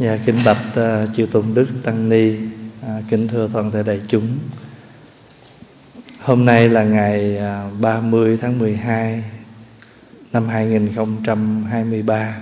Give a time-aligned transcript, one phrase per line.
[0.00, 4.00] Dạ, kính bạch uh, chư tôn đức tăng ni, uh, kính thưa toàn thể đại
[4.08, 4.28] chúng.
[6.20, 9.24] Hôm nay là ngày à, uh, 30 tháng 12
[10.32, 12.36] năm 2023.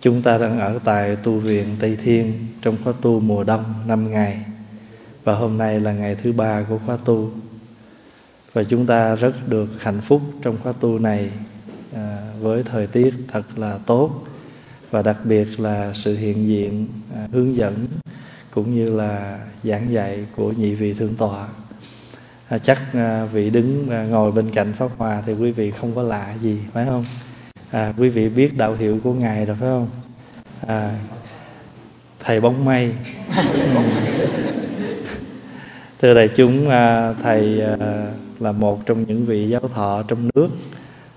[0.00, 2.32] Chúng ta đang ở tại tu viện Tây Thiên
[2.62, 4.44] trong khóa tu mùa đông 5 ngày.
[5.24, 7.30] Và hôm nay là ngày thứ ba của khóa tu.
[8.52, 11.30] Và chúng ta rất được hạnh phúc trong khóa tu này
[11.92, 11.98] uh,
[12.40, 14.24] với thời tiết thật là tốt
[14.94, 17.86] và đặc biệt là sự hiện diện à, hướng dẫn
[18.50, 21.48] cũng như là giảng dạy của nhị vị thượng tọa.
[22.48, 25.94] À, chắc à, vị đứng à, ngồi bên cạnh pháp hòa thì quý vị không
[25.94, 27.04] có lạ gì phải không?
[27.70, 29.88] À, quý vị biết đạo hiệu của ngài rồi phải không?
[30.66, 30.98] À,
[32.20, 32.92] thầy bóng mây.
[36.00, 38.06] Thưa đại chúng à, thầy à,
[38.40, 40.48] là một trong những vị giáo thọ trong nước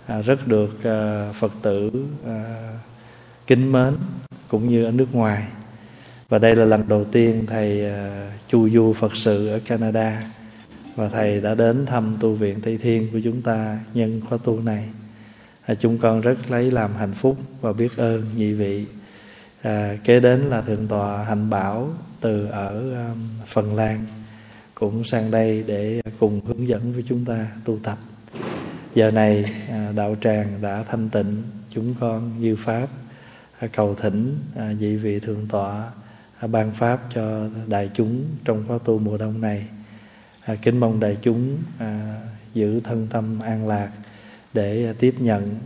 [0.08, 1.92] à, rất được à, phật tử
[2.28, 2.44] à,
[3.48, 3.94] kính mến
[4.48, 5.44] cũng như ở nước ngoài.
[6.30, 10.24] Và đây là lần đầu tiên thầy ờ, chu du phật sự ở canada
[10.96, 14.62] và thầy đã đến thăm tu viện tây thiên của chúng ta nhân khóa tu
[14.62, 14.90] này.
[15.66, 18.86] À, chúng con rất lấy làm hạnh phúc và biết ơn nhị vị.
[19.62, 21.90] À, kế đến là thượng tọa hạnh bảo
[22.22, 24.06] từ ở um, phần lan
[24.76, 27.98] cũng sang đây để cùng hướng dẫn với chúng ta tu tập.
[28.96, 32.88] Giờ này à, đạo tràng đã thanh tịnh chúng con như pháp
[33.74, 35.92] cầu thỉnh à, vị vị thượng tọa
[36.40, 39.68] à, ban pháp cho đại chúng trong khóa tu mùa đông này.
[40.46, 41.58] À, kính mong đại chúng
[42.54, 43.92] giữ thân tâm an lạc
[44.54, 45.58] để tiếp nhận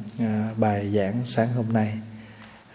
[0.57, 1.99] bài giảng sáng hôm nay.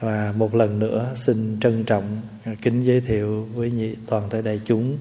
[0.00, 2.20] Và một lần nữa xin trân trọng
[2.62, 4.97] kính giới thiệu với nhị toàn thể đại chúng,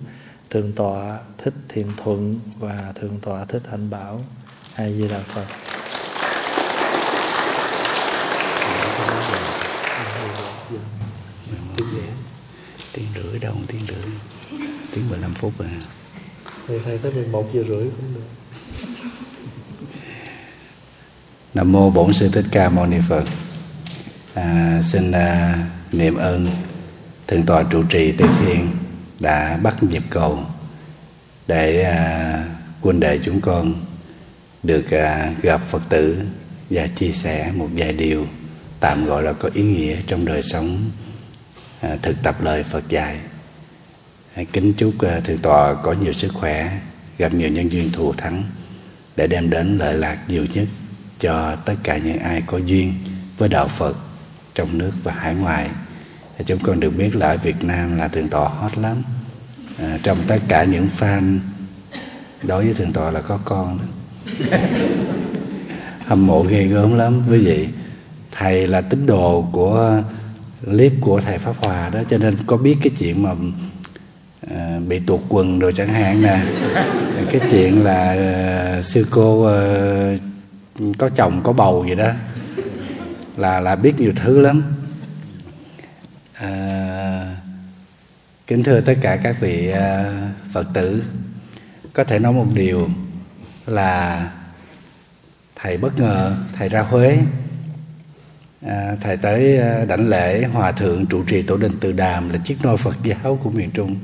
[0.49, 4.21] thượng tọa thích thiện thuận và thượng tọa thích hạnh bảo.
[4.75, 5.45] A di đà phật.
[15.35, 15.69] Phút à
[16.67, 18.21] thầy thầy tới 11 giờ rưỡi cũng được
[21.53, 23.23] Nam mô Bổn sư Thích Ca Mâu Ni Phật.
[24.33, 25.57] À, xin à,
[25.91, 26.47] niệm ơn
[27.27, 28.67] thượng tọa trụ trì Tây Thiên
[29.19, 30.39] đã bắt nhịp cầu
[31.47, 32.45] để à,
[32.81, 33.73] quân đệ chúng con
[34.63, 36.21] được à, gặp Phật tử
[36.69, 38.27] và chia sẻ một vài điều
[38.79, 40.91] tạm gọi là có ý nghĩa trong đời sống
[41.85, 43.19] À, thực tập lời Phật dạy.
[44.43, 46.79] Kính chúc à, thượng tọa có nhiều sức khỏe,
[47.17, 48.43] gặp nhiều nhân duyên thù thắng
[49.15, 50.67] để đem đến lợi lạc nhiều nhất
[51.19, 52.93] cho tất cả những ai có duyên
[53.37, 53.97] với đạo Phật
[54.55, 55.69] trong nước và hải ngoại.
[56.45, 59.03] Chúng con được biết là ở Việt Nam là thượng tọa hot lắm.
[59.79, 61.39] À, trong tất cả những fan
[62.43, 64.57] đối với thượng tọa là có con đó.
[66.05, 67.67] hâm mộ ghê gớm lắm quý vị
[68.31, 70.01] thầy là tín đồ của
[70.65, 73.31] clip của thầy pháp hòa đó cho nên có biết cái chuyện mà
[74.49, 76.39] à, bị tuột quần rồi chẳng hạn nè.
[77.31, 79.57] Cái chuyện là à, sư cô à,
[80.97, 82.11] có chồng có bầu gì đó
[83.37, 84.63] là là biết nhiều thứ lắm.
[86.33, 87.35] À,
[88.47, 90.13] kính thưa tất cả các vị à,
[90.53, 91.03] phật tử
[91.93, 92.89] có thể nói một điều
[93.65, 94.29] là
[95.55, 97.17] thầy bất ngờ thầy ra huế.
[98.65, 102.57] À, thầy tới đảnh lễ hòa thượng trụ trì tổ đình từ đàm là chiếc
[102.63, 103.95] nôi phật giáo của miền trung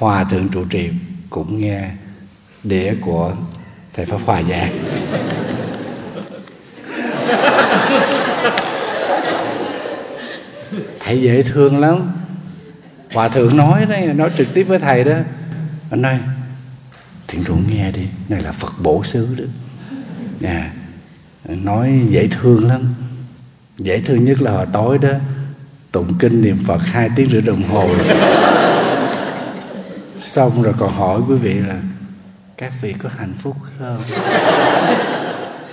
[0.00, 0.90] hòa thượng trụ trì
[1.30, 1.90] cũng nghe
[2.64, 3.34] đĩa của
[3.94, 4.72] thầy pháp hòa giảng
[11.00, 12.12] thầy dễ thương lắm.
[13.12, 15.16] Hòa thượng nói đấy nói trực tiếp với thầy đó.
[15.90, 16.18] Anh nói
[17.28, 19.44] thiện trụ nghe đi này là phật bổ xứ đó.
[20.48, 20.70] À,
[21.44, 22.94] nói dễ thương lắm.
[23.78, 25.10] Dễ thương nhất là hồi tối đó
[25.92, 27.88] tụng kinh niệm phật hai tiếng rưỡi đồng hồ
[30.30, 31.80] xong rồi còn hỏi quý vị là
[32.56, 34.02] các vị có hạnh phúc không?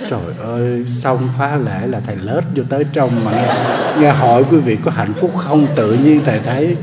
[0.10, 3.56] Trời ơi xong khóa lễ là thầy lết vô tới trong mà nghe,
[4.00, 5.68] nghe hỏi quý vị có hạnh phúc không?
[5.76, 6.78] Tự nhiên thầy thấy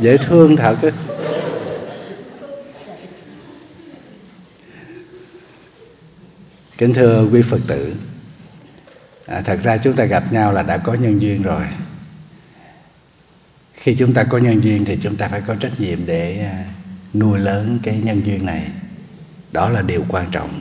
[0.00, 0.90] dễ thương thật á.
[6.78, 7.94] Kính thưa quý phật tử
[9.26, 11.62] à, thật ra chúng ta gặp nhau là đã có nhân duyên rồi
[13.80, 16.64] khi chúng ta có nhân duyên thì chúng ta phải có trách nhiệm để à,
[17.14, 18.70] nuôi lớn cái nhân duyên này.
[19.52, 20.60] Đó là điều quan trọng.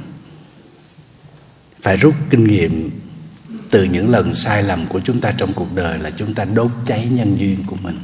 [1.82, 2.90] Phải rút kinh nghiệm
[3.70, 6.72] từ những lần sai lầm của chúng ta trong cuộc đời là chúng ta đốt
[6.86, 8.00] cháy nhân duyên của mình.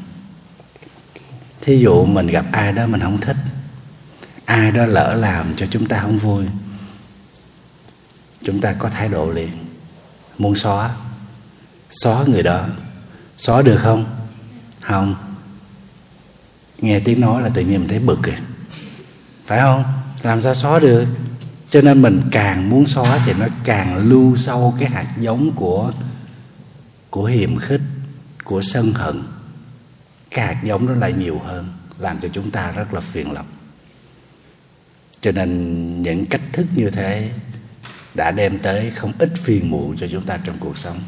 [1.61, 3.37] Thí dụ mình gặp ai đó mình không thích,
[4.45, 6.45] ai đó lỡ làm cho chúng ta không vui,
[8.43, 9.51] chúng ta có thái độ liền.
[10.37, 10.95] Muốn xóa
[11.89, 12.67] xóa người đó,
[13.37, 14.14] xóa được không?
[14.87, 15.15] Không.
[16.81, 18.35] Nghe tiếng nói là tự nhiên mình thấy bực rồi
[19.45, 19.83] phải không?
[20.23, 21.05] Làm sao xóa được?
[21.69, 25.91] Cho nên mình càng muốn xóa thì nó càng lưu sâu cái hạt giống của
[27.09, 27.81] của hiềm khích,
[28.43, 29.23] của sân hận.
[30.31, 33.45] Cái hạt giống nó lại nhiều hơn, làm cho chúng ta rất là phiền lòng.
[35.21, 37.31] Cho nên những cách thức như thế
[38.13, 40.99] đã đem tới không ít phiền muộn cho chúng ta trong cuộc sống.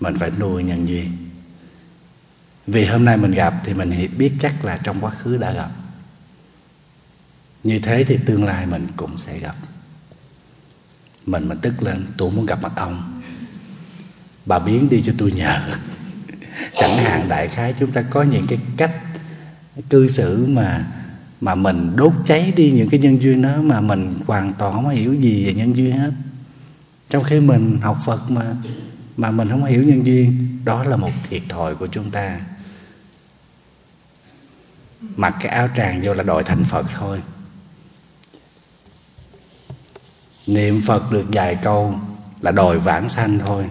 [0.00, 1.27] Mình phải nuôi nhân duyên
[2.68, 5.70] vì hôm nay mình gặp thì mình biết chắc là trong quá khứ đã gặp.
[7.64, 9.54] Như thế thì tương lai mình cũng sẽ gặp.
[11.26, 13.22] Mình mình tức lên, tôi muốn gặp mặt ông.
[14.46, 15.60] Bà biến đi cho tôi nhờ.
[16.78, 18.92] Chẳng hạn đại khái chúng ta có những cái cách
[19.90, 20.86] cư xử mà
[21.40, 24.88] mà mình đốt cháy đi những cái nhân duyên đó mà mình hoàn toàn không
[24.88, 26.10] hiểu gì về nhân duyên hết.
[27.10, 28.56] Trong khi mình học phật mà
[29.16, 32.40] mà mình không hiểu nhân duyên, đó là một thiệt thòi của chúng ta
[35.00, 37.22] mặc cái áo tràng vô là đòi thành phật thôi.
[40.46, 41.94] Niệm phật được vài câu
[42.40, 43.64] là đòi vãng sanh thôi.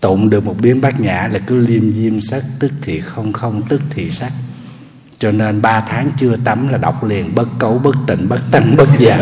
[0.00, 3.62] Tụng được một biến bát nhã là cứ liêm diêm sắc, tức thì không không,
[3.68, 4.32] tức thì sắc.
[5.18, 8.76] Cho nên ba tháng chưa tắm là đọc liền, bất cấu, bất tịnh, bất tăng,
[8.76, 9.18] bất già.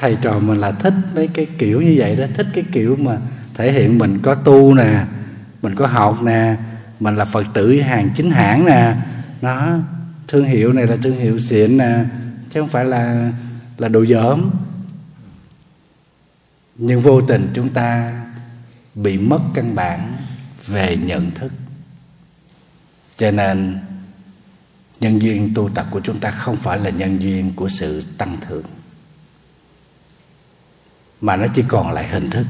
[0.00, 3.18] Thầy trò mình là thích mấy cái kiểu như vậy đó, thích cái kiểu mà
[3.54, 5.04] thể hiện mình có tu nè,
[5.62, 6.56] mình có học nè
[7.00, 8.96] mình là phật tử hàng chính hãng nè.
[9.42, 9.78] Nó
[10.28, 12.04] thương hiệu này là thương hiệu xịn nè,
[12.50, 13.32] chứ không phải là
[13.78, 14.50] là đồ dởm.
[16.76, 18.20] Nhưng vô tình chúng ta
[18.94, 20.16] bị mất căn bản
[20.66, 21.52] về nhận thức.
[23.16, 23.78] Cho nên,
[25.00, 28.36] nhân duyên tu tập của chúng ta không phải là nhân duyên của sự tăng
[28.48, 28.64] thượng,
[31.20, 32.46] mà nó chỉ còn lại hình thức.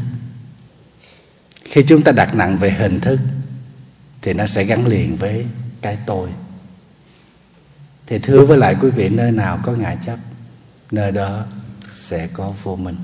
[1.65, 3.21] Khi chúng ta đặt nặng về hình thức
[4.23, 5.47] thì nó sẽ gắn liền với
[5.81, 6.31] cái tôi.
[8.07, 10.19] Thì thưa với lại quý vị nơi nào có ngại chấp
[10.91, 11.45] nơi đó
[11.91, 12.97] sẽ có vô minh.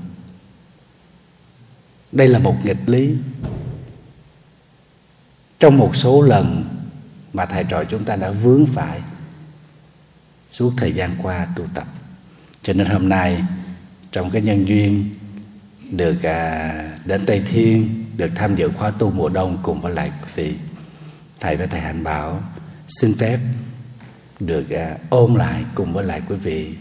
[2.11, 3.15] Đây là một nghịch lý.
[5.59, 6.65] Trong một số lần
[7.33, 9.01] mà thầy trò chúng ta đã vướng phải
[10.49, 11.87] suốt thời gian qua tu tập.
[12.63, 13.43] Cho nên hôm nay
[14.11, 15.09] trong cái nhân duyên
[15.91, 16.73] được à,
[17.05, 20.55] đến tây thiên được tham dự khóa tu mùa đông cùng với lại quý vị
[21.39, 22.41] thầy và thầy hạnh bảo
[22.87, 23.39] xin phép
[24.39, 26.75] được à, ôm lại cùng với lại quý vị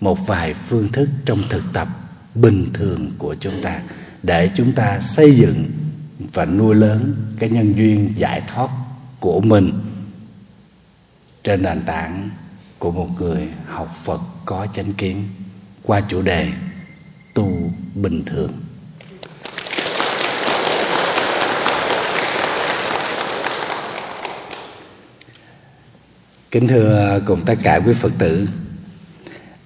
[0.00, 1.88] một vài phương thức trong thực tập
[2.34, 3.82] bình thường của chúng ta
[4.22, 5.70] để chúng ta xây dựng
[6.32, 8.68] và nuôi lớn cái nhân duyên giải thoát
[9.20, 9.72] của mình
[11.44, 12.30] trên nền tảng
[12.78, 15.28] của một người học Phật có chánh kiến
[15.82, 16.52] qua chủ đề
[17.34, 18.52] tu bình thường.
[26.50, 28.48] Kính thưa cùng tất cả quý Phật tử.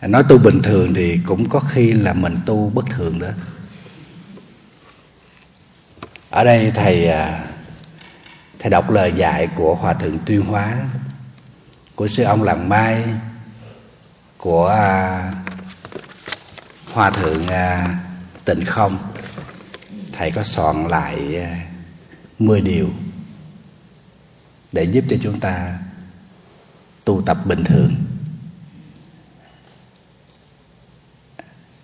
[0.03, 3.29] Nói tu bình thường thì cũng có khi là mình tu bất thường đó.
[6.31, 7.45] Ở đây thầy à,
[8.59, 10.77] Thầy đọc lời dạy của Hòa Thượng Tuyên Hóa,
[11.95, 13.05] Của sư ông Làng Mai,
[14.39, 15.33] Của à,
[16.93, 17.99] Hòa Thượng à,
[18.45, 18.99] Tịnh Không.
[20.13, 21.47] Thầy có soạn lại
[22.38, 22.88] 10 điều
[24.73, 25.79] Để giúp cho chúng ta
[27.04, 27.94] tu tập bình thường.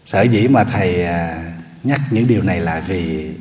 [0.04, 3.34] Sở dĩ mà thầy à, nhắc những điều này là vì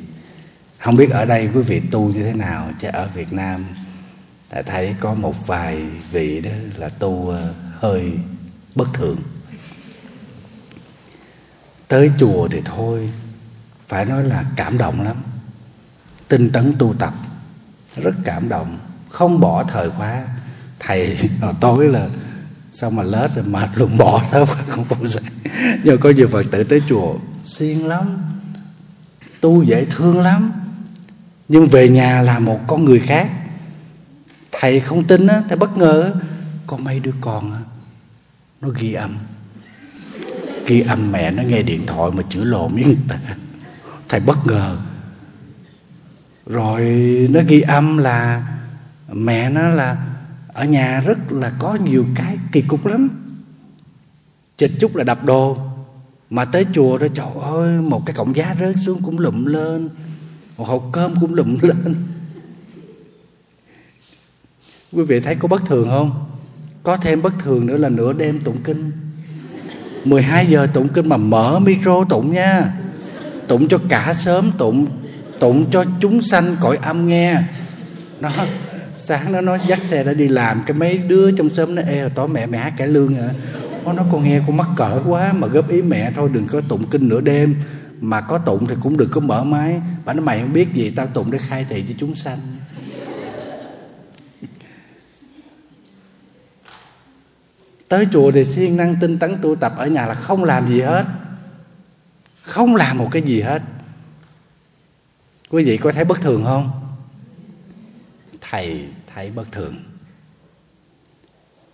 [0.78, 3.66] không biết ở đây quý vị tu như thế nào, chứ ở việt nam
[4.50, 8.12] thầy thấy có một vài vị đó là tu à, hơi
[8.74, 9.16] bất thường.
[11.88, 13.12] Tới chùa thì thôi,
[13.88, 15.16] phải nói là cảm động lắm.
[16.28, 17.14] Tinh tấn tu tập,
[17.96, 20.24] rất cảm động, không bỏ thời khóa
[20.80, 22.08] thầy hồi tối là
[22.72, 25.24] sao mà lết rồi, mệt luôn, bỏ thôi không phụ dạy
[25.84, 28.18] nhưng có nhiều phật tử tới chùa, siêng lắm,
[29.40, 30.52] tu dễ thương lắm,
[31.48, 33.30] nhưng về nhà là một con người khác.
[34.52, 36.14] Thầy không tin á, thầy bất ngờ
[36.66, 37.58] có mấy đứa con á,
[38.60, 39.18] nó ghi âm
[40.70, 43.18] ghi âm mẹ nó nghe điện thoại mà chữ lộn với người ta.
[44.08, 44.76] Thầy bất ngờ.
[46.46, 46.82] Rồi
[47.30, 48.46] nó ghi âm là
[49.12, 49.96] mẹ nó là
[50.60, 53.08] ở nhà rất là có nhiều cái kỳ cục lắm.
[54.58, 55.56] Chịch chút là đập đồ.
[56.30, 59.88] Mà tới chùa đó, trời ơi, một cái cọng giá rớt xuống cũng lụm lên.
[60.56, 61.96] Một hộp cơm cũng lụm lên.
[64.92, 66.26] Quý vị thấy có bất thường không?
[66.82, 68.90] Có thêm bất thường nữa là nửa đêm tụng kinh.
[70.04, 72.74] 12 giờ tụng kinh mà mở micro tụng nha.
[73.48, 74.86] Tụng cho cả sớm tụng.
[75.38, 77.42] Tụng cho chúng sanh cõi âm nghe.
[78.20, 78.30] Nó
[79.10, 80.62] sáng nó nó dắt xe đã đi làm.
[80.66, 83.30] Cái mấy đứa trong sớm nó, ê, tối mẹ mẹ hát cải lương à
[83.84, 86.60] nó nói, con nghe con mắc cỡ quá mà góp ý mẹ thôi, đừng có
[86.68, 87.62] tụng kinh nửa đêm.
[88.00, 89.80] Mà có tụng thì cũng đừng có mở máy.
[90.04, 92.38] Bà nói, mày không biết gì, tao tụng để khai thị cho chúng sanh.
[97.88, 100.80] Tới chùa thì siêng năng tinh tấn tu tập ở nhà là không làm gì
[100.80, 101.04] hết.
[102.42, 103.62] Không làm một cái gì hết.
[105.50, 106.70] Quý vị có thấy bất thường không?
[108.40, 109.74] Thầy thấy bất thường.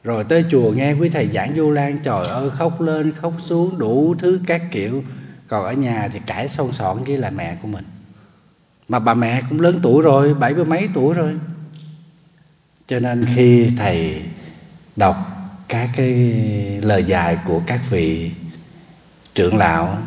[0.05, 3.79] Rồi tới chùa nghe quý thầy giảng vô lan, trời ơi, khóc lên, khóc xuống,
[3.79, 5.05] đủ thứ các kiểu.
[5.49, 7.85] Còn ở nhà thì cãi song sọn với là mẹ của mình.
[8.89, 11.39] Mà bà mẹ cũng lớn tuổi rồi, bảy mươi mấy tuổi rồi.
[12.87, 14.23] Cho nên khi thầy
[14.97, 15.17] đọc
[15.69, 16.15] các cái
[16.83, 18.31] lời dài của các vị
[19.35, 19.99] trưởng lão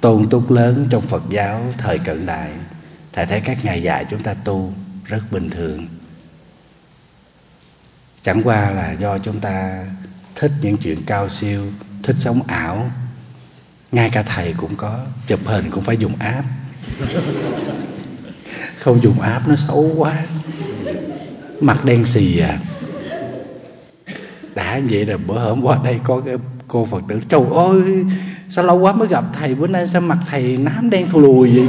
[0.00, 2.50] tôn túc lớn trong Phật giáo thời cận đại,
[3.12, 4.72] thầy thấy các ngày dài chúng ta tu
[5.04, 5.86] rất bình thường
[8.22, 9.84] chẳng qua là do chúng ta
[10.34, 11.62] thích những chuyện cao siêu,
[12.02, 12.90] thích sống ảo.
[13.92, 16.42] Ngay cả thầy cũng có, chụp hình cũng phải dùng áp
[18.78, 20.16] không dùng áp nó xấu quá.
[21.60, 22.58] Mặt đen xì à.
[24.54, 26.36] Đã vậy là bữa hôm qua đây có cái
[26.68, 28.04] cô phật tử, trời ơi,
[28.48, 31.50] sao lâu quá mới gặp thầy, bữa nay sao mặt thầy nám đen thù lùi
[31.50, 31.68] vậy?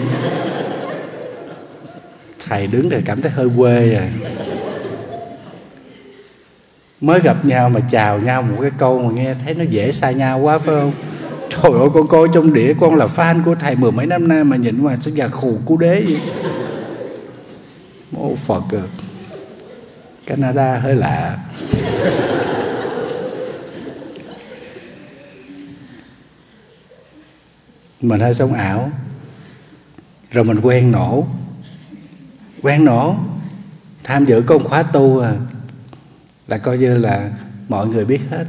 [2.48, 4.10] Thầy đứng thì cảm thấy hơi quê rồi
[7.02, 10.12] mới gặp nhau mà chào nhau một cái câu mà nghe thấy nó dễ xa
[10.12, 10.92] nhau quá, phải không?
[11.50, 14.44] Trời ơi, con coi trong đĩa con là fan của thầy mười mấy năm nay
[14.44, 16.22] mà nhìn mà sao già khù cú đế vậy?
[18.12, 18.84] Mô phật à.
[20.26, 21.38] canada hơi lạ.
[28.02, 28.92] Mình hơi sống ảo,
[30.32, 31.28] rồi mình quen nổ.
[32.62, 33.16] Quen nổ,
[34.04, 35.34] tham dự công khóa tu à
[36.50, 37.32] là coi như là
[37.70, 38.46] mọi người biết hết.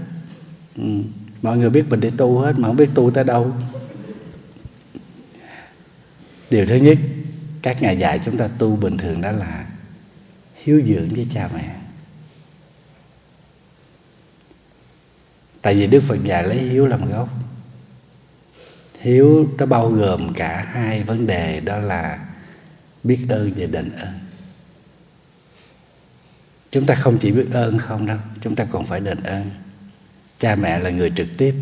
[0.76, 1.02] Ừ.
[1.42, 3.52] mọi người biết mình đi tu hết, mà không biết tu tới đâu.
[6.50, 6.98] Điều thứ nhất,
[7.62, 9.66] các ngài dạy chúng ta tu bình thường đó là
[10.54, 11.76] hiếu dưỡng với cha mẹ.
[15.62, 17.28] Tại vì đức phật dạy lấy hiếu làm gốc.
[19.00, 22.26] Hiếu nó bao gồm cả hai vấn đề, đó là
[23.04, 24.29] biết ơn và đền ơn
[26.70, 29.50] chúng ta không chỉ biết ơn không đâu chúng ta còn phải đền ơn.
[30.38, 31.54] Cha mẹ là người trực tiếp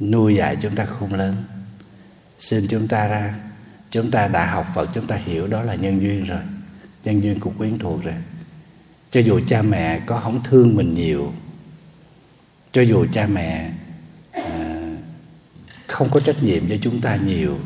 [0.00, 1.36] nuôi dạy chúng ta khôn lớn.
[2.38, 3.34] Xin chúng ta ra
[3.90, 6.40] chúng ta đã học phật chúng ta hiểu đó là nhân duyên rồi.
[7.04, 8.14] Nhân duyên cũng quyến thuộc rồi.
[9.10, 11.32] Cho dù cha mẹ có không thương mình nhiều
[12.74, 13.70] cho dù cha mẹ
[14.32, 14.80] à,
[15.86, 17.58] không có trách nhiệm cho chúng ta nhiều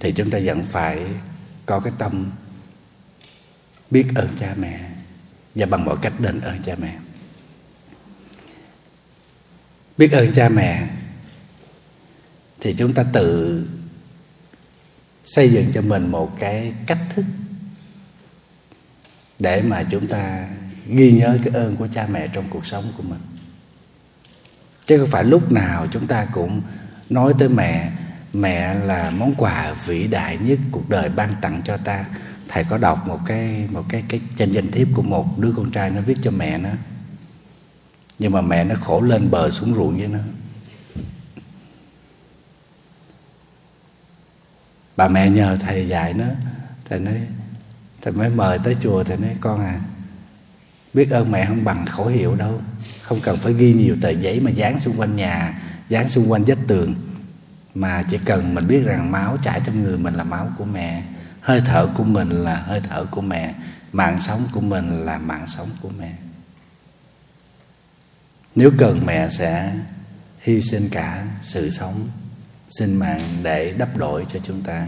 [0.00, 1.06] thì chúng ta vẫn phải
[1.66, 2.30] có cái tâm
[3.92, 4.80] biết ơn cha mẹ
[5.54, 6.96] và bằng mọi cách đền ơn cha mẹ.
[9.98, 10.88] Biết ơn cha mẹ
[12.60, 13.66] thì chúng ta tự
[15.24, 17.24] xây dựng cho mình một cái cách thức
[19.38, 20.48] để mà chúng ta
[20.86, 23.20] ghi nhớ cái ơn của cha mẹ trong cuộc sống của mình.
[24.86, 26.62] Chứ không phải lúc nào chúng ta cũng
[27.10, 27.92] nói tới mẹ
[28.32, 32.04] mẹ là món quà vĩ đại nhất cuộc đời ban tặng cho ta
[32.52, 35.70] thầy có đọc một cái một cái cái trên danh thiếp của một đứa con
[35.70, 36.70] trai nó viết cho mẹ nó.
[38.18, 40.18] Nhưng mà mẹ nó khổ lên bờ xuống ruộng với nó.
[44.96, 46.24] Bà mẹ nhờ thầy dạy nó.
[46.84, 47.20] Thầy nói,
[48.02, 49.80] thầy mới mời tới chùa, thầy nói, con à
[50.94, 52.60] biết ơn mẹ không bằng khẩu hiệu đâu.
[53.02, 56.44] Không cần phải ghi nhiều tờ giấy mà dán xung quanh nhà, dán xung quanh
[56.44, 56.94] vách tường.
[57.74, 61.02] Mà chỉ cần mình biết rằng máu chảy trong người mình là máu của mẹ
[61.42, 63.54] hơi thở của mình là hơi thở của mẹ,
[63.92, 66.14] mạng sống của mình là mạng sống của mẹ.
[68.54, 69.72] Nếu cần mẹ sẽ
[70.40, 72.08] hy sinh cả sự sống,
[72.70, 74.86] sinh mạng để đắp đổi cho chúng ta.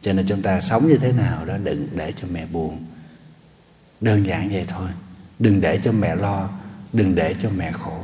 [0.00, 2.84] Cho nên chúng ta sống như thế nào đó đừng để cho mẹ buồn.
[4.00, 4.88] Đơn giản vậy thôi.
[5.38, 6.48] Đừng để cho mẹ lo,
[6.92, 8.00] đừng để cho mẹ khổ.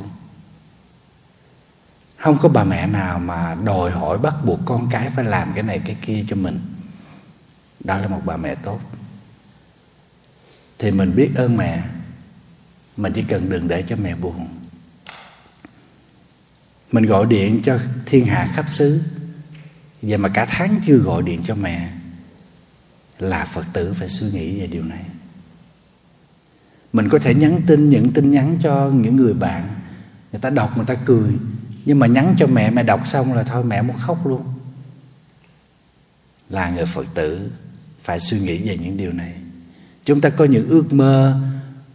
[2.17, 5.63] Không có bà mẹ nào mà đòi hỏi bắt buộc con cái phải làm cái
[5.63, 6.61] này, cái kia cho mình
[7.85, 8.81] đó là một bà mẹ tốt.
[10.79, 11.85] Thì mình biết ơn mẹ.
[12.97, 14.49] Mình chỉ cần đừng để cho mẹ buồn.
[16.93, 19.03] Mình gọi điện cho thiên hạ khắp xứ.
[20.03, 21.91] Vậy mà cả tháng chưa gọi điện cho mẹ,
[23.19, 25.05] Là Phật tử phải suy nghĩ về điều này.
[26.93, 29.69] Mình có thể nhắn tin những tin nhắn cho những người bạn,
[30.33, 31.33] Người ta đọc, người ta cười.
[31.85, 34.45] Nhưng mà nhắn cho mẹ Mẹ đọc xong là thôi, mẹ muốn khóc luôn.
[36.49, 37.51] Là người phật tử
[38.03, 39.35] phải suy nghĩ về những điều này.
[40.05, 41.41] Chúng ta có những ước mơ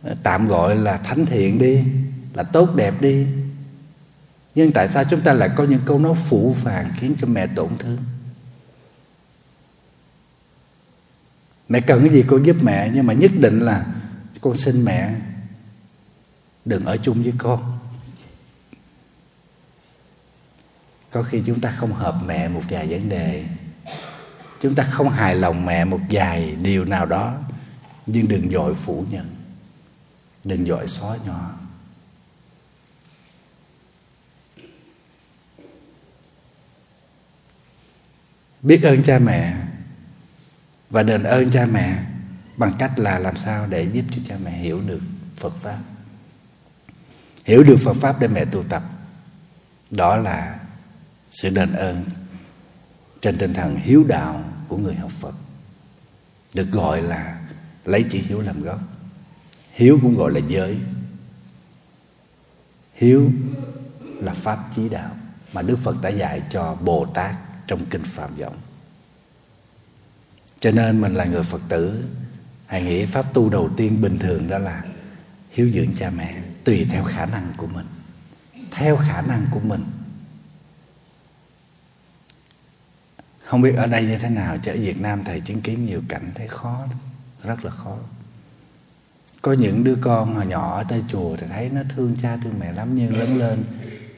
[0.04, 1.84] ờ, tạm gọi là thánh thiện đi,
[2.34, 3.26] là tốt đẹp đi.
[4.56, 7.48] Nhưng tại sao chúng ta lại có những câu nói phụ phàng khiến cho mẹ
[7.48, 7.98] tổn thương?
[11.70, 13.86] Mẹ cần cái gì con giúp mẹ, nhưng mà nhất định là
[14.42, 15.16] con xin mẹ
[16.66, 17.76] đừng ở chung với con
[21.16, 23.46] có khi chúng ta không hợp mẹ một vài vấn đề
[24.66, 27.38] chúng ta không hài lòng mẹ một vài điều nào đó,
[28.06, 29.36] nhưng đừng dội phủ nhận.
[30.44, 31.52] Đừng dội xóa nhỏ
[38.62, 39.58] biết ơn cha mẹ
[40.90, 42.04] và đền ơn cha mẹ
[42.58, 45.02] bằng cách là làm sao để giúp cho cha mẹ hiểu được
[45.38, 45.80] Phật pháp.
[47.44, 48.84] Hiểu được Phật pháp để mẹ tu tập.
[49.92, 50.60] Đó là
[51.32, 52.04] sự đền ơn
[53.22, 55.36] trên tinh thần hiếu đạo của người học Phật.
[56.54, 57.42] Được gọi là
[57.86, 58.80] lấy chữ hiếu làm gốc.
[59.74, 60.78] Hiếu cũng gọi là giới.
[62.94, 63.32] Hiếu
[64.02, 65.16] là pháp chí đạo
[65.54, 67.36] mà Đức Phật đã dạy cho Bồ Tát
[67.68, 68.56] trong kinh Phạm Vọng.
[70.60, 72.04] Cho nên mình là người Phật tử,
[72.66, 74.84] hãy nghĩ pháp tu đầu tiên bình thường đó là
[75.52, 77.86] hiếu dưỡng cha mẹ, tùy theo khả năng của mình.
[78.72, 79.84] Theo khả năng của mình
[83.46, 86.02] không biết ở đây như thế nào, chứ ở Việt Nam thầy chứng kiến nhiều
[86.10, 86.86] cảnh thấy khó,
[87.44, 87.98] rất là khó.
[89.42, 92.54] Có những đứa con hồi nhỏ ở tới chùa thì thấy nó thương cha thương
[92.60, 93.64] mẹ lắm, nhưng lớn lên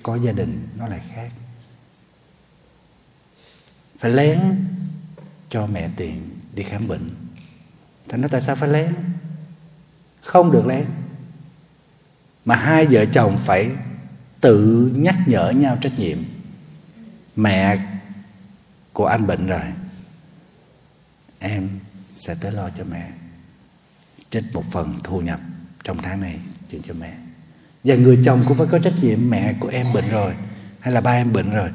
[0.04, 1.30] có gia đình nó lại khác.
[4.00, 4.40] Phải lén
[5.50, 7.10] cho mẹ tiền đi khám bệnh.
[8.10, 8.96] Thành nói tại sao phải lén?
[10.22, 10.86] Không được lén.
[12.46, 13.72] Mà hai vợ chồng phải
[14.42, 16.18] tự nhắc nhở nhau trách nhiệm.
[17.36, 17.87] Mẹ
[18.98, 19.62] của anh bệnh rồi,
[21.40, 21.70] em
[22.16, 23.10] sẽ tới lo cho mẹ,
[24.30, 25.40] trích một phần thu nhập
[25.84, 26.40] trong tháng này
[26.72, 27.14] chuyển cho mẹ.
[27.84, 30.34] Và người chồng cũng phải có trách nhiệm, mẹ của em bệnh rồi
[30.80, 31.70] hay là ba em bệnh rồi,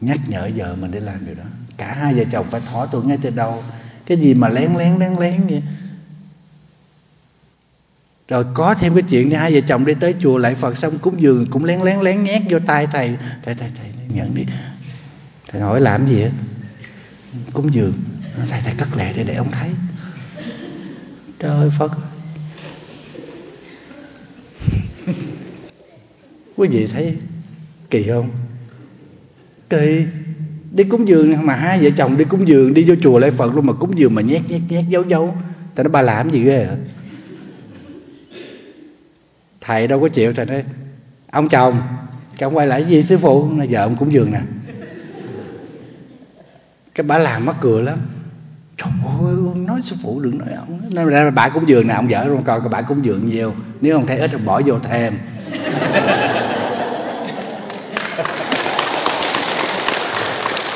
[0.00, 1.44] nhắc nhở vợ mình để làm điều đó.
[1.76, 3.64] Cả hai vợ chồng phải thỏa thuận ngay từ đầu.
[4.06, 5.62] Cái gì mà lén lén lén lén vậy?
[8.28, 11.22] Rồi có thêm cái chuyện hai vợ chồng đi tới chùa lại phật xong cúng
[11.22, 13.16] dường, cũng lén lén lén nhét vô tay thầy.
[13.42, 14.44] Thầy thầy thầy nhận đi.
[15.48, 16.30] Thầy hỏi làm gì á
[17.52, 17.92] cúng dường.
[18.48, 19.70] Thầy thầy cất lệ để để ông thấy.
[21.38, 21.92] Trời phật
[26.56, 27.16] quý vị thấy
[27.90, 28.30] kỳ không?
[29.70, 30.04] Kỳ,
[30.72, 33.54] đi cúng dường mà hai vợ chồng đi cúng dường, đi vô chùa lễ phật
[33.54, 35.36] luôn mà cúng dường mà nhét nhét nhét dấu dấu.
[35.74, 36.76] Tại nói bà làm gì ghê hả?
[39.60, 40.64] Thầy đâu có chịu, thầy nói,
[41.30, 41.82] ông chồng
[42.38, 43.58] cái ông quay lại gì sư phụ.
[43.58, 44.40] Là vợ ông cúng dường nè
[46.98, 47.98] cái bà làm mắc cười lắm
[48.76, 48.88] trời
[49.26, 52.24] ơi nói sư phụ đừng nói ông nói ra bà cúng dường nè ông vợ
[52.24, 55.18] luôn coi bà cúng dường nhiều nếu ông thấy ít ông bỏ vô thêm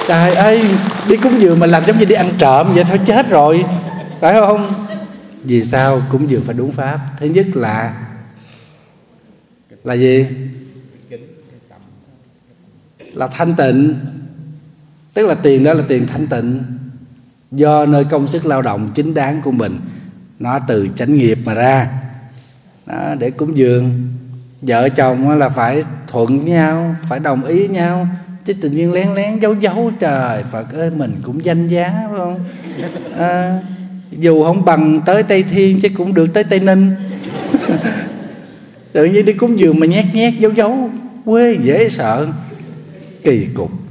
[0.08, 0.62] trời ơi
[1.08, 3.64] đi cúng dường mà làm giống như đi ăn trộm vậy thôi chết rồi
[4.20, 4.72] phải không
[5.44, 7.94] vì sao cúng dường phải đúng pháp thứ nhất là
[9.84, 10.26] là gì
[13.14, 13.94] là thanh tịnh
[15.14, 16.62] tức là tiền đó là tiền thanh tịnh
[17.52, 19.80] do nơi công sức lao động chính đáng của mình.
[20.38, 21.88] Nó từ chánh nghiệp mà ra.
[22.86, 24.08] Đó, để cúng dường.
[24.62, 28.08] Vợ chồng là phải thuận với nhau phải đồng ý với nhau.
[28.44, 32.18] Chứ tự nhiên lén lén giấu giấu trời phật ơi mình cũng danh giá phải
[32.18, 32.44] không?
[33.18, 33.58] À,
[34.10, 36.94] dù không bằng tới tây thiên chứ cũng được tới tây ninh.
[38.92, 40.90] Tự nhiên đi cúng dường mà nhét nhét giấu giấu.
[41.24, 42.26] Quê dễ sợ.
[43.24, 43.81] Kỳ cục.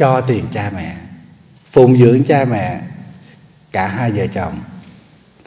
[0.00, 0.96] Cho tiền cha mẹ,
[1.70, 2.80] phụng dưỡng cha mẹ,
[3.72, 4.60] cả hai vợ chồng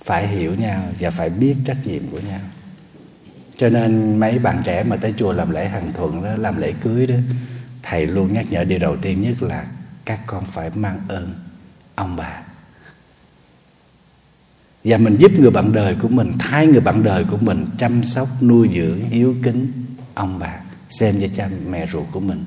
[0.05, 2.39] phải hiểu nhau và phải biết trách nhiệm của nhau.
[3.57, 6.73] Cho nên mấy bạn trẻ mà tới chùa làm lễ hàng thuận đó, làm lễ
[6.81, 7.15] cưới đó,
[7.83, 9.65] thầy luôn nhắc nhở điều đầu tiên nhất là
[10.05, 11.33] các con phải mang ơn
[11.95, 12.41] ông bà.
[14.83, 18.03] Và mình giúp người bạn đời của mình, thay người bạn đời của mình chăm
[18.03, 19.71] sóc, nuôi dưỡng, hiếu kính
[20.13, 22.45] ông bà, xem như cha mẹ ruột của mình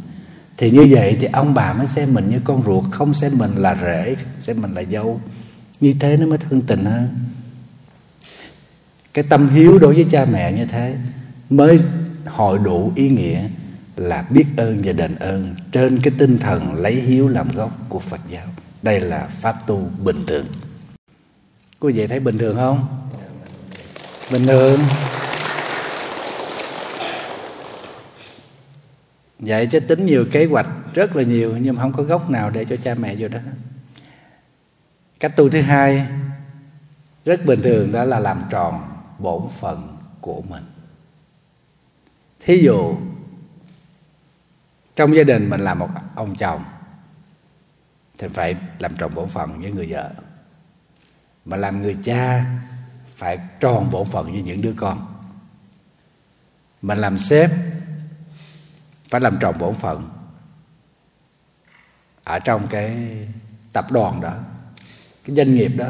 [0.56, 3.54] thì như vậy thì ông bà mới xem mình như con ruột, không xem mình
[3.56, 5.20] là rể, xem mình là dâu
[5.80, 7.08] như thế nó mới thân tình hơn
[9.16, 10.96] cái tâm hiếu đối với cha mẹ như thế
[11.50, 11.80] mới
[12.26, 13.48] hội đủ ý nghĩa
[13.96, 17.98] là biết ơn và đền ơn trên cái tinh thần lấy hiếu làm gốc của
[17.98, 18.46] Phật giáo.
[18.82, 20.46] Đây là pháp tu bình thường.
[21.80, 22.86] Quý vị thấy bình thường không?
[24.32, 24.80] Bình thường.
[29.38, 32.50] Vậy chứ tính nhiều kế hoạch rất là nhiều, nhưng mà không có gốc nào
[32.50, 33.38] để cho cha mẹ vô đó.
[35.20, 36.06] Cách tu thứ hai,
[37.24, 40.64] rất bình thường, đó là làm tròn bổn phận của mình.
[42.40, 42.96] Thí dụ,
[44.96, 46.64] trong gia đình mình là một ông chồng,
[48.18, 50.10] thì phải làm tròn bổn phận với người vợ.
[51.44, 52.44] Mà làm người cha,
[53.16, 55.06] phải tròn bổn phận với những đứa con.
[56.82, 57.50] Mình làm sếp
[59.08, 60.10] phải làm tròn bổn phận.
[62.24, 62.96] Ở trong cái
[63.72, 64.34] tập đoàn đó,
[65.24, 65.88] cái doanh nghiệp đó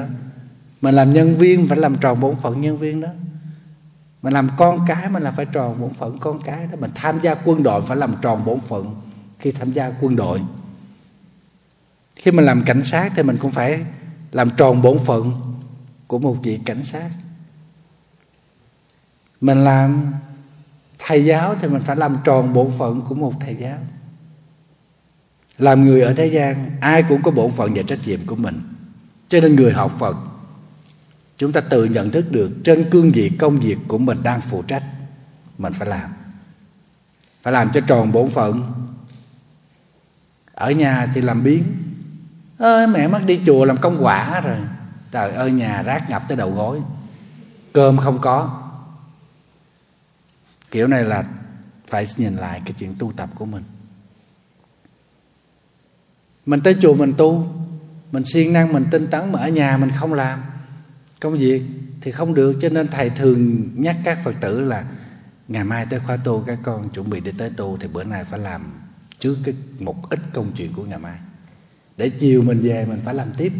[0.80, 3.08] mình làm nhân viên phải làm tròn bổn phận nhân viên đó.
[4.22, 6.76] Mình làm con cái mình là phải tròn bổn phận con cái đó.
[6.80, 9.00] Mình tham gia quân đội phải làm tròn bổn phận
[9.38, 10.42] khi tham gia quân đội.
[12.16, 13.84] Khi mình làm cảnh sát thì mình cũng phải
[14.32, 15.32] làm tròn bổn phận
[16.06, 17.10] của một vị cảnh sát.
[19.40, 20.12] Mình làm
[20.98, 23.78] thầy giáo thì mình phải làm tròn bổn phận của một thầy giáo.
[25.58, 28.62] Làm người ở thế gian, ai cũng có bổn phận và trách nhiệm của mình.
[29.28, 30.16] Cho nên người học phật,
[31.38, 34.62] chúng ta tự nhận thức được trên cương vị công việc của mình đang phụ
[34.62, 34.82] trách,
[35.58, 36.10] mình phải làm.
[37.42, 38.72] Phải làm cho tròn bổn phận.
[40.54, 41.64] Ở nhà thì làm biến
[42.58, 44.56] ơi mẹ mất đi chùa làm công quả rồi.
[45.10, 46.80] Trời ơi, nhà rác ngập tới đầu gối.
[47.72, 48.65] Cơm không có
[50.70, 51.24] kiểu này là
[51.86, 53.62] phải nhìn lại cái chuyện tu tập của mình.
[56.46, 57.46] Mình tới chùa mình tu,
[58.12, 60.42] mình siêng năng, mình tinh tấn, mà ở nhà mình không làm
[61.20, 61.62] công việc
[62.00, 62.58] thì không được.
[62.60, 64.84] Cho nên thầy thường nhắc các phật tử là
[65.48, 68.24] ngày mai tới khóa tu, các con chuẩn bị đi tới tu thì bữa nay
[68.24, 68.72] phải làm
[69.18, 71.18] trước cái một ít công chuyện của ngày mai.
[71.96, 73.52] Để chiều mình về mình phải làm tiếp.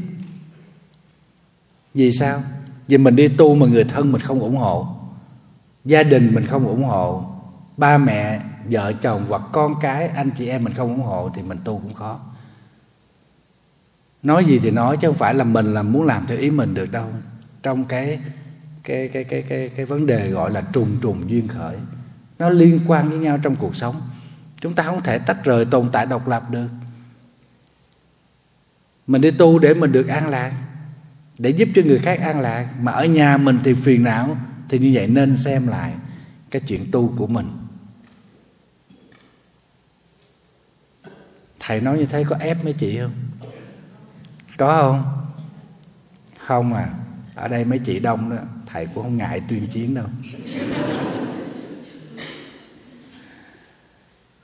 [1.95, 2.43] Vì sao?
[2.89, 4.96] Vì mình đi tu mà người thân mình không ủng hộ
[5.87, 7.25] gia đình mình không ủng hộ.
[7.77, 11.43] Ba mẹ, vợ, chồng hoặc con cái, anh chị em mình không ủng hộ thì
[11.43, 12.21] mình tu cũng khó.
[14.23, 16.75] Nói gì thì nói chứ không phải là mình là muốn làm theo ý mình
[16.75, 17.07] được đâu.
[17.63, 18.21] Trong cái
[18.85, 21.77] cái cái cái cái cái vấn đề gọi là trùng trùng duyên khởi,
[22.39, 23.95] nó liên quan với nhau trong cuộc sống.
[24.61, 26.69] Chúng ta không thể tách rời tồn tại độc lập được.
[29.07, 30.53] Mình đi tu để mình được an lạc,
[31.39, 32.69] để giúp cho người khác an lạc.
[32.81, 34.37] Mà ở nhà mình thì phiền não
[34.69, 35.93] thì như vậy nên xem lại
[36.51, 37.51] cái chuyện tu của mình.
[41.61, 43.13] Thầy nói như thế có ép mấy chị không?
[44.57, 45.05] Có không?
[46.39, 46.89] Không à.
[47.35, 48.37] Ở đây mấy chị đông đó.
[48.67, 50.07] Thầy cũng không ngại tuyên chiến đâu.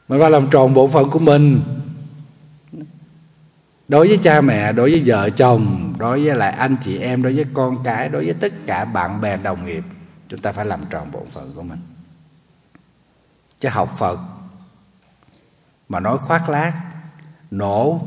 [0.08, 1.60] Mình phải làm tròn bộ phận của mình.
[3.88, 7.34] Đối với cha mẹ, đối với vợ chồng, đối với lại anh chị em, đối
[7.34, 9.84] với con cái, đối với tất cả bạn bè, đồng nghiệp
[10.32, 11.80] chúng ta phải làm tròn bổn phận của mình.
[13.60, 14.18] Chứ học phật
[15.88, 16.74] mà nói khoác lác,
[17.50, 18.00] nổ,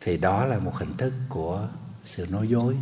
[0.00, 1.68] thì đó là một hình thức của
[2.02, 2.76] sự nói dối.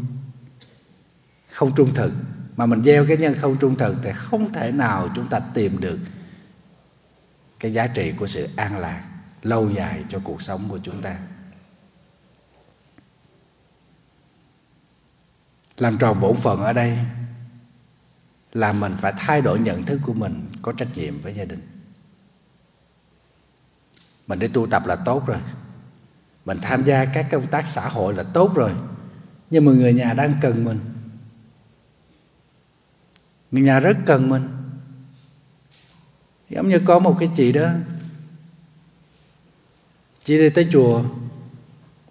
[1.50, 2.12] Không trung thực.
[2.56, 5.80] Mà mình gieo cái nhân không trung thực thì không thể nào chúng ta tìm
[5.80, 5.98] được
[7.60, 9.02] cái giá trị của sự an lạc
[9.42, 11.18] lâu dài cho cuộc sống của chúng ta.
[15.78, 16.98] Làm tròn bổn phận ở đây
[18.52, 21.60] là mình phải thay đổi nhận thức của mình có trách nhiệm với gia đình.
[24.26, 25.38] Mình đi tu tập là tốt rồi.
[26.44, 28.72] Mình tham gia các công tác xã hội là tốt rồi.
[29.50, 30.80] Nhưng mà người nhà đang cần mình.
[33.50, 34.48] Người nhà rất cần mình.
[36.50, 37.70] Giống như có một cái chị đó.
[40.24, 41.04] Chị đi tới chùa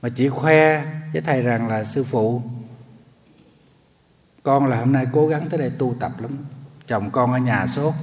[0.02, 2.42] mà chị khoe với thầy rằng là sư phụ
[4.44, 6.32] con là hôm nay cố gắng tới đây tu tập lắm.
[6.88, 7.94] Chồng con ở nhà sốt.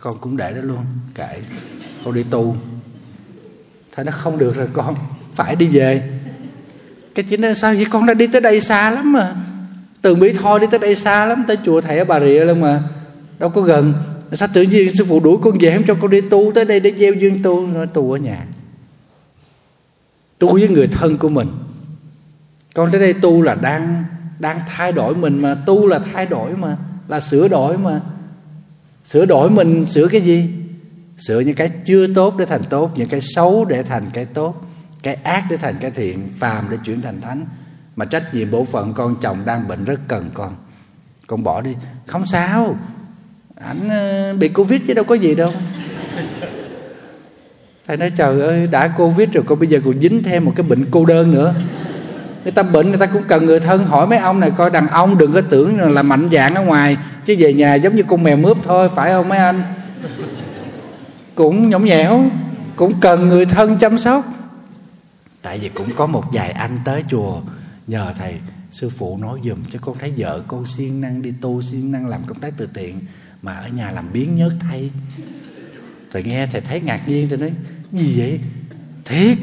[0.00, 1.40] Con cũng để đó luôn, kệ.
[2.04, 2.56] Con đi tu.
[3.96, 4.94] Thôi nó không được rồi con,
[5.34, 6.10] phải đi về.
[7.14, 7.86] Cái chuyện là sao vậy?
[7.90, 9.34] Con đã đi tới đây xa lắm mà.
[10.02, 12.60] Từ mỹ tho đi tới đây xa lắm, tới chùa thầy ở bà rịa luôn
[12.60, 12.82] mà.
[13.38, 13.94] Đâu có gần.
[14.32, 16.80] Sao tự nhiên sư phụ đuổi con về không cho con đi tu tới đây
[16.80, 17.66] để gieo duyên tu?
[17.66, 18.46] Nói tu ở nhà.
[20.38, 21.48] Tu với người thân của mình.
[22.74, 24.04] Con tới đây tu là đang
[24.44, 25.54] đang thay đổi mình mà.
[25.54, 26.76] Tu là thay đổi mà,
[27.08, 28.00] là sửa đổi mà.
[29.04, 30.50] Sửa đổi mình, sửa cái gì?
[31.18, 34.66] Sửa những cái chưa tốt để thành tốt, những cái xấu để thành cái tốt,
[35.02, 37.46] cái ác để thành cái thiện, phàm để chuyển thành thánh.
[37.96, 40.54] Mà trách nhiệm bổn phận con chồng đang bệnh rất cần con.
[41.26, 41.74] Con bỏ đi.
[42.06, 42.76] Không sao.
[43.60, 45.50] Ảnh ờ, bị covid chứ đâu có gì đâu.
[47.86, 50.66] Thầy nói, trời ơi, đã covid rồi con bây giờ còn dính thêm một cái
[50.66, 51.54] bệnh cô đơn nữa
[52.44, 54.88] người ta bệnh, người ta cũng cần người thân hỏi mấy ông này, coi đàn
[54.88, 58.22] ông đừng có tưởng là mạnh dạng ở ngoài, chứ về nhà giống như con
[58.22, 59.62] mèo mướp thôi, phải không mấy anh?
[61.34, 62.24] Cũng nhõng nhẽo,
[62.76, 64.24] cũng cần người thân chăm sóc.
[65.42, 67.40] Tại vì cũng có một vài anh tới chùa,
[67.86, 68.34] nhờ thầy
[68.70, 72.06] sư phụ nói dùm cho con thấy vợ con siêng năng đi tu, siêng năng
[72.06, 73.00] làm công tác từ thiện,
[73.42, 74.90] mà ở nhà làm biến nhớt thay.
[76.12, 77.52] Rồi nghe thầy thấy ngạc nhiên tôi nói,
[77.92, 78.40] gì vậy?
[79.04, 79.38] Thiệt,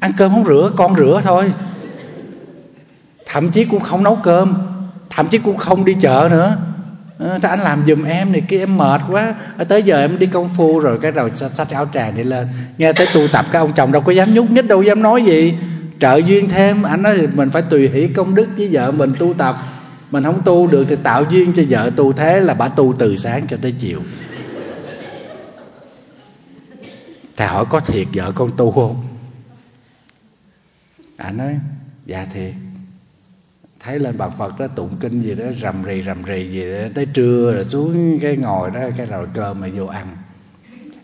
[0.00, 1.52] ăn cơm không rửa, con rửa thôi
[3.36, 4.54] thậm chí cũng không nấu cơm.
[5.10, 6.56] Thậm chí cũng không đi chợ nữa.
[7.18, 9.34] À, anh làm giùm em này kia em mệt quá.
[9.58, 12.48] À, tới giờ em đi công phu rồi cái đầu xách áo tràng đi lên.
[12.78, 15.22] Nghe tới tu tập cái ông chồng đâu có dám nhúc nhích đâu dám nói
[15.22, 15.58] gì.
[16.00, 19.34] Trợ duyên thêm anh nói mình phải tùy hỷ công đức với vợ mình tu
[19.34, 19.56] tập.
[20.10, 23.16] Mình không tu được thì tạo duyên cho vợ tu thế là bà tu từ
[23.16, 24.02] sáng cho tới chiều.
[27.36, 28.96] Thầy hỏi có thiệt vợ con tu không?
[31.16, 31.58] Anh nói
[32.06, 32.52] dạ thiệt
[33.86, 36.88] thấy lên bậc phật đó, tụng kinh gì đó, rầm rì rầm rì gì đó.
[36.94, 40.16] Tới trưa rồi xuống cái ngồi đó, cái rồi cơm mà vô ăn.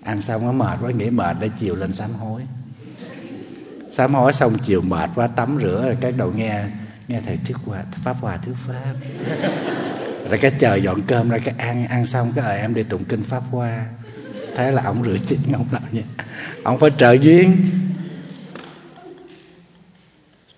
[0.02, 2.42] Ăn xong nó mệt quá nghỉ mệt để chiều lên sám hối.
[3.90, 6.64] Sám hối xong chiều mệt quá, tắm rửa rồi cái đầu nghe
[7.08, 8.94] nghe thầy thuyết hòa pháp hòa thuyết pháp.
[10.28, 13.04] Rồi cái chờ dọn cơm ra, cái ăn ăn xong cái ờ em đi tụng
[13.04, 13.86] kinh pháp hoa.
[14.56, 16.02] Thế là ông rửa chén ông làm nha
[16.62, 17.56] ông phải trợ duyên.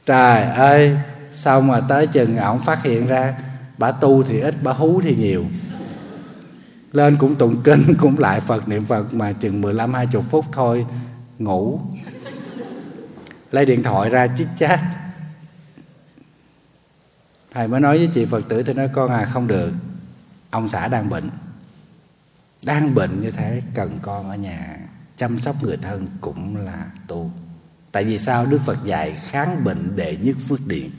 [0.07, 0.97] Trời ơi
[1.35, 3.35] xong mà tới chừng ổng phát hiện ra
[3.79, 5.45] bà tu thì ít, bà hú thì nhiều.
[6.93, 10.87] Lên cũng tụng kinh, cũng lại phật, niệm phật mà chừng 15 20 phút thôi,
[11.39, 11.81] ngủ.
[13.51, 14.81] Lấy điện thoại ra chích chát
[17.51, 19.73] thầy mới nói với chị phật tử thì nói, con à không được.
[20.51, 21.31] Ông xã đang bệnh.
[22.63, 24.77] Đang bệnh như thế, cần con ở nhà
[25.17, 27.31] chăm sóc người thân cũng là tu.
[27.93, 28.47] Tại vì sao?
[28.47, 30.91] Đức phật dạy, kháng bệnh đệ nhất phước điện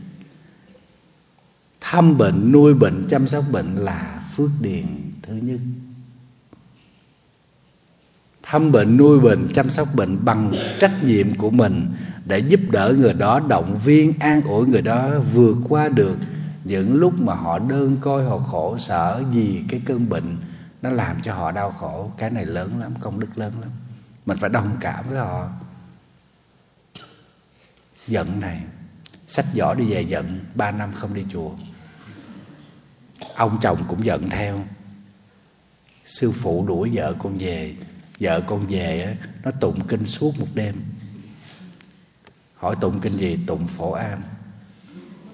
[1.87, 4.85] thăm bệnh, nuôi bệnh, chăm sóc bệnh là phước điền
[5.21, 5.59] thứ nhất.
[8.43, 11.93] Thăm bệnh, nuôi bệnh, chăm sóc bệnh bằng trách nhiệm của mình
[12.25, 16.17] để giúp đỡ người đó động viên, an ủi người đó vượt qua được
[16.63, 20.37] những lúc mà họ đơn côi, họ khổ sở vì cái cơn bệnh
[20.81, 22.11] nó làm cho họ đau khổ.
[22.17, 23.69] Cái này lớn lắm, công đức lớn lắm.
[24.25, 25.47] Mình phải đồng cảm với họ.
[28.07, 28.61] Giận này,
[29.27, 31.51] sách giỏ đi về giận, ba năm không đi chùa
[33.35, 34.59] ông chồng cũng giận theo.
[36.05, 37.73] Sư phụ đuổi vợ con về.
[38.19, 40.75] Vợ con về nó tụng kinh suốt một đêm.
[42.55, 43.39] Hỏi tụng kinh gì?
[43.47, 44.19] Tụng phổ am.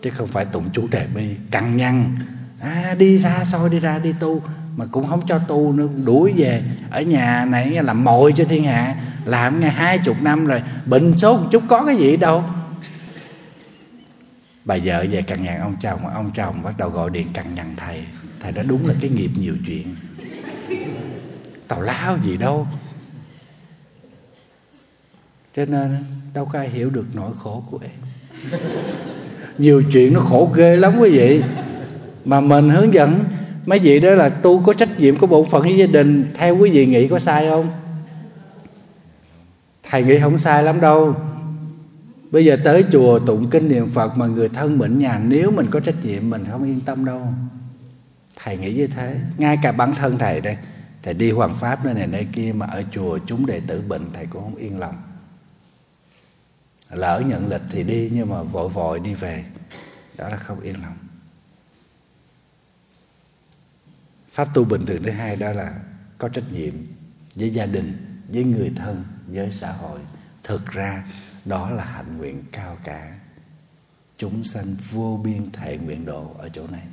[0.02, 2.16] Chứ không phải tụng chú đề bi căng nhăn.
[2.60, 4.42] À, đi ra soi đi ra đi tu.
[4.76, 6.64] Mà cũng không cho tu nữa đuổi về.
[6.90, 8.96] Ở nhà này làm mồi cho thiên hạ.
[9.26, 12.44] Làm ngày hai chục năm rồi bệnh số một chút có cái gì đâu
[14.72, 17.76] bà vợ về cằn nhằn ông chồng ông chồng bắt đầu gọi điện cằn nhằn
[17.78, 18.04] thầy.
[18.40, 19.96] Thầy đã đúng là cái nghiệp nhiều chuyện.
[21.68, 22.68] Tào lao gì đâu.
[25.56, 25.98] Cho nên
[26.34, 27.92] đâu có ai hiểu được nỗi khổ của em.
[29.58, 31.44] Nhiều chuyện nó khổ ghê lắm quý vị.
[32.26, 33.20] Mà mình hướng dẫn,
[33.66, 36.58] mấy vị đó là tu có trách nhiệm có bộ phận với gia đình, theo
[36.58, 37.68] quý vị nghĩ có sai không?
[39.90, 41.16] Thầy nghĩ không sai lắm đâu
[42.32, 45.66] bây giờ tới chùa tụng kinh niệm phật mà người thân mình nhà, nếu mình
[45.70, 47.34] có trách nhiệm, mình không yên tâm đâu.
[48.36, 49.18] Thầy nghĩ như thế.
[49.38, 50.58] Ngay cả bản thân thầy đây,
[51.04, 54.12] thầy đi hoàng pháp nơi này, nơi kia mà ở chùa chúng đệ tử bệnh,
[54.14, 55.02] thầy cũng không yên lòng.
[56.92, 59.46] Lỡ nhận lịch thì đi, nhưng mà vội vội đi về,
[60.18, 60.98] đó là không yên lòng.
[64.30, 65.80] Pháp tu bình thường thứ hai đó là
[66.18, 66.74] có trách nhiệm
[67.36, 70.00] với gia đình, với người thân, với xã hội.
[70.44, 71.04] Thực ra
[71.46, 73.12] đó là hạnh nguyện cao cả.
[74.18, 76.84] Chúng sanh vô biên thệ nguyện độ ở chỗ này.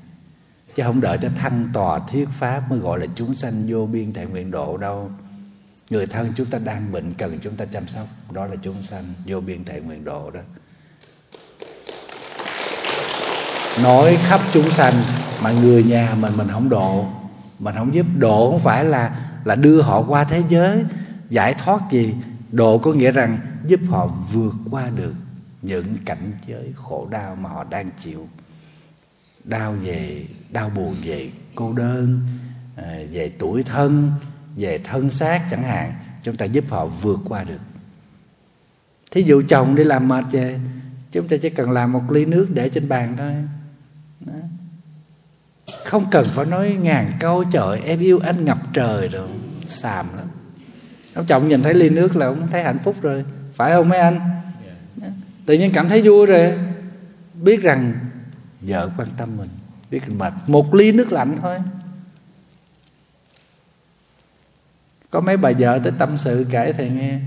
[0.77, 4.13] Chứ không đợi cho thăng tòa thuyết pháp mới gọi là chúng sanh vô biên
[4.13, 5.11] thệ nguyện độ đâu.
[5.91, 8.07] Người thân chúng ta đang bệnh cần chúng ta chăm sóc.
[8.33, 10.41] Đó là chúng sanh vô biên thệ nguyện độ đó.
[13.83, 14.95] Nói khắp chúng sanh,
[15.43, 17.07] mà người nhà mình mình không độ.
[17.59, 20.85] Mình không giúp độ không phải là là đưa họ qua thế giới,
[21.31, 22.15] giải thoát gì
[22.53, 25.15] độ có nghĩa rằng giúp họ vượt qua được
[25.63, 28.29] những cảnh giới khổ đau mà họ đang chịu.
[29.45, 32.21] Đau về, đau buồn về cô đơn
[32.77, 34.13] à, về tuổi thân,
[34.57, 37.61] về thân xác chẳng hạn, chúng ta giúp họ vượt qua được.
[39.11, 40.59] Thí dụ chồng đi làm mệt về,
[41.13, 43.35] chúng ta chỉ cần làm một ly nước để trên bàn thôi.
[44.21, 44.35] Đó.
[45.85, 49.29] không cần phải nói ngàn câu, trời em yêu anh ngập trời rồi,
[49.67, 50.27] xàm lắm
[51.19, 53.25] ông chồng nhìn thấy ly nước là ông thấy hạnh phúc rồi.
[53.55, 54.21] Phải không mấy anh?
[55.47, 56.59] Tự nhiên cảm thấy vui rồi.
[57.35, 57.95] Biết rằng
[58.61, 59.49] vợ quan tâm mình
[59.91, 60.33] biết rằng mệt.
[60.47, 61.59] Một ly nước lạnh thôi.
[65.11, 67.21] Có mấy bà vợ tới tâm sự kể thầy nghe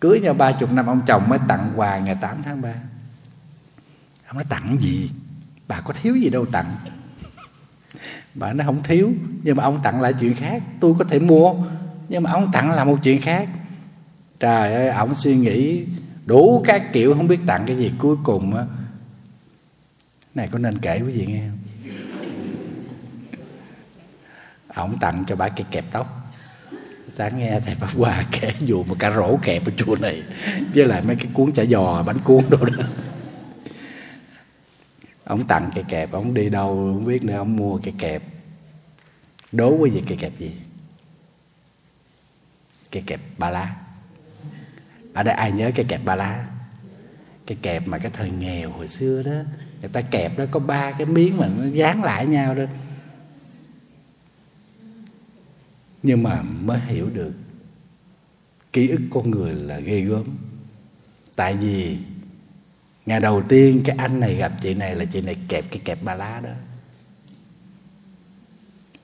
[0.00, 2.74] cưới nhau ba chục năm ông chồng mới tặng quà ngày 8 tháng 3
[4.26, 5.10] ông nói tặng gì?
[5.68, 6.76] Bà có thiếu gì đâu tặng.
[8.34, 9.12] Bà nói không thiếu
[9.42, 10.62] nhưng mà ông tặng lại chuyện khác.
[10.80, 11.54] Tôi có thể mua
[12.08, 13.48] nhưng mà ông tặng là một chuyện khác.
[14.40, 15.84] Trời ơi, ông suy nghĩ
[16.26, 17.92] đủ các kiểu, không biết tặng cái gì.
[17.98, 18.64] Cuối cùng á,
[20.34, 21.58] này có nên kể quý vị nghe không?
[24.74, 26.32] Ông tặng cho bà cái kẹp tóc.
[27.14, 30.22] Sáng nghe thầy pháp hòa kể dù một cả rổ kẹp ở chùa này,
[30.74, 32.84] với lại mấy cái cuốn chả giò, bánh cuốn đồ đó.
[35.24, 38.22] Ông tặng cái kẹp, ông đi đâu không biết nữa, ông mua cái kẹp.
[39.52, 40.52] Đố quý vị cái kẹp gì?
[42.94, 43.76] Cái kẹp ba lá.
[45.12, 46.46] Ở đây ai nhớ cái kẹp ba lá?
[47.46, 50.92] Cái kẹp mà cái thời nghèo hồi xưa đó, người ta kẹp đó có ba
[50.92, 52.64] cái miếng mà nó dán lại nhau đó.
[56.02, 57.32] Nhưng mà mới hiểu được
[58.72, 60.24] ký ức con người là ghê gớm.
[61.36, 61.98] Tại vì
[63.06, 66.02] ngày đầu tiên cái anh này gặp chị này là chị này kẹp cái kẹp
[66.02, 66.50] ba lá đó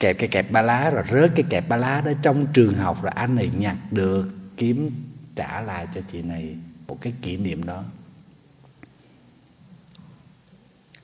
[0.01, 3.03] kẹp cái kẹp ba lá rồi rớt cái kẹp ba lá đó trong trường học
[3.03, 4.91] rồi anh này nhặt được kiếm
[5.37, 6.57] trả lại cho chị này
[6.89, 7.83] một cái kỷ niệm đó.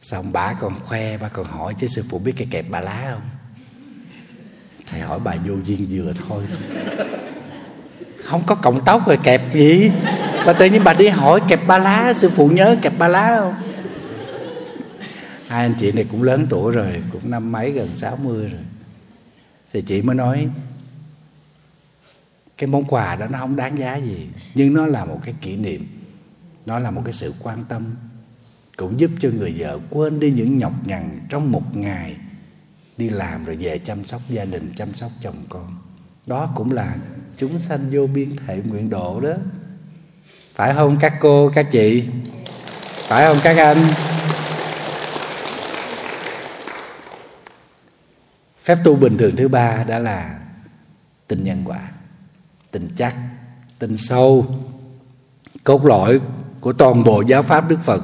[0.03, 3.07] Xong bà còn khoe, bà còn hỏi chứ sư phụ biết cái kẹp ba lá
[3.13, 3.23] không?
[4.87, 6.45] Thầy hỏi bà vô duyên vừa thôi.
[8.25, 9.91] Không có cọng tóc rồi kẹp gì?
[10.47, 13.37] Bà tự nhiên bà đi hỏi kẹp ba lá, sư phụ nhớ kẹp ba lá
[13.39, 13.55] không?
[15.49, 18.61] Hai anh chị này cũng lớn tuổi rồi, cũng năm mấy gần sáu mươi rồi
[19.77, 20.49] thì chị mới nói,
[22.57, 25.57] cái món quà đó nó không đáng giá gì, nhưng nó là một cái kỷ
[25.57, 25.87] niệm,
[26.67, 27.95] nó là một cái sự quan tâm,
[28.77, 32.17] cũng giúp cho người vợ quên đi những nhọc nhằn trong một ngày
[32.97, 35.77] đi làm rồi về chăm sóc gia đình, chăm sóc chồng con.
[36.27, 36.97] Đó cũng là
[37.39, 39.35] chúng sanh vô biên thể nguyện độ đó.
[40.55, 42.05] Phải không các cô, các chị?
[43.09, 43.79] Phải không các anh?
[48.67, 50.41] Phép tu bình thường thứ ba đó là
[51.27, 51.91] tình nhân quả,
[52.71, 53.17] tình chắc,
[53.79, 54.47] tình sâu,
[55.65, 56.21] cốt lõi
[56.61, 58.03] của toàn bộ giáo pháp đức phật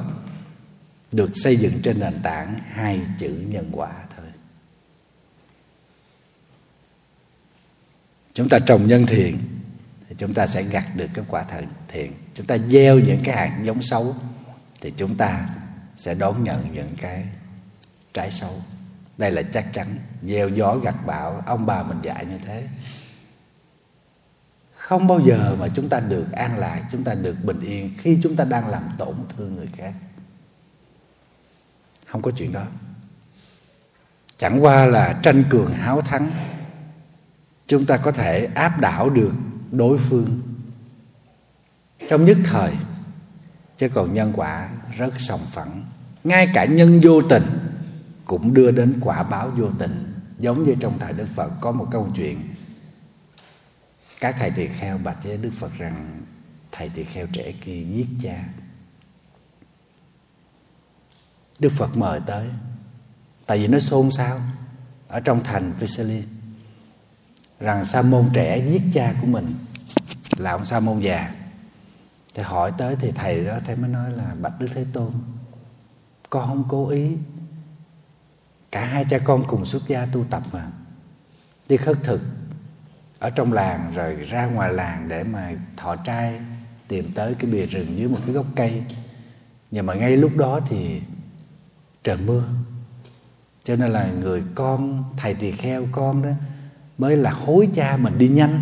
[1.11, 4.25] được xây dựng trên nền tảng hai chữ nhân quả thôi.
[8.33, 9.37] Chúng ta trồng nhân thiện
[10.09, 12.13] thì chúng ta sẽ gặt được cái quả thần thiện.
[12.33, 14.15] Chúng ta gieo những cái hạt giống xấu
[14.81, 15.49] thì chúng ta
[15.95, 17.25] sẽ đón nhận những cái
[18.13, 18.53] trái xấu
[19.17, 19.97] đây là chắc chắn.
[20.23, 22.67] Gieo gió gặt bão ông bà mình dạy như thế.
[24.75, 28.19] Không bao giờ mà chúng ta được an lạc, chúng ta được bình yên khi
[28.23, 29.93] chúng ta đang làm tổn thương người khác.
[32.07, 32.65] Không có chuyện đó.
[34.37, 36.31] Chẳng qua là tranh cường háo thắng.
[37.67, 39.33] Chúng ta có thể áp đảo được
[39.71, 40.41] đối phương
[42.09, 42.71] trong nhất thời,
[43.77, 45.85] chứ còn nhân quả rất sòng phẳng.
[46.23, 47.43] Ngay cả nhân vô tình
[48.25, 50.13] cũng đưa đến quả báo vô tình.
[50.39, 52.55] Giống như trong thời đức phật, có một câu chuyện.
[54.19, 56.21] Các thầy tỳ kheo bạch với đức phật rằng,
[56.71, 58.43] thầy tỳ kheo trẻ kia giết cha.
[61.59, 62.47] Đức phật mời tới.
[63.45, 64.39] Tại vì nó xôn xao
[65.07, 66.23] ở trong thành Vesali
[67.59, 69.47] rằng sa môn trẻ giết cha của mình
[70.37, 71.35] là ông sa môn già.
[72.33, 75.11] Thì hỏi tới thì thầy đó thầy mới nói là, bạch đức thế tôn,
[76.29, 77.11] con không cố ý
[78.73, 80.67] cả hai cha con cùng xuất gia tu tập mà.
[81.69, 82.21] Đi khất thực,
[83.19, 86.39] ở trong làng rồi ra ngoài làng để mà thọ trai,
[86.87, 88.83] tìm tới cái bìa rừng dưới một cái gốc cây.
[89.71, 91.01] Nhưng mà ngay lúc đó thì
[92.03, 92.43] trời mưa.
[93.63, 96.29] Cho nên là người con, thầy tỳ kheo con đó,
[96.97, 98.61] mới là hối cha mình đi nhanh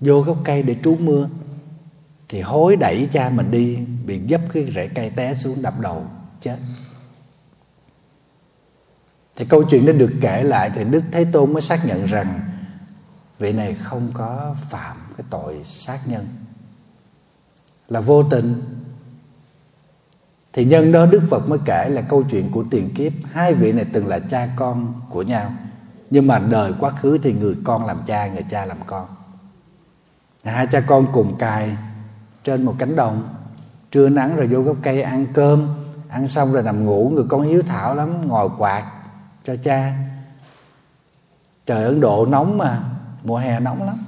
[0.00, 1.28] vô gốc cây để trú mưa.
[2.28, 6.06] Thì hối đẩy cha mình đi, bị dấp cái rễ cây té xuống đập đầu,
[6.40, 6.56] chết
[9.38, 12.40] thì câu chuyện đó được kể lại thì đức thế tôn mới xác nhận rằng
[13.38, 16.26] vị này không có phạm cái tội sát nhân.
[17.88, 18.62] Là vô tình.
[20.52, 23.12] Thì nhân đó đức phật mới kể là câu chuyện của tiền kiếp.
[23.32, 25.52] Hai vị này từng là cha con của nhau.
[26.10, 29.06] Nhưng mà đời quá khứ thì người con làm cha, người cha làm con.
[30.44, 31.76] Hai cha con cùng cài
[32.44, 33.34] trên một cánh đồng.
[33.90, 35.68] Trưa nắng rồi vô gốc cây ăn cơm.
[36.08, 37.12] Ăn xong rồi nằm ngủ.
[37.14, 38.84] Người con hiếu thảo lắm, ngồi quạt
[39.44, 39.92] cho cha.
[41.66, 42.82] Trời, ấn độ nóng mà.
[43.24, 44.04] Mùa hè nóng lắm.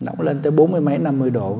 [0.00, 1.58] Nóng lên tới bốn mươi mấy, năm mươi độ.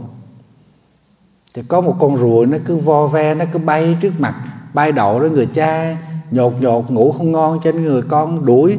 [1.54, 4.34] Thì có một con rùa, nó cứ vo ve, nó cứ bay trước mặt,
[4.74, 5.96] bay đậu đó người cha.
[6.30, 8.78] Nhột nhột, ngủ không ngon trên người con đuổi.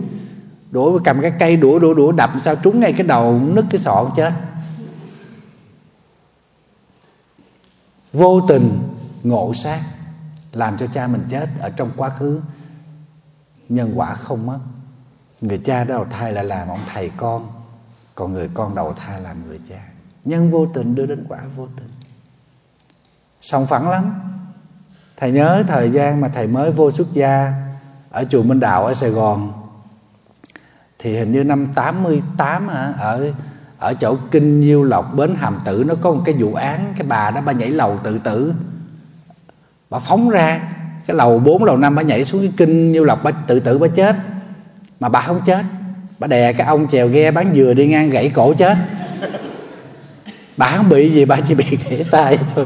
[0.72, 3.80] Đuổi cầm cái cây đuổi đuổi đuổi, đập sao trúng ngay cái đầu, nứt cái
[3.80, 4.34] sọ chết.
[8.14, 8.80] Vô tình
[9.24, 9.80] ngộ sát,
[10.54, 12.42] làm cho cha mình chết ở trong quá khứ
[13.70, 14.60] nhân quả không mất.
[15.42, 17.52] Người cha đầu thai là làm ông thầy con.
[18.16, 19.88] Còn người con đầu thai làm người cha.
[20.26, 21.90] Nhân vô tình đưa đến quả vô tình.
[23.42, 24.14] Sòng phẳng lắm.
[25.18, 27.54] Thầy nhớ thời gian mà thầy mới vô xuất gia
[28.10, 29.54] ở chùa Minh Đạo ở Sài Gòn.
[31.00, 33.32] Thì hình như năm 88 hả, ở
[33.80, 37.08] ở chỗ kinh Diêu lộc, bến hàm tử, nó có một cái vụ án, cái
[37.08, 38.54] bà đó, bà nhảy lầu tự tử.
[39.90, 40.62] Bà phóng ra
[41.08, 43.78] cái lầu 4 lầu 5 bà nhảy xuống cái kinh nhiêu lộc, bà tự tử
[43.78, 44.16] bà chết.
[45.00, 45.64] Mà bà không chết.
[46.20, 48.78] Bà đè cái ông chèo ghe bán dừa đi ngang gãy cổ chết.
[50.58, 52.66] Bà không bị gì, bà chỉ bị gãy tay thôi.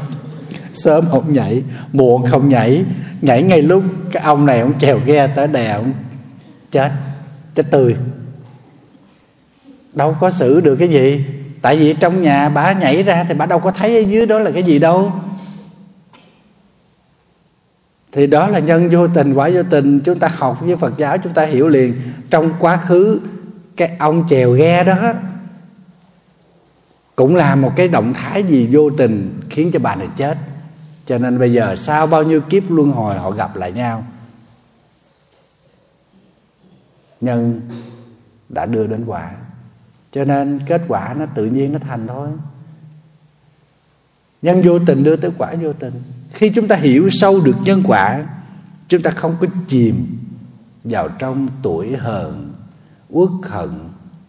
[0.74, 1.62] Sớm không nhảy,
[1.92, 2.84] muộn không nhảy.
[3.22, 3.82] Nhảy ngay lúc
[4.12, 5.92] cái ông này ông chèo ghe tới đè ông
[6.70, 6.90] chết.
[7.54, 7.96] Chết tươi.
[9.92, 11.24] Đâu có xử được cái gì.
[11.62, 14.38] Tại vì trong nhà bà nhảy ra thì bà đâu có thấy ở dưới đó
[14.38, 15.12] là cái gì đâu
[18.12, 20.00] thì đó là nhân vô tình, quả vô tình.
[20.00, 21.94] Chúng ta học với phật giáo, chúng ta hiểu liền.
[22.30, 23.20] Trong quá khứ,
[23.76, 25.12] cái ông chèo ghe đó,
[27.16, 30.38] cũng là một cái động thái gì vô tình khiến cho bà này chết.
[31.06, 34.04] Cho nên bây giờ sau bao nhiêu kiếp luân hồi, họ gặp lại nhau.
[37.20, 37.60] Nhân
[38.48, 39.30] đã đưa đến quả.
[40.12, 42.28] Cho nên kết quả nó tự nhiên nó thành thôi.
[44.42, 47.82] Nhân vô tình đưa tới quả vô tình khi chúng ta hiểu sâu được nhân
[47.84, 48.24] quả,
[48.88, 50.18] chúng ta không có chìm
[50.84, 52.52] vào trong tuổi hờn,
[53.08, 53.70] uất hận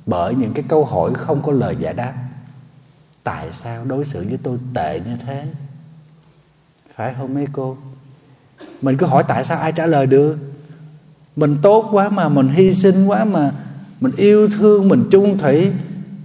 [0.06, 2.14] bởi những cái câu hỏi không có lời giải đáp.
[3.24, 5.46] Tại sao đối xử với tôi tệ như thế?
[6.96, 7.78] Phải không mấy cô?
[8.82, 10.38] Mình cứ hỏi tại sao ai trả lời được?
[11.36, 13.52] Mình tốt quá mà, mình hy sinh quá mà,
[14.02, 15.72] mình yêu thương, mình chung thủy.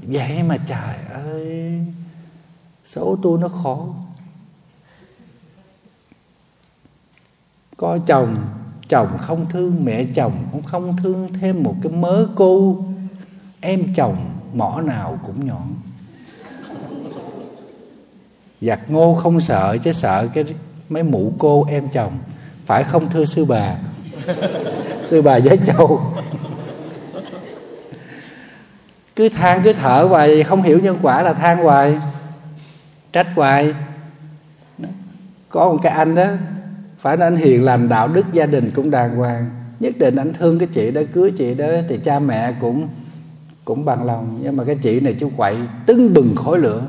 [0.02, 1.84] Vậy mà trời ơi,
[2.84, 3.94] số tôi nó khổ
[7.76, 8.36] có chồng
[8.88, 12.84] chồng không thương mẹ, chồng cũng không thương thêm một cái mớ cô
[13.60, 14.16] em chồng,
[14.54, 15.74] mỏ nào cũng nhọn.
[18.60, 20.44] Giặt ngô không sợ, chứ sợ cái
[20.88, 22.18] mấy mụ cô em chồng.
[22.66, 23.76] Phải không, thưa sư bà?
[25.04, 26.00] Sư bà với châu
[29.16, 31.98] cứ than, cứ thở hoài, không hiểu nhân quả là than hoài.
[33.12, 33.74] Trách hoài.
[35.48, 36.26] Có một cái anh đó
[36.98, 39.50] phải nên hiền lành, đạo đức gia đình cũng đàng hoàng.
[39.80, 42.88] Nhất định anh thương cái chị đó, cưới chị đó thì cha mẹ cũng
[43.64, 44.38] cũng bằng lòng.
[44.42, 46.86] Nhưng mà cái chị này chú quậy tưng bừng khối lửa.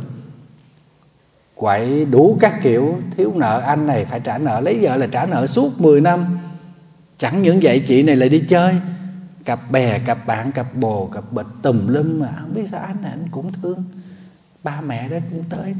[1.55, 4.59] Quậy đủ các kiểu, thiếu nợ anh này phải trả nợ.
[4.59, 6.39] Lấy vợ là trả nợ suốt 10 năm.
[7.17, 8.75] Chẳng những vậy, chị này lại đi chơi.
[9.45, 12.33] Cặp bè, cặp bạn, cặp bồ, cặp bịch tùm lum mà.
[12.41, 13.83] Không biết sao anh này anh cũng thương.
[14.63, 15.75] Ba mẹ đó cũng tới.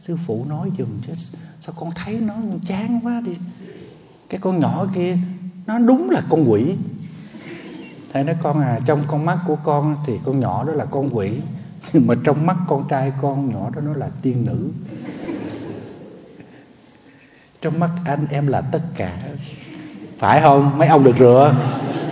[0.00, 1.12] Sư phụ nói dùm chứ,
[1.60, 2.34] sao con thấy nó
[2.66, 3.32] chán quá đi
[4.30, 5.16] cái con nhỏ kia,
[5.66, 6.74] nó đúng là con quỷ.
[8.12, 11.16] Thầy nói con à trong con mắt của con thì con nhỏ đó là con
[11.16, 11.32] quỷ.
[11.92, 14.68] Nhưng mà trong mắt con trai con nhỏ đó nó là tiên nữ.
[17.62, 19.18] Trong mắt anh em là tất cả.
[20.18, 20.78] Phải không?
[20.78, 21.54] Mấy ông được rửa.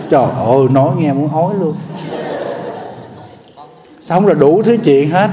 [0.09, 1.75] Trời ơi, nói nghe muốn hối luôn.
[4.01, 5.29] Xong là đủ thứ chuyện hết.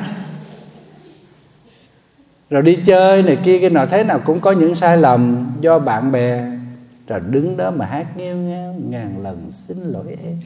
[2.50, 5.78] Rồi đi chơi này kia, cái nào thế nào cũng có những sai lầm do
[5.78, 6.55] bạn bè
[7.06, 10.40] rồi đứng đó mà hát nghêu ngao ngàn lần xin lỗi em.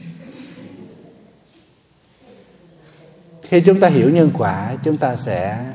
[3.41, 5.65] Khi chúng ta hiểu nhân quả, chúng ta sẽ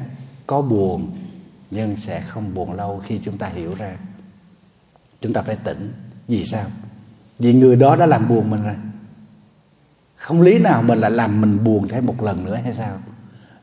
[0.46, 1.10] có buồn,
[1.70, 3.96] nhưng sẽ không buồn lâu khi chúng ta hiểu ra.
[5.20, 5.92] Chúng ta phải tỉnh.
[6.28, 6.64] Vì sao?
[7.38, 8.74] Vì người đó đã làm buồn mình rồi.
[10.16, 12.98] Không lý nào mình lại làm mình buồn thêm một lần nữa hay sao?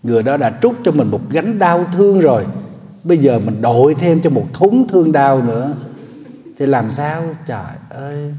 [0.04, 2.48] Người đó đã trút cho mình một gánh đau thương rồi.
[3.04, 5.76] Bây giờ mình đội thêm cho một thúng thương đau nữa
[6.58, 7.24] thì làm sao?
[7.46, 8.34] Trời ơi,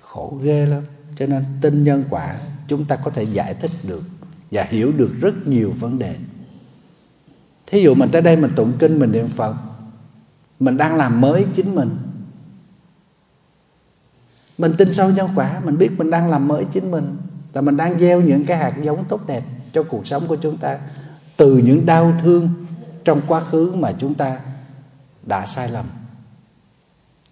[0.00, 0.82] khổ ghê lắm.
[1.16, 2.36] Cho nên tin nhân quả,
[2.68, 4.02] chúng ta có thể giải thích được
[4.50, 6.16] và hiểu được rất nhiều vấn đề.
[7.66, 9.56] Thí dụ mình tới đây mình tụng kinh, mình niệm phật,
[10.60, 11.96] mình đang làm mới chính mình.
[14.58, 17.16] Mình tin sâu nhân quả, mình biết mình đang làm mới chính mình
[17.52, 20.56] là mình đang gieo những cái hạt giống tốt đẹp cho cuộc sống của chúng
[20.56, 20.78] ta
[21.36, 22.48] từ những đau thương
[23.04, 24.40] trong quá khứ mà chúng ta
[25.26, 25.84] đã sai lầm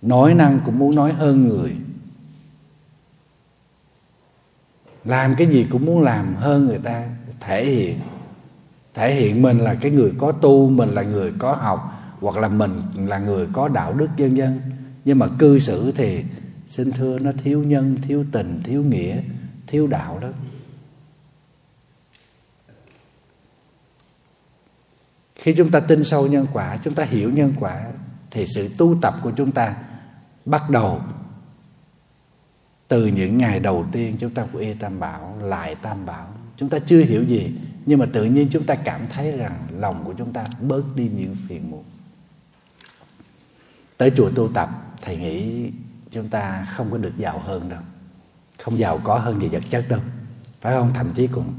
[0.03, 1.77] nói năng cũng muốn nói hơn người.
[5.05, 7.09] Làm cái gì cũng muốn làm hơn người ta,
[7.41, 8.01] thể hiện.
[8.95, 12.49] Thể hiện mình là cái người có tu, mình là người có học, hoặc là
[12.49, 14.61] mình là người có đạo đức dân dân
[15.05, 16.25] nhưng mà cư xử thì,
[16.67, 19.23] xin thưa, nó thiếu nhân, thiếu tình, thiếu nghĩa,
[19.67, 20.33] thiếu đạo lắm
[25.43, 27.85] khi chúng ta tin sâu nhân quả, chúng ta hiểu nhân quả,
[28.31, 29.77] thì sự tu tập của chúng ta
[30.45, 31.01] bắt đầu.
[32.89, 36.79] Từ những ngày đầu tiên chúng ta quy tam bảo, lại tam bảo, chúng ta
[36.79, 37.51] chưa hiểu gì,
[37.87, 41.09] nhưng mà tự nhiên chúng ta cảm thấy rằng lòng của chúng ta bớt đi
[41.09, 41.85] những phiền muộn.
[43.97, 44.69] Tới chùa tu tập,
[45.01, 45.71] thầy nghĩ
[46.11, 47.81] chúng ta không có được giàu hơn đâu.
[48.59, 50.01] Không giàu có hơn về vật chất đâu.
[50.61, 50.93] Phải không?
[50.95, 51.55] Thậm chí cũng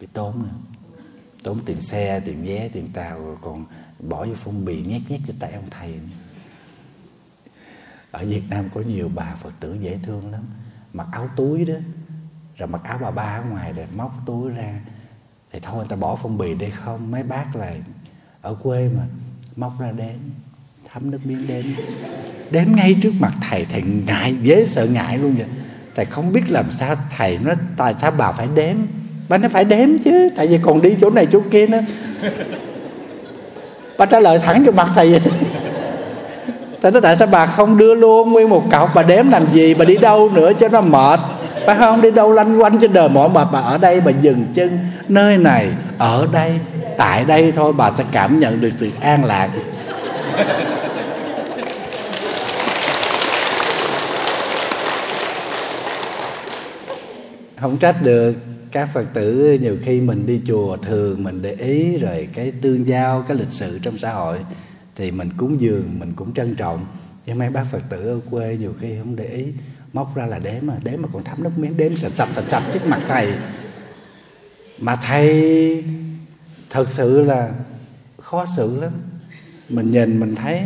[0.00, 0.48] bị tốn nữa.
[1.42, 3.64] Tốn tiền xe, tiền vé, tiền tàu, rồi còn
[3.98, 6.00] bỏ vô phong bì, nhét nhét cho tay ông thầy
[8.12, 10.40] ở Việt Nam có nhiều bà Phật tử dễ thương lắm.
[10.92, 11.74] Mặc áo túi đó,
[12.58, 14.80] rồi mặc áo bà ba ở ngoài rồi móc túi ra.
[15.52, 17.10] Thì thôi, người ta bỏ phong bì đây không?
[17.10, 17.72] Mấy bác là
[18.42, 19.02] ở quê mà
[19.56, 20.16] móc ra đếm,
[20.92, 21.64] thấm nước miếng đếm.
[22.50, 25.46] Đếm ngay trước mặt thầy thầy ngại, dễ sợ ngại luôn vậy.
[25.94, 28.76] Thầy không biết làm sao thầy nói, tại sao bà phải đếm?
[29.28, 31.80] Bà nó phải đếm chứ, tại vì còn đi chỗ này chỗ kia nữa.
[33.98, 35.20] Bà trả lời thẳng vô mặt thầy vậy
[36.82, 38.94] ta nói tại sao bà không đưa luôn nguyên một cọc?
[38.94, 39.74] Bà đếm làm gì?
[39.74, 41.20] Bà đi đâu nữa cho nó mệt?
[41.66, 42.00] Phải không?
[42.00, 44.78] Đi đâu lanh quanh trên đời mỏi mệt bà ở đây, bà dừng chân.
[45.08, 45.68] Nơi này,
[45.98, 46.52] ở đây,
[46.96, 47.72] tại đây thôi.
[47.72, 49.50] Bà sẽ cảm nhận được sự an lạc.
[57.60, 58.32] Không trách được.
[58.72, 62.86] Các phật tử nhiều khi mình đi chùa thường mình để ý rồi cái tương
[62.86, 64.38] giao, cái lịch sự trong xã hội
[64.96, 66.86] thì mình cúng dường, mình cũng trân trọng.
[67.26, 69.44] Nhưng mấy bác phật tử ở quê nhiều khi không để ý,
[69.92, 72.44] móc ra là đếm mà đếm mà còn thấm nước miếng, đếm sạch sạch sạch
[72.48, 73.32] sạch trước mặt thầy.
[74.78, 75.84] Mà thầy
[76.70, 77.50] thật sự là
[78.20, 78.90] khó xử lắm.
[79.68, 80.62] Mình nhìn mình thấy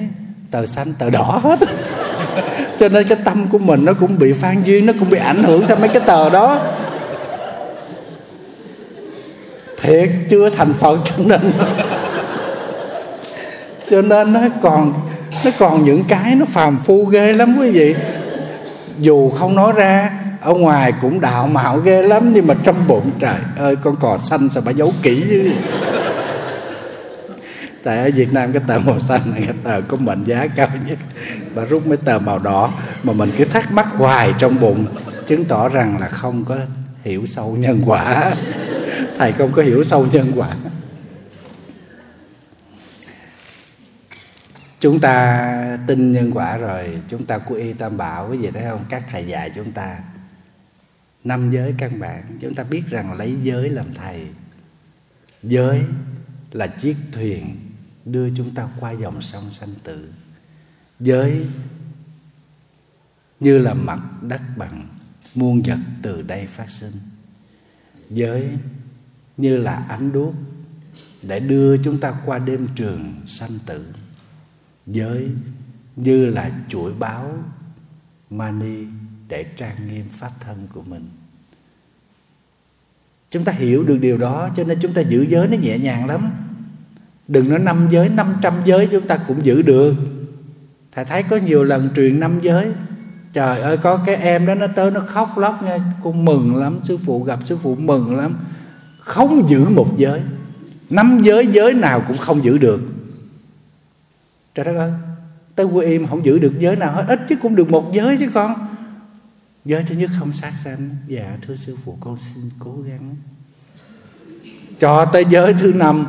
[0.50, 1.58] tờ xanh, tờ đỏ hết.
[2.78, 5.42] Cho nên cái tâm của mình nó cũng bị phan duyên, nó cũng bị ảnh
[5.42, 6.74] hưởng theo mấy cái tờ đó.
[9.80, 11.40] Thiệt chưa thành phật cho nên
[13.91, 14.95] cho nên nó còn
[15.45, 17.95] nó còn những cái nó phàm phu ghê lắm quý vị.
[18.99, 20.11] Dù không nói ra,
[20.41, 24.18] ở ngoài cũng đạo mạo ghê lắm, nhưng mà trong bụng, trời ơi, con cò
[24.18, 25.51] xanh sao bà giấu kỹ chứ.
[27.82, 30.68] Tại ở Việt Nam cái tờ màu xanh là cái tờ có mệnh giá cao
[30.89, 30.99] nhất.
[31.55, 32.70] Bà rút mấy tờ màu đỏ
[33.03, 34.87] mà mình cứ thắc mắc hoài trong bụng,
[35.26, 36.57] chứng tỏ rằng là không có
[37.05, 38.32] hiểu sâu nhân quả.
[39.18, 40.49] Thầy không có hiểu sâu nhân quả.
[44.80, 48.62] Chúng ta tin nhân quả rồi, chúng ta quy y tam bảo cái gì thấy
[48.62, 48.84] không?
[48.88, 49.98] Các thầy dạy chúng ta,
[51.24, 52.38] năm giới căn bản.
[52.40, 54.26] Chúng ta biết rằng lấy giới làm thầy.
[55.42, 55.82] Giới
[56.52, 57.56] là chiếc thuyền
[58.04, 60.08] đưa chúng ta qua dòng sông sanh tử.
[61.00, 61.46] Giới
[63.40, 64.88] như là mặt đất bằng
[65.34, 66.92] muôn vật từ đây phát sinh.
[68.10, 68.50] Giới
[69.36, 70.34] như là ánh đuốc
[71.22, 73.86] để đưa chúng ta qua đêm trường sanh tử
[74.87, 75.28] giới
[75.97, 77.30] như là chuỗi báo
[78.30, 78.84] mani
[79.28, 81.09] để trang nghiêm pháp thân của mình.
[83.30, 86.07] Chúng ta hiểu được điều đó, cho nên chúng ta giữ giới nó nhẹ nhàng
[86.07, 86.30] lắm.
[87.28, 89.95] Đừng nói năm giới, năm trăm giới chúng ta cũng giữ được.
[90.93, 92.72] Thầy thấy có nhiều lần truyền năm giới.
[93.32, 95.78] Trời ơi, có cái em đó, nó tới nó khóc lóc nha.
[96.05, 98.37] Con mừng lắm, sư phụ gặp sư phụ mừng lắm.
[99.01, 100.20] Không giữ một giới.
[100.91, 102.80] Năm giới giới nào cũng không giữ được
[104.57, 104.92] trời đất ơi,
[105.54, 107.04] tới quê im không giữ được giới nào hết.
[107.09, 108.54] Ít chứ cũng được một giới chứ con.
[109.64, 110.90] Giới thứ nhất không sát sanh.
[111.07, 113.16] Dạ thưa sư phụ, con xin cố gắng.
[114.80, 116.07] Cho tới giới thứ năm,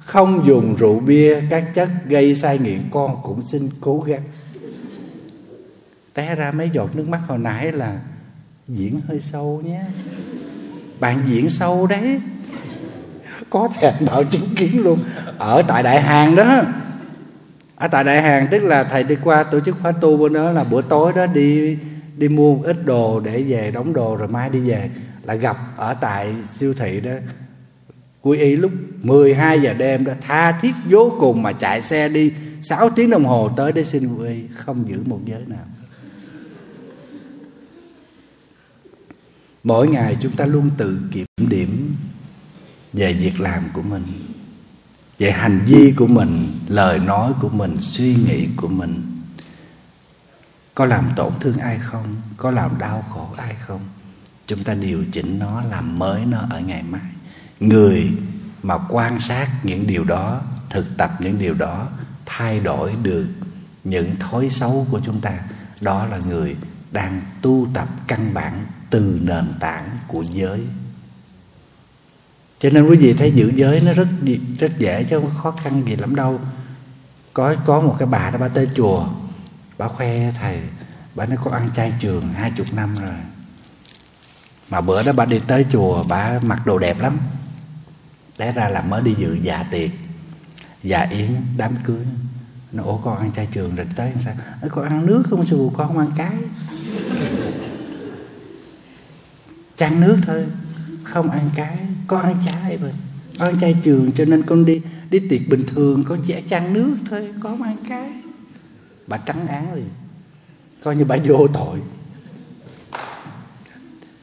[0.00, 4.22] không dùng rượu bia, các chất gây sai nghiện, con cũng xin cố gắng.
[6.14, 8.00] Té ra mấy giọt nước mắt hồi nãy là
[8.68, 9.84] diễn hơi sâu nhé.
[11.00, 12.20] Bạn diễn sâu đấy.
[13.50, 14.98] Có thèm đạo chứng kiến luôn.
[15.38, 16.62] Ở tại đại hàng đó
[17.76, 20.50] ở tại đại hàng, tức là thầy đi qua tổ chức khóa tu bên đó
[20.50, 21.78] là bữa tối đó đi
[22.16, 24.90] đi mua một ít đồ để về, đóng đồ rồi mai đi về.
[25.22, 27.12] Là gặp ở tại siêu thị đó.
[28.22, 28.72] Quy y lúc
[29.02, 32.32] 12 giờ đêm đó, tha thiết vô cùng mà chạy xe đi.
[32.62, 35.64] 6 tiếng đồng hồ tới để xin quy y không giữ một giới nào.
[39.64, 41.94] Mỗi ngày chúng ta luôn tự kiểm điểm
[42.92, 44.02] về việc làm của mình
[45.18, 49.22] vậy hành vi của mình, lời nói của mình, suy nghĩ của mình,
[50.74, 52.16] có làm tổn thương ai không?
[52.36, 53.80] Có làm đau khổ ai không?
[54.46, 57.00] Chúng ta điều chỉnh nó làm mới nó ở ngày mai.
[57.60, 58.10] Người
[58.62, 61.88] mà quan sát những điều đó, thực tập những điều đó,
[62.26, 63.26] thay đổi được
[63.84, 65.38] những thói xấu của chúng ta,
[65.80, 66.56] đó là người
[66.92, 70.66] đang tu tập căn bản từ nền tảng của giới
[72.58, 74.08] cho nên quý vị thấy giữ giới nó rất
[74.58, 76.40] rất dễ chứ không khó khăn gì lắm đâu.
[77.32, 79.06] Có có một cái bà đó, bà tới chùa,
[79.78, 80.60] bà khoe thầy,
[81.14, 83.16] bà nói có ăn chay trường hai chục năm rồi.
[84.70, 87.18] Mà bữa đó bà đi tới chùa, bà mặc đồ đẹp lắm.
[88.36, 89.90] Té ra là mới đi dự dạ tiệc
[90.82, 92.06] dạ yến, đám cưới.
[92.72, 94.34] Nó, ủa, con ăn chay trường rồi tới sao?
[94.70, 96.36] Con ăn nước không sư con không ăn cái.
[99.76, 100.46] Chan nước thôi
[101.06, 102.92] không ăn cái, có ăn chay rồi.
[103.38, 106.96] Ăn chay trường cho nên con đi đi tiệc bình thường, con chỉ chan nước
[107.10, 108.12] thôi có không ăn cái.
[109.06, 109.88] Bà trắng án liền.
[110.84, 111.80] Coi như bà vô tội.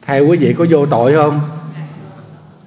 [0.02, 1.40] Thầy quý vị có vô tội không?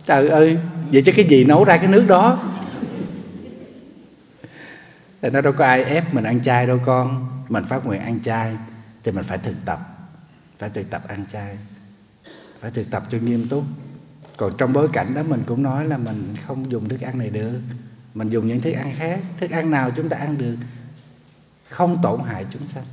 [0.07, 0.59] Trời ơi,
[0.93, 2.53] vậy chứ cái gì nấu ra cái nước đó?
[5.23, 7.27] Thì nó đâu có ai ép mình ăn chay đâu con.
[7.49, 8.57] Mình phát nguyện ăn chay
[9.05, 9.81] thì mình phải thực tập.
[10.59, 11.59] Phải thực tập ăn chay.
[12.61, 13.64] Phải thực tập cho nghiêm túc
[14.37, 17.30] còn trong bối cảnh đó mình cũng nói là mình không dùng thức ăn này
[17.30, 17.61] được.
[18.14, 19.20] Mình dùng những thức ăn khác.
[19.39, 20.57] Thức ăn nào chúng ta ăn được
[21.68, 22.84] không tổn hại chúng sanh.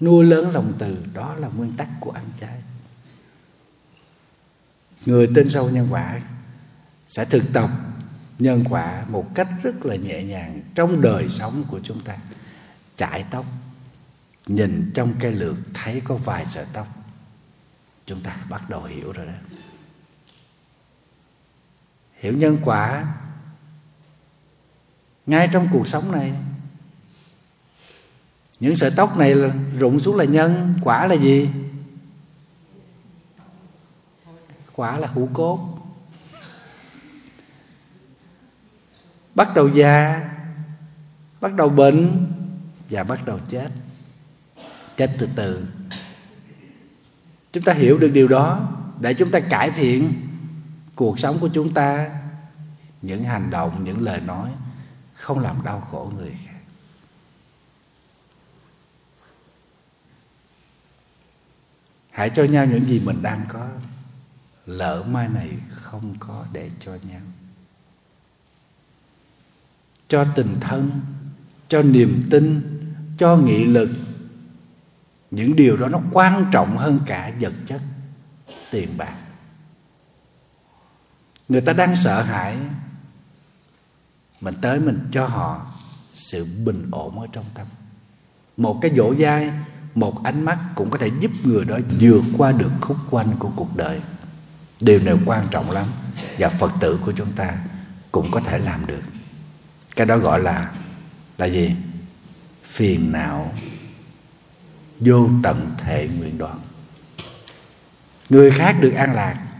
[0.00, 2.62] Nuôi lớn lòng từ, đó là nguyên tắc của ăn chay.
[5.06, 6.20] Người tin sâu nhân quả
[7.06, 7.70] sẽ thực tập
[8.38, 12.16] nhân quả một cách rất là nhẹ nhàng trong đời sống của chúng ta.
[12.96, 13.44] Chải tóc,
[14.46, 16.86] nhìn trong cây lược thấy có vài sợi tóc,
[18.06, 19.32] chúng ta bắt đầu hiểu rồi đó
[22.22, 23.14] hiểu nhân quả
[25.26, 26.32] ngay trong cuộc sống này.
[28.60, 31.48] Những sợi tóc này là rụng xuống là nhân, quả là gì?
[34.74, 35.78] Quả là hữu cốt.
[39.34, 40.28] Bắt đầu già,
[41.40, 42.26] bắt đầu bệnh
[42.90, 43.68] và bắt đầu chết.
[44.96, 45.66] Chết từ từ.
[47.52, 48.68] Chúng ta hiểu được điều đó,
[49.00, 50.12] để chúng ta cải thiện
[50.94, 52.20] cuộc sống của chúng ta,
[53.02, 54.50] những hành động, những lời nói
[55.14, 56.52] không làm đau khổ người khác.
[62.10, 63.68] Hãy cho nhau những gì mình đang có,
[64.66, 67.20] lỡ mai này không có để cho nhau.
[70.08, 71.00] Cho tình thân,
[71.68, 72.62] cho niềm tin,
[73.18, 73.90] cho nghị lực,
[75.30, 77.80] những điều đó nó quan trọng hơn cả vật chất,
[78.70, 79.16] tiền bạc
[81.52, 82.56] người ta đang sợ hãi.
[84.40, 85.66] Mình tới mình cho họ
[86.10, 87.66] sự bình ổn ở trong tâm.
[88.56, 89.50] Một cái dỗ dai
[89.94, 93.50] một ánh mắt cũng có thể giúp người đó vượt qua được khúc quanh của
[93.56, 94.00] cuộc đời.
[94.80, 95.86] Điều này quan trọng lắm
[96.38, 97.58] và phật tử của chúng ta
[98.12, 99.02] cũng có thể làm được.
[99.96, 100.72] Cái đó gọi là
[101.38, 101.76] là gì?
[102.64, 103.52] Phiền não,
[105.00, 106.58] vô tận thể nguyện đoạn.
[108.30, 109.51] Người khác được an lạc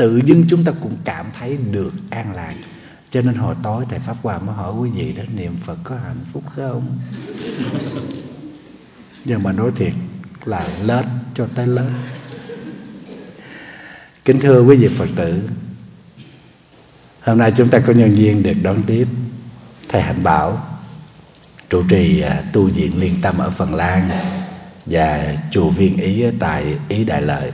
[0.00, 2.54] tự dưng chúng ta cũng cảm thấy được an lạc.
[3.10, 5.96] Cho nên hồi tối thầy pháp hòa mới hỏi quý vị đó, niệm phật có
[5.96, 6.98] hạnh phúc không?
[9.24, 9.92] Nhưng mà nói thiệt
[10.44, 11.92] là lết, cho tới lớn
[14.24, 15.48] kính thưa quý vị phật tử,
[17.20, 19.08] hôm nay chúng ta có nhân viên được đón tiếp
[19.88, 20.66] thầy hạnh bảo,
[21.70, 24.10] trụ trì à, tu viện liên tâm ở phần lan
[24.86, 27.52] và chùa viên ý tại ý đại lợi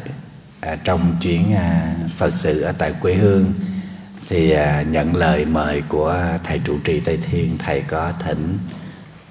[0.67, 3.53] à, trong chuyến à, phật sự ở tại quê hương
[4.29, 8.59] thì à, nhận lời mời của thầy trụ trì tây thiên thầy có thỉnh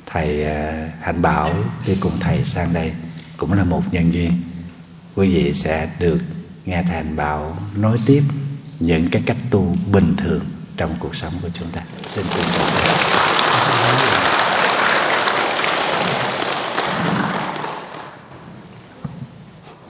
[0.05, 1.53] thầy à, hạnh bảo
[1.88, 2.91] đi cùng thầy sang đây.
[3.38, 4.31] Cũng là một nhân duyên.
[5.15, 6.19] Quý vị sẽ được
[6.65, 8.23] nghe thầy hạnh bảo nói tiếp
[8.79, 10.45] những cái cách tu bình thường
[10.77, 11.81] trong cuộc sống của chúng ta.
[12.07, 12.45] Xin kính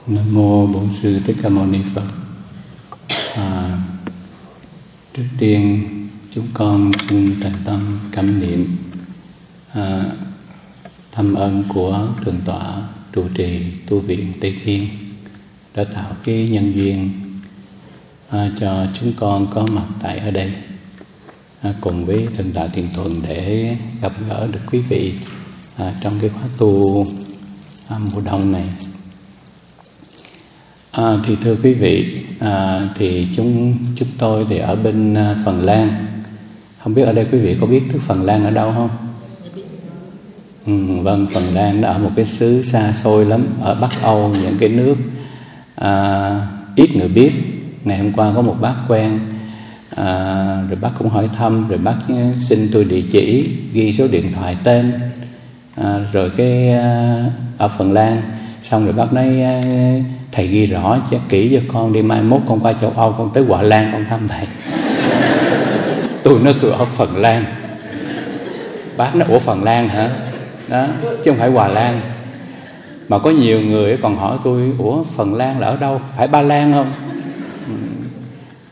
[0.06, 2.06] Nam mô Bổn sư Thích Ca Mâu Ni Phật.
[3.34, 3.78] À,
[5.14, 5.84] trước tiên
[6.34, 8.76] chúng con xin thành tâm cảm niệm
[9.72, 10.04] à,
[11.12, 14.88] thâm ân của thượng tọa trụ trì tu viện Tây Thiên
[15.74, 17.10] đã tạo cái nhân duyên
[18.28, 20.52] à, cho chúng con có mặt tại ở đây
[21.60, 25.14] à, cùng với thượng tọa Thiền Thuận để gặp gỡ được quý vị
[25.76, 27.06] à, trong cái khóa tu
[27.88, 28.66] à, mùa đông này.
[30.96, 35.64] À, thì thưa quý vị, à, thì chúng chúng tôi thì ở bên à, Phần
[35.64, 35.88] Lan.
[36.82, 38.88] Không biết ở đây quý vị có biết nước Phần Lan ở đâu không?
[40.66, 44.28] Ừ, vâng, Phần Lan đã ở một cái xứ xa xôi lắm ở Bắc Âu
[44.28, 44.94] những cái nước
[45.74, 47.32] à, ít người biết.
[47.84, 49.18] Ngày hôm qua có một bác quen
[49.96, 50.06] à,
[50.68, 51.96] rồi bác cũng hỏi thăm rồi bác
[52.40, 54.92] xin tôi địa chỉ ghi số điện thoại tên
[55.74, 57.24] à, rồi cái à,
[57.58, 58.22] ở Phần Lan
[58.62, 59.62] xong rồi bác nói à,
[60.36, 63.30] thầy ghi rõ cho kỹ cho con đi mai mốt con qua châu âu con
[63.34, 64.46] tới quả lan con thăm thầy.
[66.22, 67.44] Tôi nói tôi ở phần lan.
[68.96, 70.10] Bác nói ủa phần lan hả?
[70.68, 70.86] Đó
[71.24, 72.00] chứ không phải hòa lan.
[73.08, 76.00] Mà có nhiều người còn hỏi tôi ủa phần lan là ở đâu?
[76.16, 76.92] Phải ba lan không?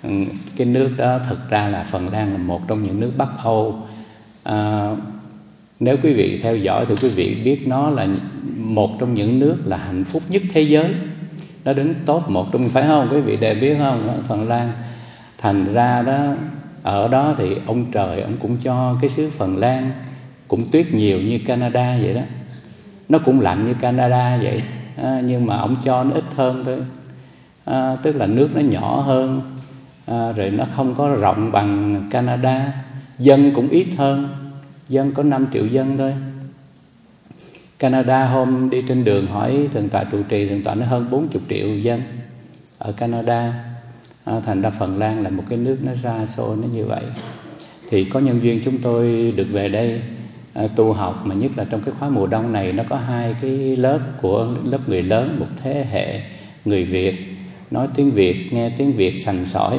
[0.02, 0.10] Ừ,
[0.56, 3.78] cái nước đó thực ra là phần lan là một trong những nước bắc âu.
[4.42, 4.88] À,
[5.80, 8.06] nếu quý vị theo dõi thì quý vị biết nó là
[8.56, 10.86] một trong những nước là hạnh phúc nhất thế giới
[11.64, 13.08] nó đứng top một trong phải không?
[13.12, 13.98] Quý vị đều biết không?
[14.28, 14.72] Phần lan.
[15.38, 16.18] Thành ra đó
[16.82, 19.92] ở đó thì ông trời ông cũng cho cái xứ phần lan
[20.48, 22.20] cũng tuyết nhiều như canada vậy đó.
[23.08, 24.62] Nó cũng lạnh như canada vậy.
[24.96, 26.78] À, nhưng mà ông cho nó ít hơn thôi.
[27.64, 29.40] À, tức là nước nó nhỏ hơn.
[30.06, 32.72] À, rồi nó không có rộng bằng canada.
[33.18, 34.28] Dân cũng ít hơn.
[34.88, 36.14] Dân có 5 triệu dân thôi.
[37.84, 41.42] Canada hôm đi trên đường hỏi thượng tọa trụ trì thượng tọa nó hơn 40
[41.48, 42.02] triệu dân
[42.78, 43.64] ở Canada.
[44.24, 47.02] À, thành ra Phần Lan là một cái nước nó xa xôi nó như vậy.
[47.90, 50.00] Thì có nhân duyên chúng tôi được về đây
[50.54, 53.36] à, tu học mà nhất là trong cái khóa mùa đông này nó có hai
[53.42, 56.20] cái lớp của lớp người lớn một thế hệ
[56.64, 57.14] người Việt
[57.70, 59.78] nói tiếng Việt nghe tiếng Việt sành sỏi.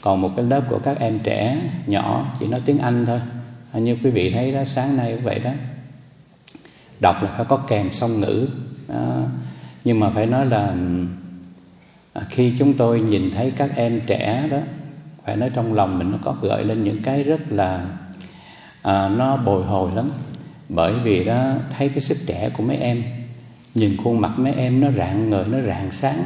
[0.00, 3.20] Còn một cái lớp của các em trẻ nhỏ chỉ nói tiếng Anh thôi.
[3.72, 5.50] À, như quý vị thấy đó sáng nay cũng vậy đó
[7.00, 8.48] đọc là phải có kèm song ngữ.
[8.88, 9.22] Đó.
[9.84, 10.74] nhưng mà phải nói là
[12.12, 14.58] à, khi chúng tôi nhìn thấy các em trẻ đó
[15.24, 17.86] phải nói trong lòng mình nó có gợi lên những cái rất là
[18.82, 20.10] à, nó bồi hồi lắm.
[20.68, 23.02] Bởi vì đó thấy cái sức trẻ của mấy em
[23.74, 26.24] nhìn khuôn mặt mấy em nó rạng ngời nó rạng sáng.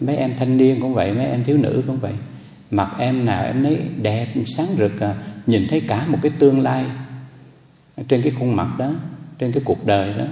[0.00, 2.12] Mấy em thanh niên cũng vậy mấy em thiếu nữ cũng vậy.
[2.70, 5.14] Mặt em nào em thấy đẹp sáng rực à,
[5.46, 6.84] nhìn thấy cả một cái tương lai
[8.08, 8.90] trên cái khuôn mặt đó
[9.38, 10.24] trên cái cuộc đời đó,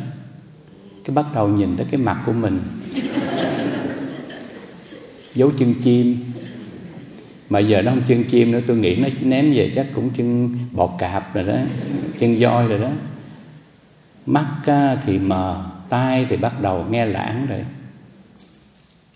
[1.05, 2.61] cái bắt đầu nhìn tới cái mặt của mình.
[5.35, 6.17] Dấu chân chim.
[7.51, 10.59] Mà giờ nó không chân chim nữa, tôi nghĩ nó ném về chắc cũng chân
[10.73, 11.57] bò cạp rồi đó,
[12.19, 12.91] chân voi rồi đó.
[14.27, 14.47] Mắt
[15.07, 17.61] thì mờ, tai thì bắt đầu nghe lãng rồi.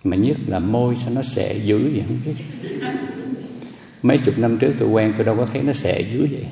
[0.04, 2.34] Mà nhất là môi sao nó xệ dữ vậy không biết.
[4.02, 6.46] Mấy chục năm trước tôi quen, tôi đâu có thấy nó xệ dữ vậy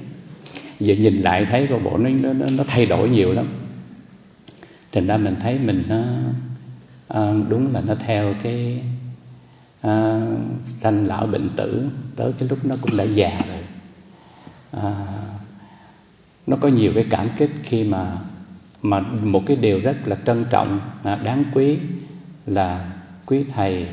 [0.81, 3.47] giờ nhìn lại thấy coi bộ nó, nó nó thay đổi nhiều lắm.
[4.93, 6.03] Thành ra mình thấy mình nó
[7.09, 8.83] à, đúng là nó theo cái
[9.81, 10.21] à,
[10.67, 11.89] sanh lão bệnh tử.
[12.17, 13.63] Tới cái lúc nó cũng đã già rồi.
[14.83, 15.07] À,
[16.47, 18.19] nó có nhiều cái cảm kích khi mà
[18.83, 21.79] mà một cái điều rất là trân trọng à, đáng quý
[22.47, 22.93] là
[23.27, 23.87] quý thầy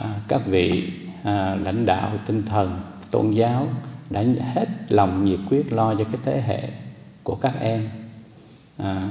[0.00, 0.92] à, các vị
[1.22, 2.80] à, lãnh đạo tinh thần
[3.10, 3.68] tôn giáo
[4.10, 6.68] đã hết lòng nhiệt quyết lo cho cái thế hệ
[7.22, 7.88] của các em.
[8.76, 9.02] À,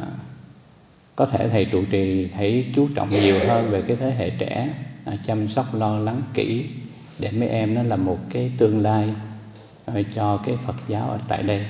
[1.15, 4.69] có thể thầy trụ trì thấy chú trọng nhiều hơn về cái thế hệ trẻ
[5.05, 6.65] à, chăm sóc lo lắng kỹ
[7.19, 9.13] để mấy em nó là một cái tương lai
[9.85, 11.65] à, cho cái Phật giáo ở tại đây.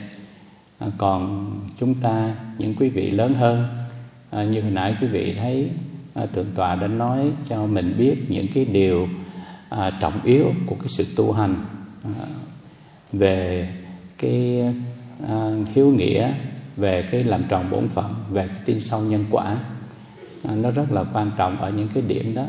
[0.79, 3.67] À, còn chúng ta những quý vị lớn hơn
[4.31, 5.69] à, như hồi nãy quý vị thấy
[6.13, 9.07] à, thượng tọa đã nói cho mình biết những cái điều
[9.69, 11.65] à, trọng yếu của cái sự tu hành
[12.03, 12.25] à,
[13.13, 13.69] về
[14.17, 14.63] cái
[15.27, 16.33] à, hiếu nghĩa
[16.77, 19.57] về cái làm tròn bổn phận về cái tin sâu nhân quả.
[20.43, 22.45] À, nó rất là quan trọng ở những cái điểm đó.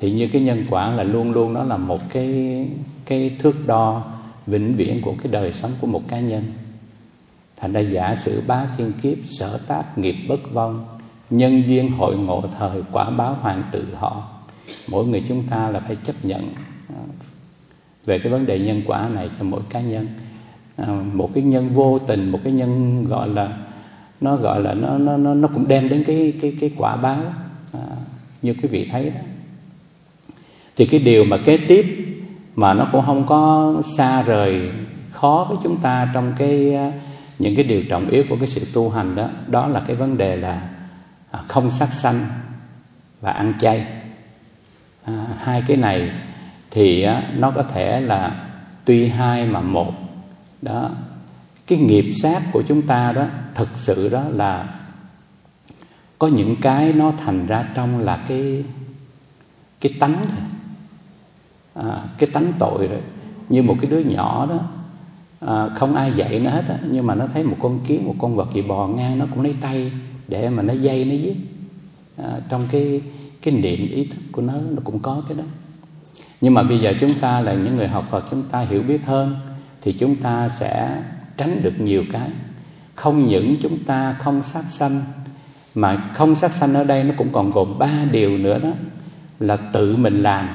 [0.00, 2.68] Thì như cái nhân quả là luôn luôn nó là một cái
[3.06, 4.12] cái thước đo
[4.46, 6.44] vĩnh viễn của cái đời sống của một cá nhân.
[7.56, 10.98] Thành ra giả sử bá thiên kiếp sở tác nghiệp bất vong
[11.30, 14.28] nhân duyên hội ngộ thời quả báo hoàng tự họ
[14.88, 16.54] mỗi người chúng ta là phải chấp nhận
[16.88, 17.00] à,
[18.08, 20.06] về cái vấn đề nhân quả này cho mỗi cá nhân.
[20.76, 23.56] À, một cái nhân vô tình một cái nhân gọi là
[24.20, 27.22] nó gọi là nó nó nó nó cũng đem đến cái cái cái quả báo
[27.72, 27.80] à,
[28.42, 29.20] như quý vị thấy đó.
[30.76, 31.86] Thì cái điều mà kế tiếp
[32.56, 34.70] mà nó cũng không có xa rời
[35.10, 36.92] khó với chúng ta trong cái à,
[37.38, 40.18] những cái điều trọng yếu của cái sự tu hành đó đó là cái vấn
[40.18, 40.68] đề là
[41.30, 42.20] à, không sát sanh
[43.20, 43.86] và ăn chay.
[45.04, 46.10] À, hai cái này
[46.70, 47.06] thì
[47.36, 48.50] nó có thể là
[48.84, 49.92] tuy hai mà một.
[50.62, 50.90] Đó.
[51.66, 54.74] Cái nghiệp sát của chúng ta đó thực sự đó là
[56.18, 58.64] có những cái nó thành ra trong là cái
[59.80, 60.40] cái tánh thôi.
[61.74, 63.00] À, cái tánh tội rồi.
[63.48, 64.58] Như một cái đứa nhỏ đó
[65.40, 68.14] à, không ai dạy nó hết á, nhưng mà nó thấy một con kiến một
[68.18, 69.92] con vật gì bò ngang nó cũng lấy tay
[70.28, 71.36] để mà nó dây nó giết.
[72.16, 73.02] À, trong cái
[73.42, 75.44] cái niệm ý thức của nó nó cũng có cái đó
[76.40, 79.00] nhưng mà bây giờ chúng ta là những người học Phật chúng ta hiểu biết
[79.06, 79.36] hơn
[79.82, 81.02] thì chúng ta sẽ
[81.36, 82.30] tránh được nhiều cái.
[82.94, 85.00] Không những chúng ta không sát sanh
[85.74, 88.70] mà không sát sanh ở đây nó cũng còn gồm ba điều nữa đó
[89.40, 90.48] là tự mình làm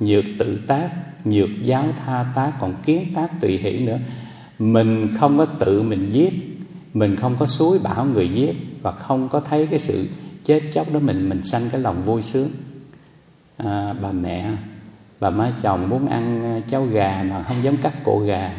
[0.00, 0.90] nhược tự tác
[1.24, 3.98] nhược giáo tha tác còn kiến tác tùy hỷ nữa.
[4.58, 6.56] Mình không có tự mình giết
[6.96, 10.08] mình không có suối bảo người giết và không có thấy cái sự
[10.44, 12.48] chết chóc đó mình mình sanh cái lòng vui sướng.
[13.56, 14.50] À, bà mẹ
[15.20, 18.50] bà má chồng muốn ăn ờ, cháo gà mà không dám cắt cổ gà.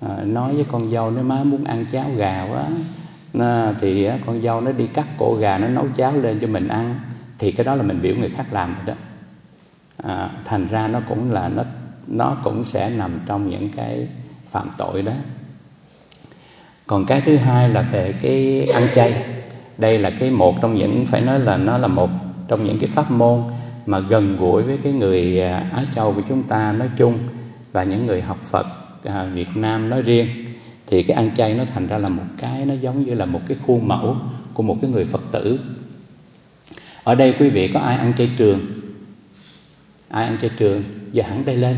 [0.00, 2.64] À, nói với con dâu nếu má muốn ăn cháo gà quá
[3.40, 6.68] à, thì con dâu nó đi cắt cổ gà nó nấu cháo lên cho mình
[6.68, 7.00] ăn.
[7.38, 8.94] Thì cái đó là mình biểu người khác làm rồi đó.
[10.02, 11.62] À, thành ra nó cũng là nó
[12.06, 14.08] nó cũng sẽ nằm trong những cái
[14.50, 15.12] phạm tội đó.
[16.86, 19.24] Còn cái thứ hai là về cái ăn chay.
[19.78, 22.10] Đây là cái một trong những phải nói là nó là một
[22.48, 23.42] trong những cái pháp môn
[23.86, 27.18] mà gần gũi với cái người à, Á Châu của chúng ta nói chung
[27.72, 28.66] và những người học Phật
[29.04, 30.26] à, Việt Nam nói riêng,
[30.86, 33.40] thì cái ăn chay nó thành ra là một cái nó giống như là một
[33.48, 34.16] cái khuôn mẫu
[34.54, 35.58] của một cái người Phật tử.
[37.04, 38.60] Ở đây quý vị có ai ăn chay trường?
[40.08, 40.84] Ai ăn chay trường?
[41.12, 41.76] Giờ hẳn tay lên,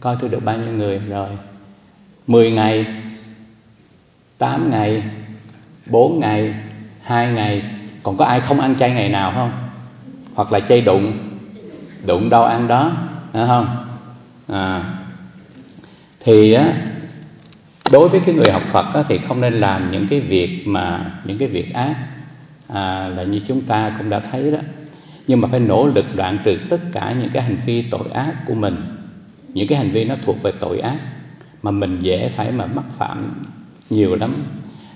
[0.00, 0.98] coi tôi được bao nhiêu người.
[0.98, 1.28] Rồi
[2.26, 2.86] 10 ngày
[4.38, 5.02] 8 ngày
[5.86, 6.54] 4 ngày
[7.02, 7.62] 2 ngày.
[8.02, 9.52] Còn có ai không ăn chay ngày nào không?
[10.34, 11.27] Hoặc là chay đụng?
[12.08, 12.92] Đụng đâu ăn đó
[13.32, 13.84] phải không?
[14.48, 14.94] À,
[16.20, 16.72] thì á
[17.92, 21.12] đối với cái người học Phật á, thì không nên làm những cái việc mà
[21.24, 21.96] những cái việc ác.
[22.68, 24.58] À, là như chúng ta cũng đã thấy đó.
[25.26, 28.34] Nhưng mà phải nỗ lực đoạn trừ tất cả những cái hành vi tội ác
[28.46, 28.76] của mình.
[29.48, 30.98] Những cái hành vi nó thuộc về tội ác
[31.62, 33.24] mà mình dễ phải mà mắc phạm
[33.90, 34.44] nhiều lắm.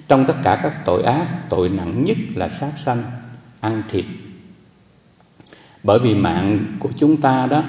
[0.08, 3.02] Trong tất cả các tội ác tội nặng nhất là sát sanh
[3.60, 4.04] ăn thịt
[5.82, 7.62] bởi vì mạng của chúng ta đó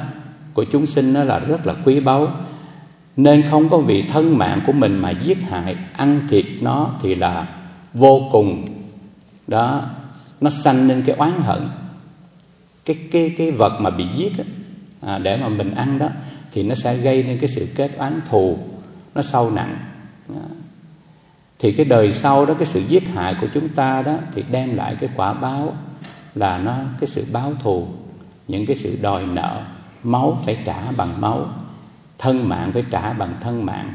[0.53, 2.27] của chúng sinh đó là rất là quý báu.
[3.17, 7.15] Nên không có vì thân mạng của mình mà giết hại ăn thịt nó thì
[7.15, 7.47] là
[7.93, 8.65] vô cùng.
[9.47, 9.89] Đó
[10.41, 11.69] nó sanh lên cái oán hận.
[12.85, 14.43] Cái cái cái vật mà bị giết đó,
[15.01, 16.09] à, để mà mình ăn đó
[16.51, 18.57] thì nó sẽ gây nên cái sự kết oán thù
[19.15, 19.77] nó sâu nặng.
[20.27, 20.41] Đó.
[21.59, 24.75] thì cái đời sau đó cái sự giết hại của chúng ta đó thì đem
[24.75, 25.73] lại cái quả báo
[26.35, 27.87] là nó cái sự báo thù
[28.47, 29.65] những cái sự đòi nợ
[30.03, 31.49] máu phải trả bằng máu
[32.17, 33.93] thân mạng phải trả bằng thân mạng.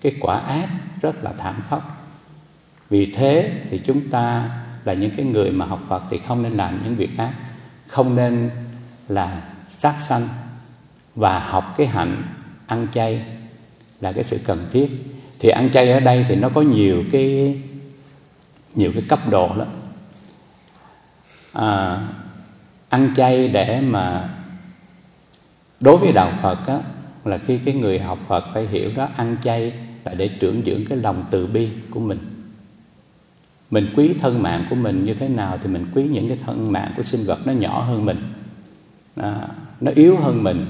[0.00, 0.68] Cái quả ác
[1.00, 1.82] rất là thảm khốc.
[2.90, 4.50] Vì thế thì chúng ta
[4.84, 7.34] là những cái người mà học Phật thì không nên làm những việc ác
[7.86, 8.50] không nên
[9.08, 10.28] là sát sanh
[11.14, 12.22] và học cái hạnh
[12.66, 13.24] ăn chay
[14.00, 14.88] là cái sự cần thiết.
[15.38, 17.60] Thì ăn chay ở đây thì nó có nhiều cái
[18.74, 19.68] nhiều cái cấp độ lắm.
[21.52, 22.00] À,
[22.92, 24.28] ăn chay để mà
[25.80, 26.78] đối với đạo Phật á,
[27.24, 29.72] là khi cái người học Phật phải hiểu đó ăn chay
[30.04, 32.18] là để trưởng dưỡng cái lòng từ bi của mình.
[33.70, 36.72] Mình quý thân mạng của mình như thế nào thì mình quý những cái thân
[36.72, 38.32] mạng của sinh vật nó nhỏ hơn mình.
[39.16, 39.48] À,
[39.80, 40.66] nó yếu hơn mình.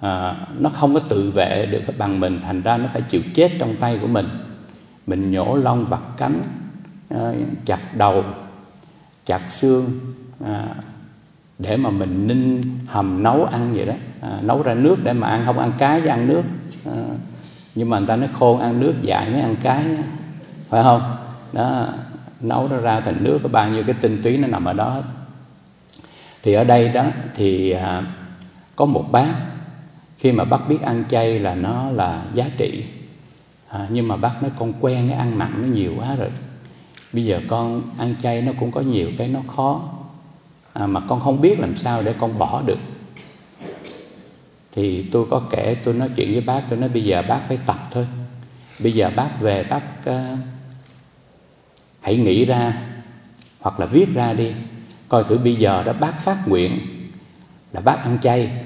[0.00, 3.52] À, nó không có tự vệ được bằng mình thành ra nó phải chịu chết
[3.58, 4.28] trong tay của mình.
[5.06, 6.42] Mình nhổ lông vặt cánh
[7.08, 7.32] à,
[7.64, 8.24] chặt đầu
[9.26, 9.90] chặt xương
[10.44, 10.74] à,
[11.60, 13.94] để mà mình ninh hầm nấu ăn vậy đó.
[14.20, 16.42] À, nấu ra nước để mà ăn không ăn cái với ăn nước.
[16.86, 17.02] À,
[17.74, 19.84] nhưng mà người ta nói khôn ăn nước dại mới ăn cái
[20.68, 21.16] phải không?
[21.52, 21.88] Đó
[22.40, 25.02] nấu nó ra thành nước có bao nhiêu cái tinh túy nó nằm ở đó
[26.42, 27.04] thì ở đây đó
[27.34, 28.02] thì à,
[28.76, 29.34] có một bác
[30.18, 32.84] khi mà bác biết ăn chay là nó là giá trị.
[33.68, 36.28] À, nhưng mà bác nói con quen cái ăn mặn nó nhiều quá rồi.
[37.12, 39.82] Bây giờ con ăn chay nó cũng có nhiều cái nó khó
[40.72, 42.78] à, mà con không biết làm sao để con bỏ được.
[44.72, 47.58] Thì tôi có kể tôi nói chuyện với bác tôi nói bây giờ bác phải
[47.66, 48.06] tập thôi.
[48.78, 50.38] Bây giờ bác về bác uh,
[52.00, 52.82] hãy nghĩ ra
[53.60, 54.52] hoặc là viết ra đi.
[55.08, 56.80] Coi thử bây giờ đó bác phát nguyện
[57.72, 58.64] là bác ăn chay.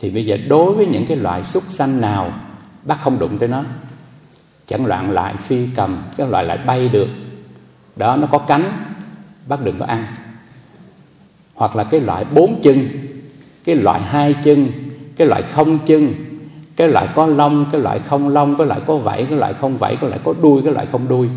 [0.00, 2.32] Thì bây giờ đối với những cái loại súc sanh nào
[2.82, 3.64] bác không đụng tới nó.
[4.66, 7.08] Chẳng loạn lại phi cầm các loại lại bay được.
[7.96, 8.94] Đó nó có cánh
[9.48, 10.06] bác đừng có ăn
[11.54, 12.88] hoặc là cái loại bốn chân
[13.64, 14.68] cái loại hai chân
[15.16, 16.14] cái loại không chân
[16.76, 19.78] cái loại có lông cái loại không lông cái loại có vảy cái loại không
[19.78, 21.28] vảy cái loại có đuôi cái loại không đuôi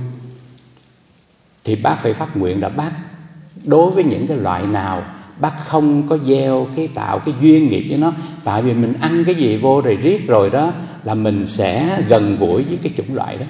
[1.63, 2.91] thì bác phải phát nguyện là bác
[3.63, 5.03] đối với những cái loại nào
[5.39, 8.13] bác không có gieo cái tạo cái duyên nghiệp với nó
[8.43, 10.71] tại vì mình ăn cái gì vô rồi riết rồi đó
[11.03, 13.45] là mình sẽ gần gũi với cái chủng loại đó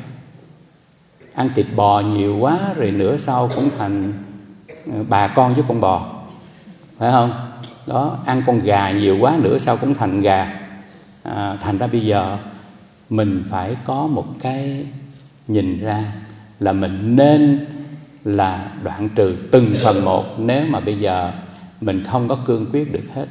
[1.34, 4.14] ăn thịt bò nhiều quá rồi nửa sau cũng thành
[5.10, 6.17] bà con với con bò
[6.98, 7.32] phải không?
[7.88, 10.60] Đó ăn con gà nhiều quá nữa sau cũng thành gà.
[11.24, 12.38] À, thành ra bây giờ
[13.10, 14.86] mình phải có một cái
[15.48, 16.04] nhìn ra
[16.60, 17.66] là mình nên
[18.24, 21.32] là đoạn trừ từng phần một nếu mà bây giờ
[21.82, 23.26] mình không có cương quyết được hết.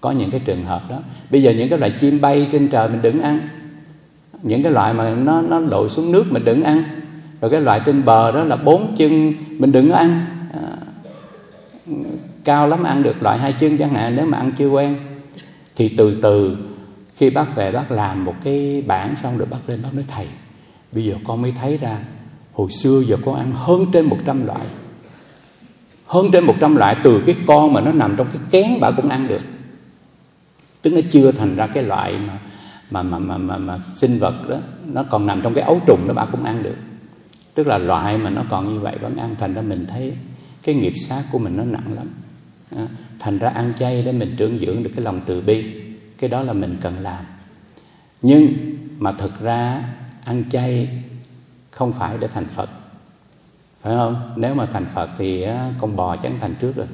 [0.00, 0.98] Có những cái trường hợp đó.
[1.30, 3.40] Bây giờ những cái loại chim bay trên trời mình đừng ăn.
[4.42, 6.84] Những cái loại mà nó nó lội xuống nước mình đừng ăn.
[7.40, 10.26] Rồi cái loại trên bờ đó là bốn chân mình đừng có ăn.
[10.54, 10.68] À,
[12.44, 14.96] cao lắm ăn được loại hai chân chẳng hạn nếu mà ăn chưa quen
[15.76, 16.56] thì từ từ
[17.16, 20.26] khi bác về bác làm một cái bảng xong rồi bác lên bác nói thầy
[20.92, 21.98] bây giờ con mới thấy ra
[22.52, 24.66] hồi xưa giờ con ăn hơn trên 100 loại
[26.12, 29.08] hơn trên 100 loại từ cái con mà nó nằm trong cái kén bà cũng
[29.08, 29.42] ăn được.
[30.82, 32.38] Tức nó chưa thành ra cái loại mà
[32.90, 36.08] mà mà mà mà, mà sinh vật đó nó còn nằm trong cái ấu trùng
[36.08, 36.76] đó bà cũng ăn được.
[37.54, 40.16] Tức là loại mà nó còn như vậy vẫn ăn thành ra mình thấy
[40.62, 42.06] cái nghiệp sát của mình nó nặng lắm
[42.76, 42.86] à,
[43.18, 45.64] thành ra ăn chay để mình trưởng dưỡng được cái lòng từ bi
[46.18, 47.24] cái đó là mình cần làm.
[48.22, 48.52] Nhưng
[48.98, 49.84] mà thực ra
[50.24, 50.88] ăn chay
[51.70, 52.70] không phải để thành phật.
[53.82, 54.32] Phải không?
[54.36, 55.44] Nếu mà thành phật thì
[55.78, 56.86] con bò chẳng thành trước rồi.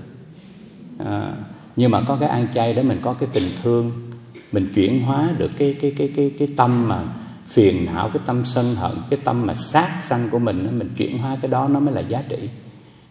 [0.99, 1.33] À,
[1.77, 4.11] nhưng mà có cái ăn chay để mình có cái tình thương
[4.53, 7.03] mình chuyển hóa được cái cái cái cái cái tâm mà
[7.47, 11.19] phiền não cái tâm sân hận cái tâm mà sát sanh của mình mình chuyển
[11.19, 12.49] hóa cái đó nó mới là giá trị.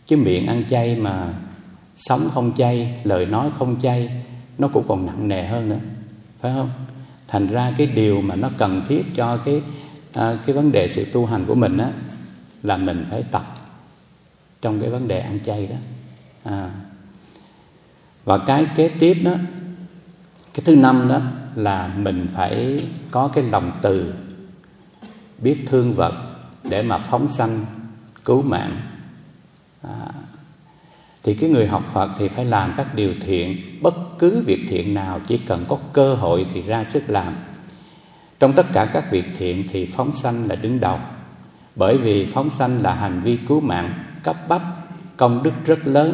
[0.08, 1.34] Chứ miệng ăn chay mà
[1.98, 4.24] sống không chay lời nói không chay
[4.58, 5.80] nó cũng còn nặng nề hơn nữa.
[6.42, 6.72] Phải không?
[7.28, 9.62] Thành ra cái điều mà nó cần thiết cho cái
[10.14, 11.92] à, cái vấn đề sự tu hành của mình á
[12.64, 13.56] là mình phải tập
[14.62, 15.76] trong cái vấn đề ăn chay đó.
[16.44, 16.72] À.
[18.26, 19.34] và cái kế tiếp đó
[20.54, 21.22] cái thứ năm đó
[21.56, 24.14] là mình phải có cái lòng từ
[25.38, 26.14] biết thương vật
[26.64, 27.66] để mà phóng sanh
[28.26, 28.82] cứu mạng.
[29.82, 30.12] À,
[31.28, 33.62] thì cái người học Phật thì phải làm các điều thiện.
[33.82, 37.34] Bất cứ việc thiện nào, chỉ cần có cơ hội thì ra sức làm.
[38.40, 41.00] Trong tất cả các việc thiện thì phóng sanh là đứng đầu.
[41.76, 44.62] Bởi vì phóng sanh là hành vi cứu mạng, cấp bách,
[45.18, 46.14] công đức rất lớn.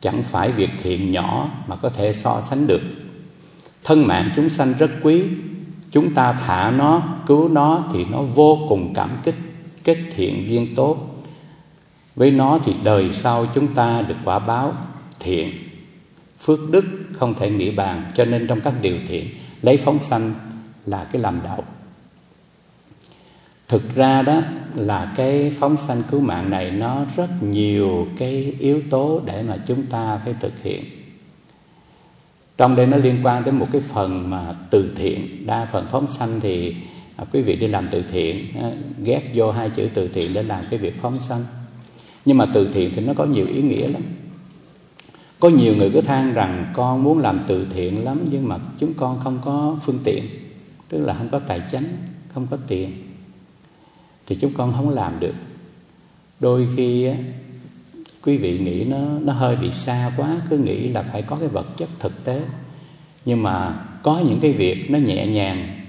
[0.00, 2.82] Chẳng phải việc thiện nhỏ mà có thể so sánh được.
[3.84, 5.24] Thân mạng chúng sanh rất quý.
[5.90, 9.36] Chúng ta thả nó, cứu nó thì nó vô cùng cảm kích,
[9.84, 11.11] kết thiện duyên tốt
[12.14, 14.74] với nó thì đời sau chúng ta được quả báo
[15.20, 15.50] thiện.
[16.40, 19.28] Phước đức không thể nghĩ bàn, cho nên trong các điều thiện,
[19.62, 20.34] lấy phóng sanh
[20.86, 21.64] là cái làm đầu
[23.72, 24.40] thực ra đó
[24.74, 29.56] là cái phóng sanh cứu mạng này, nó rất nhiều cái yếu tố để mà
[29.66, 30.84] chúng ta phải thực hiện.
[32.56, 35.46] Trong đây nó liên quan đến một cái phần mà từ thiện.
[35.46, 36.76] Đa phần phóng sanh thì
[37.16, 38.70] à, quý vị đi làm từ thiện à,
[39.04, 41.44] ghép vô hai chữ từ thiện để làm cái việc phóng sanh
[42.24, 44.02] nhưng mà từ thiện thì nó có nhiều ý nghĩa lắm.
[45.40, 48.94] Có nhiều người cứ than rằng con muốn làm từ thiện lắm nhưng mà chúng
[48.94, 50.24] con không có phương tiện
[50.88, 51.84] tức là không có tài chánh
[52.34, 52.92] không có tiền
[54.26, 55.34] thì chúng con không làm được.
[56.40, 57.10] Đôi khi
[58.22, 61.48] quý vị nghĩ nó nó hơi bị xa quá cứ nghĩ là phải có cái
[61.48, 62.42] vật chất thực tế.
[63.24, 65.80] Nhưng mà có những cái việc nó nhẹ nhàng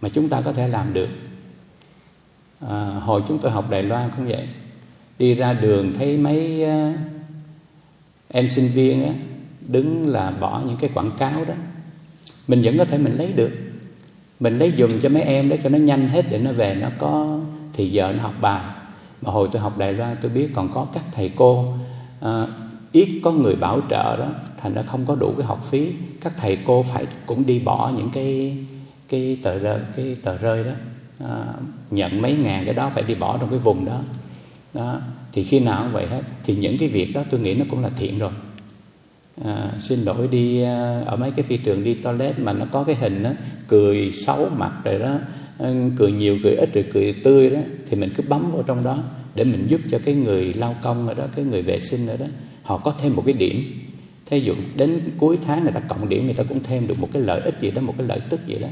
[0.00, 1.08] mà chúng ta có thể làm được.
[2.60, 4.48] À, hồi chúng tôi học đài loan cũng vậy
[5.18, 6.92] đi ra đường thấy mấy ờ,
[8.28, 9.12] em sinh viên á,
[9.68, 11.54] đứng là bỏ những cái quảng cáo đó.
[12.48, 13.50] Mình vẫn có thể mình lấy được.
[14.40, 16.88] Mình lấy dùng cho mấy em để cho nó nhanh hết để nó về nó
[16.98, 17.38] có
[17.72, 18.64] thì giờ nó học bài.
[19.22, 21.74] Mà hồi tôi học Đài Loan tôi biết còn có các thầy cô
[22.20, 22.46] à,
[22.92, 24.28] ít có người bảo trợ đó
[24.60, 25.92] thành ra không có đủ cái học phí.
[26.20, 28.58] Các thầy cô phải cũng đi bỏ những cái
[29.08, 30.72] cái tờ rơi cái tờ rơi đó.
[31.28, 31.44] À,
[31.90, 34.00] nhận mấy ngàn cái đó phải đi bỏ trong cái vùng đó
[34.76, 35.00] đó
[35.32, 36.22] thì khi nào cũng vậy hết.
[36.44, 38.30] Thì những cái việc đó tôi nghĩ nó cũng là thiện rồi.
[39.44, 42.84] À, xin lỗi đi à, ở mấy cái phi trường đi toilet mà nó có
[42.84, 43.30] cái hình đó
[43.68, 45.18] cười xấu mặt rồi đó
[45.58, 47.60] à, cười nhiều cười ít rồi cười tươi đó
[47.90, 48.98] thì mình cứ bấm vào trong đó
[49.34, 52.16] để mình giúp cho cái người lao công ở đó cái người vệ sinh ở
[52.16, 52.26] đó
[52.62, 53.64] họ có thêm một cái điểm.
[54.26, 57.08] Thí dụ đến cuối tháng người ta cộng điểm người ta cũng thêm được một
[57.12, 58.68] cái lợi ích gì đó một cái lợi tức gì đó.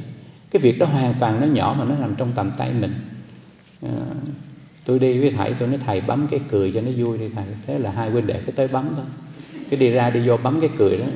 [0.50, 2.94] Cái việc đó hoàn toàn nó nhỏ mà nó nằm trong tầm tay mình.
[3.82, 3.90] À,
[4.84, 7.44] tôi đi với thầy, tôi nói, thầy, bấm cái cười cho nó vui đi, thầy.
[7.66, 9.04] Thế là hai huynh đệ cứ tới bấm thôi.
[9.70, 11.04] Cái đi ra đi vô bấm cái cười đó.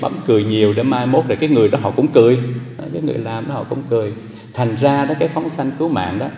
[0.00, 2.38] Bấm cười nhiều để mai mốt rồi cái người đó họ cũng cười.
[2.92, 4.12] Cái người làm đó họ cũng cười.
[4.52, 6.28] Thành ra đó, cái phóng sanh cứu mạng đó,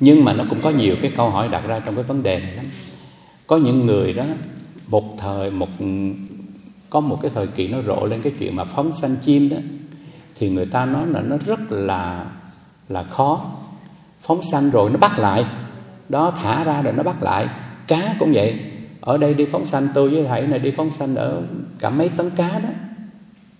[0.00, 2.38] nhưng mà nó cũng có nhiều cái câu hỏi đặt ra trong cái vấn đề
[2.38, 2.64] này lắm.
[3.46, 4.24] Có những người đó,
[4.88, 5.68] một thời, một,
[6.90, 9.56] có một cái thời kỳ nó rộ lên cái chuyện mà phóng sanh chim đó
[10.38, 12.24] thì người ta nói là nó rất là
[12.88, 13.50] là khó.
[14.20, 15.44] Phóng sanh rồi nó bắt lại.
[16.08, 17.46] Đó thả ra rồi nó bắt lại.
[17.86, 18.60] Cá cũng vậy.
[19.00, 21.42] Ở đây đi phóng sanh tôi với thầy này đi phóng sanh ở
[21.78, 22.68] cả mấy tấn cá đó.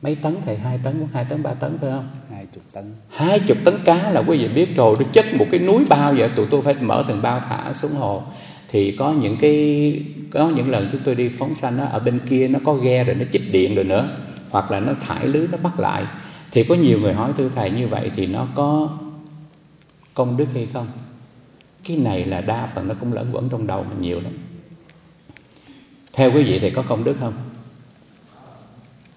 [0.02, 0.56] Mấy tấn thầy?
[0.58, 2.08] Hai tấn hai tấn ba tấn phải không?
[2.32, 2.94] Hai chục tấn.
[3.10, 6.12] Hai chục tấn cá là quý vị biết rồi nó chất một cái núi bao
[6.12, 8.22] vậy tụi tôi phải mở từng bao thả xuống hồ.
[8.68, 12.20] Thì có những cái có những lần chúng tôi đi phóng sanh đó, ở bên
[12.28, 14.08] kia nó có ghe rồi nó chích điện rồi nữa.
[14.50, 16.04] Hoặc là nó thải lưới nó bắt lại
[16.51, 18.99] thì có nhiều người hỏi, thưa thầy, như vậy thì nó có
[20.14, 20.88] công đức hay không?
[21.84, 24.32] Cái này là đa phần nó cũng lẫn quẩn trong đầu mình nhiều lắm.
[26.12, 27.34] Theo quý vị thì có công đức không?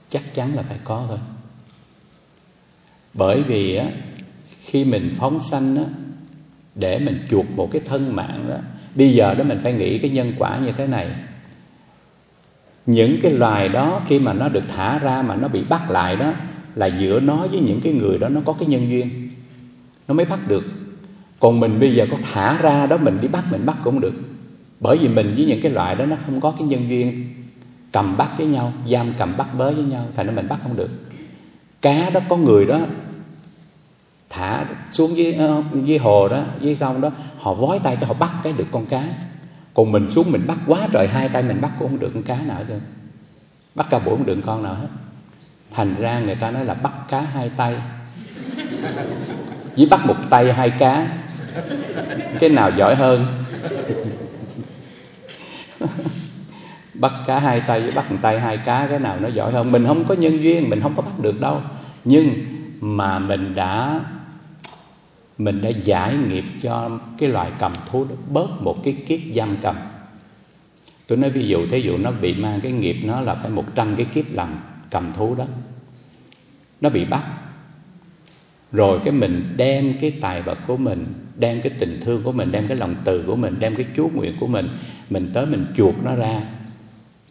[0.10, 1.20] Chắc chắn là phải có thôi.
[3.14, 3.86] Bởi vì á,
[4.64, 5.84] khi mình phóng sanh á,
[6.76, 8.58] để mình chuộc một cái thân mạng đó,
[8.96, 11.16] bây giờ đó mình phải nghĩ cái nhân quả như thế này.
[12.86, 16.16] Những cái loài đó khi mà nó được thả ra mà nó bị bắt lại
[16.16, 16.34] đó
[16.80, 19.30] là giữa nó với những cái người đó nó có cái nhân duyên.
[20.08, 20.64] Nó mới bắt được.
[21.40, 24.14] Còn mình bây giờ có thả ra đó mình đi bắt mình bắt cũng được.
[24.80, 27.34] Bởi vì mình với những cái loại đó nó không có cái nhân duyên.
[27.92, 30.76] Cầm bắt với nhau giam cầm bắt bớ với nhau thành ra mình bắt không
[30.76, 30.90] được.
[31.82, 32.80] Cá đó có người đó
[34.30, 38.14] thả xuống dưới ờ, dưới hồ đó dưới sông đó họ vói tay cho họ
[38.14, 39.04] bắt cái được con cá.
[39.74, 42.24] Còn mình xuống mình bắt quá trời hai tay mình bắt cũng không được con
[42.24, 42.80] cá nào hết
[43.76, 44.88] bắt cả buổi không được con nào hết
[45.72, 47.76] thành ra người ta nói là bắt cá hai tay.
[49.78, 51.08] Với bắt một tay hai cá.
[52.40, 53.26] Cái nào giỏi hơn?
[56.94, 59.72] Bắt cá hai tay với bắt một tay hai cá, cái nào nó giỏi hơn?
[59.72, 61.62] Mình không có nhân duyên, mình không có bắt được đâu.
[62.04, 62.30] Nhưng
[62.80, 64.00] mà mình đã
[65.38, 69.58] mình đã giải nghiệp cho cái loài cầm thú đó, bớt một cái kiếp giam
[69.62, 69.76] cầm.
[71.08, 73.66] Tôi nói ví dụ, thí dụ nó bị mang cái nghiệp nó là phải một
[73.76, 74.60] trăm cái kiếp làm
[74.92, 75.46] cầm thú đó.
[76.82, 77.24] Nó bị bắt.
[78.72, 82.52] Rồi cái mình đem cái tài vật của mình, đem cái tình thương của mình,
[82.52, 84.70] đem cái lòng từ của mình, đem cái chú nguyện của mình
[85.10, 86.42] mình tới mình chuộc nó ra.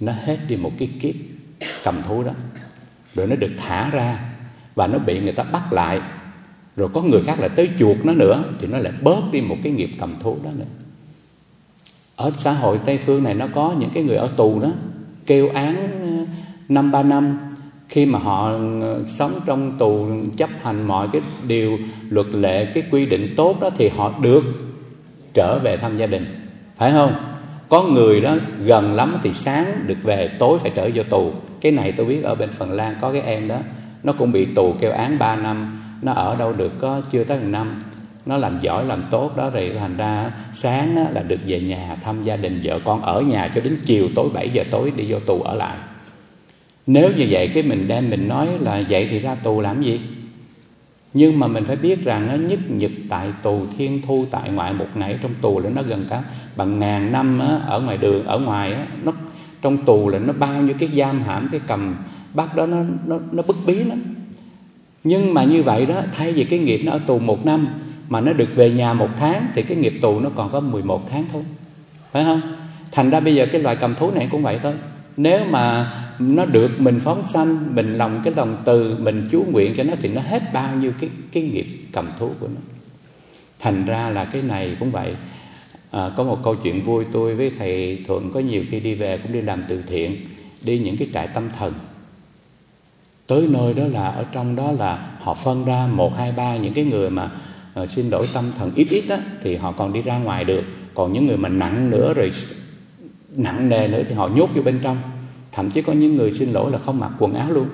[0.00, 1.14] Nó hết đi một cái kiếp
[1.84, 2.32] cầm thú đó.
[3.14, 4.30] Rồi nó được thả ra
[4.74, 6.00] và nó bị người ta bắt lại.
[6.76, 9.56] Rồi có người khác lại tới chuộc nó nữa thì nó lại bớt đi một
[9.62, 10.64] cái nghiệp cầm thú đó nữa.
[12.16, 14.70] Ở xã hội tây phương này nó có những cái người ở tù đó,
[15.26, 16.34] kêu án ờ,
[16.68, 17.47] năm ba năm
[17.88, 21.78] khi mà họ ờ, sống trong tù, chấp hành mọi cái điều
[22.10, 24.44] luật lệ, cái quy định tốt đó thì họ được
[25.34, 26.26] trở về thăm gia đình.
[26.76, 27.12] Phải không?
[27.68, 31.32] Có người đó gần lắm thì sáng được về, tối phải trở vô tù.
[31.60, 33.56] Cái này tôi biết ở bên phần lan có cái em đó,
[34.02, 35.82] nó cũng bị tù kêu án 3 năm.
[36.02, 37.82] Nó ở đâu được có chưa tới một năm.
[38.26, 42.22] Nó làm giỏi, làm tốt đó, rồi thành ra sáng là được về nhà thăm
[42.22, 42.60] gia đình.
[42.64, 45.54] Vợ con ở nhà cho đến chiều tối 7 giờ tối đi vô tù ở
[45.54, 45.76] lại
[46.88, 50.00] nếu như vậy, cái mình đem mình nói là vậy thì ra tù làm gì?
[51.14, 54.86] Nhưng mà mình phải biết rằng nhất nhật tại tù, thiên thu tại ngoại, một
[54.94, 56.22] ngày trong tù là nó gần cả
[56.56, 59.12] bằng ngàn năm ở ngoài đường, ở ngoài nó,
[59.62, 61.96] trong tù là nó bao nhiêu cái giam hãm, cái cầm
[62.34, 62.76] bắt đó, nó
[63.06, 64.14] nó nó bức bí lắm.
[65.04, 67.68] Nhưng mà như vậy đó, thay vì cái nghiệp nó ở tù một năm
[68.08, 71.10] mà nó được về nhà một tháng, thì cái nghiệp tù nó còn có 11
[71.10, 71.42] tháng thôi.
[72.12, 72.40] Phải không?
[72.92, 74.74] Thành ra bây giờ cái loại cầm thú này cũng vậy thôi
[75.18, 79.74] nếu mà nó được mình phóng sanh mình lòng cái lòng từ mình chú nguyện
[79.76, 82.60] cho nó thì nó hết bao nhiêu cái cái nghiệp cầm thú của nó.
[83.58, 85.14] Thành ra là cái này cũng vậy.
[85.90, 89.18] À, có một câu chuyện vui tôi với thầy thuận có nhiều khi đi về
[89.18, 90.26] cũng đi làm từ thiện
[90.62, 91.72] đi những cái trại tâm thần.
[93.26, 96.74] Tới nơi đó là ở trong đó là họ phân ra một hai ba những
[96.74, 97.30] cái người mà
[97.82, 100.62] uh, xin đổi tâm thần ít ít á thì họ còn đi ra ngoài được.
[100.94, 102.30] Còn những người mà nặng nữa rồi
[103.36, 105.00] nặng nề nữa thì họ nhốt vô bên trong.
[105.52, 107.68] Thậm chí có những người xin lỗi là không mặc quần áo luôn.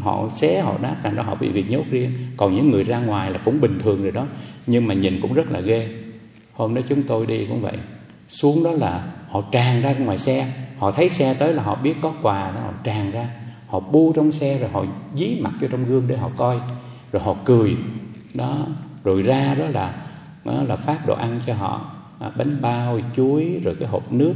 [0.00, 2.10] Họ xé họ đá thành ra họ bị việc nhốt riêng.
[2.36, 4.26] Còn những người ra ngoài là cũng bình thường rồi đó.
[4.66, 5.88] Nhưng mà nhìn cũng rất là ghê.
[6.52, 7.76] Hôm đó chúng tôi đi cũng vậy.
[8.28, 10.52] Xuống đó là họ tràn ra ngoài xe.
[10.78, 13.28] Họ thấy xe tới là họ biết có quà đó họ tràn ra.
[13.68, 14.84] Họ bu trong xe rồi họ
[15.16, 16.58] dí mặt vô trong gương để họ coi.
[17.12, 17.76] Rồi họ cười.
[18.34, 18.66] Đó
[19.04, 19.94] rồi ra đó là
[20.44, 21.90] đó là phát đồ ăn cho họ.
[22.20, 24.34] À, bánh bao chuối rồi cái hộp nước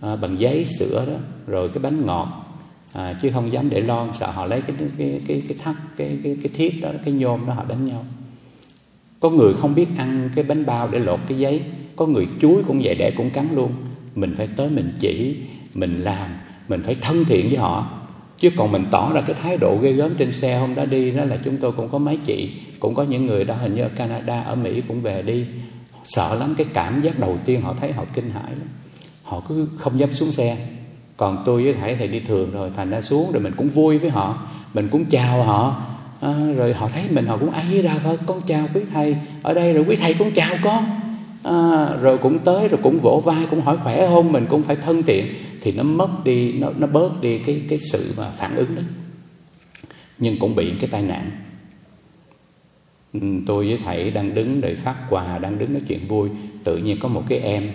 [0.00, 2.58] à, bằng giấy sữa đó rồi cái bánh ngọt
[2.92, 6.18] à, chứ không dám để lon sợ họ lấy cái cái cái cái thắt cái
[6.24, 8.04] cái cái thiết đó cái nhôm đó họ đánh nhau.
[9.20, 11.62] Có người không biết ăn cái bánh bao để lột cái giấy
[11.96, 13.72] có người chuối cũng vậy để cũng cắn luôn.
[14.14, 15.36] Mình phải tới mình chỉ
[15.74, 16.30] mình làm
[16.68, 17.90] mình phải thân thiện với họ.
[18.38, 21.10] Chứ còn mình tỏ ra cái thái độ ghê gớm trên xe hôm đó đi
[21.10, 22.50] đó là chúng tôi cũng có mấy chị
[22.80, 25.46] cũng có những người đó hình như ở Canada ở Mỹ cũng về đi.
[26.04, 28.68] Sợ lắm cái cảm giác đầu tiên họ thấy họ kinh hãi lắm
[29.30, 30.56] họ cứ không dám xuống xe.
[31.16, 33.98] Còn tôi với thầy thầy đi thường rồi thành ra xuống rồi mình cũng vui
[33.98, 34.38] với họ
[34.74, 35.82] mình cũng chào họ.
[36.20, 39.54] À, rồi họ thấy mình họ cũng ai ra phật con chào quý thầy ở
[39.54, 40.84] đây rồi quý thầy cũng chào con.
[41.42, 44.76] À, rồi cũng tới rồi cũng vỗ vai cũng hỏi khỏe không mình cũng phải
[44.76, 45.26] thân thiện.
[45.60, 48.82] Thì nó mất đi nó nó bớt đi cái cái sự mà phản ứng đó.
[50.18, 51.30] Nhưng cũng bị cái tai nạn.
[53.12, 56.28] Ừ, tôi với thầy đang đứng để phát quà đang đứng nói chuyện vui
[56.64, 57.70] tự nhiên có một cái em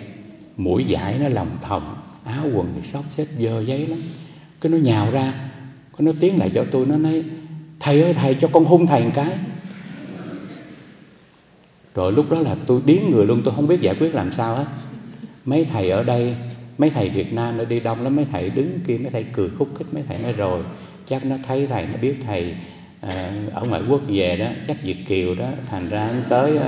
[0.56, 3.98] mũi giải nó lòng thòng áo quần thì xót xếp dơ giấy lắm.
[4.60, 5.32] Cái nó nhào ra
[5.98, 7.24] cái nó tiến lại cho tôi nó nói
[7.80, 9.32] thầy ơi thầy cho con hung thầy một cái.
[11.94, 14.56] Rồi lúc đó là tôi điếng người luôn tôi không biết giải quyết làm sao
[14.56, 14.66] hết.
[15.44, 16.36] Mấy thầy ở đây
[16.78, 19.50] mấy thầy Việt Nam nó đi đông lắm mấy thầy đứng kia mấy thầy cười
[19.58, 20.62] khúc khích mấy thầy nói rồi
[21.06, 22.54] chắc nó thấy thầy nó biết thầy
[23.00, 26.58] à, ở ngoại quốc về đó chắc Việt kiều đó thành ra nó tới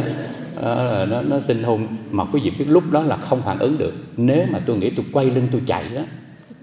[0.62, 1.86] à, nó nó xin hôn.
[2.10, 3.92] Mà quý vị biết lúc đó là không phản ứng được.
[4.16, 6.02] Nếu mà tôi nghĩ tôi quay lưng tôi chạy đó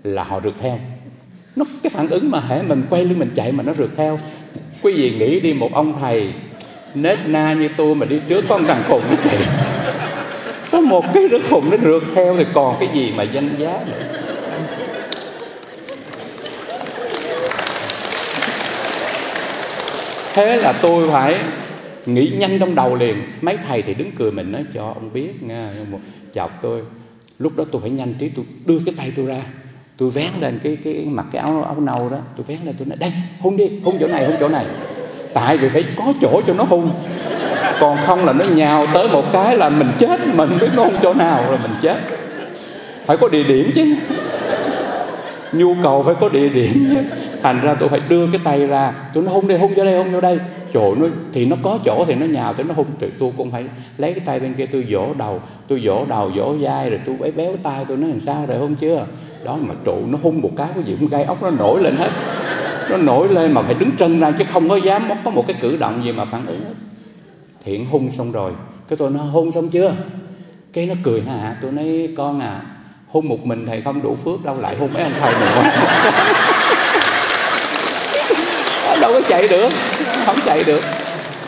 [0.03, 0.79] là họ rượt theo.
[1.55, 4.19] Nó cái phản ứng mà hễ mình quay lưng mình chạy mà nó rượt theo.
[4.81, 6.33] Quý vị nghĩ đi một ông thầy
[6.95, 9.37] nết na như tôi mà đi trước con thằng khùng nó chạy
[10.71, 13.79] có một cái đứa khùng nó rượt theo thì còn cái gì mà danh giá
[13.87, 13.93] nữa?
[20.33, 21.37] Thế là tôi phải
[22.05, 23.15] nghĩ nhanh trong đầu liền.
[23.41, 25.73] Mấy thầy thì đứng cười mình nói cho ông biết nha
[26.33, 26.81] chọc tôi.
[27.39, 29.41] Lúc đó tôi phải nhanh trí, tôi đưa cái tay tôi ra.
[29.97, 32.17] Tôi vén lên cái cái mặc cái áo áo nâu đó.
[32.37, 34.65] Tôi vén lên, tôi nói, đây, hôn đi, hôn chỗ này, hôn chỗ này.
[35.33, 36.91] Tại vì phải có chỗ cho nó hôn.
[37.79, 41.13] Còn không là nó nhào tới một cái là mình chết, mình biết hôn chỗ
[41.13, 41.97] nào là mình chết.
[43.05, 43.95] Phải có địa điểm chứ.
[45.53, 47.01] Nhu cầu phải có địa điểm chứ.
[47.43, 48.93] Thành ra tôi phải đưa cái tay ra.
[49.13, 50.39] Tôi nói, hôn đây hôn vô đây, hôn vô đây
[50.75, 53.51] chỗ nó, thì nó có chỗ thì nó nhào tới nó hôn thì tôi cũng
[53.51, 53.65] phải
[53.97, 57.15] lấy cái tay bên kia, tôi vỗ đầu, tôi vỗ đầu, vỗ vai, rồi tôi
[57.19, 59.05] béo béo tay, tôi nói làm sao rồi không chưa?
[59.43, 61.95] Đó, mà trụ nó hung một cái cái gì cũng gai ốc nó nổi lên
[61.95, 62.09] hết.
[62.89, 65.57] Nó nổi lên mà phải đứng chân ra, chứ không có dám có một cái
[65.61, 66.73] cử động gì mà phản ứng hết.
[67.63, 68.51] Thiện hung xong rồi.
[68.87, 69.93] Cái tôi nói hôn xong chưa?
[70.73, 72.61] Cái nó cười hả tôi nói, con à
[73.07, 75.49] hôn một mình thầy không đủ phước, đâu lại hôn mấy anh thầy mình
[79.01, 79.69] đâu có chạy được
[80.25, 80.81] không chạy được.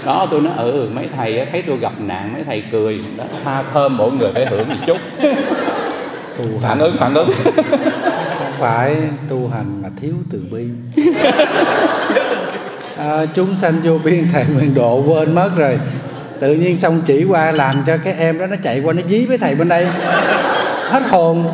[0.06, 3.00] Đó tôi nói ừ mấy thầy thấy tôi gặp nạn mấy thầy cười.
[3.18, 4.98] Đó tha thơm mỗi người phải hưởng một chút.
[6.38, 7.30] Tu phản ứng phản ứng.
[8.40, 8.96] Không phải
[9.30, 10.66] tu hành mà thiếu từ bi.
[12.98, 15.80] À, chúng sanh vô biên thầy nguyện độ quên mất rồi.
[16.40, 19.26] Tự nhiên xong chỉ qua làm cho cái em đó nó chạy qua nó dí
[19.26, 19.88] với thầy bên đây.
[20.90, 21.46] Hết hồn.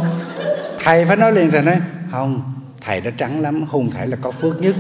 [0.83, 1.75] Thầy phải nói liền thầy nói
[2.11, 2.41] không
[2.81, 4.75] thầy đó trắng lắm hung thầy là có phước nhất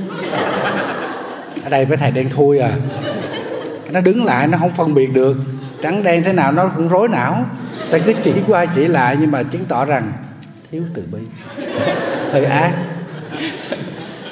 [1.63, 2.71] ở đây với thầy đen thui à.
[3.91, 5.37] Nó đứng lại, nó không phân biệt được.
[5.81, 7.45] Trắng đen thế nào, nó cũng rối não.
[7.91, 10.13] Ta cứ chỉ qua chỉ lại, nhưng mà chứng tỏ rằng
[10.71, 11.19] thiếu từ bi.
[12.31, 12.71] Hơi ác.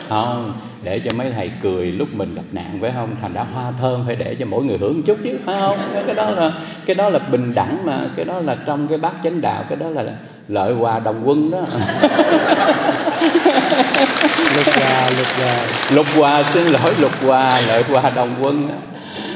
[0.10, 0.54] Không,
[0.84, 3.16] để cho mấy thầy cười lúc mình gặp nạn, phải không?
[3.22, 5.78] Thành đã hoa thơm phải để cho mỗi người hưởng một chút chứ, phải không?
[6.06, 6.52] Cái đó là,
[6.86, 8.00] cái đó là bình đẳng mà.
[8.16, 10.04] Cái đó là trong cái bát chánh đạo, cái đó là
[10.48, 11.60] lợi hòa đồng quân đó.
[14.56, 15.66] lục hòa lục hòa.
[15.92, 18.68] Lục hòa, xin lỗi, lục hòa, lợi hòa đồng quân.
[18.68, 18.74] Đó.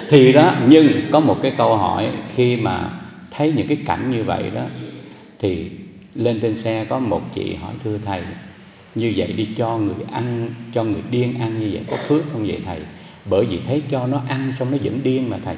[0.09, 2.89] thì đó, nhưng có một cái câu hỏi, khi mà
[3.31, 4.61] thấy những cái cảnh như vậy đó,
[5.39, 5.69] thì
[6.15, 8.21] lên trên xe có một chị hỏi, thưa thầy,
[8.95, 12.47] như vậy đi cho người ăn, cho người điên ăn như vậy có phước không
[12.47, 12.79] vậy thầy?
[13.25, 15.55] Bởi vì thấy cho nó ăn xong nó vẫn điên mà thầy.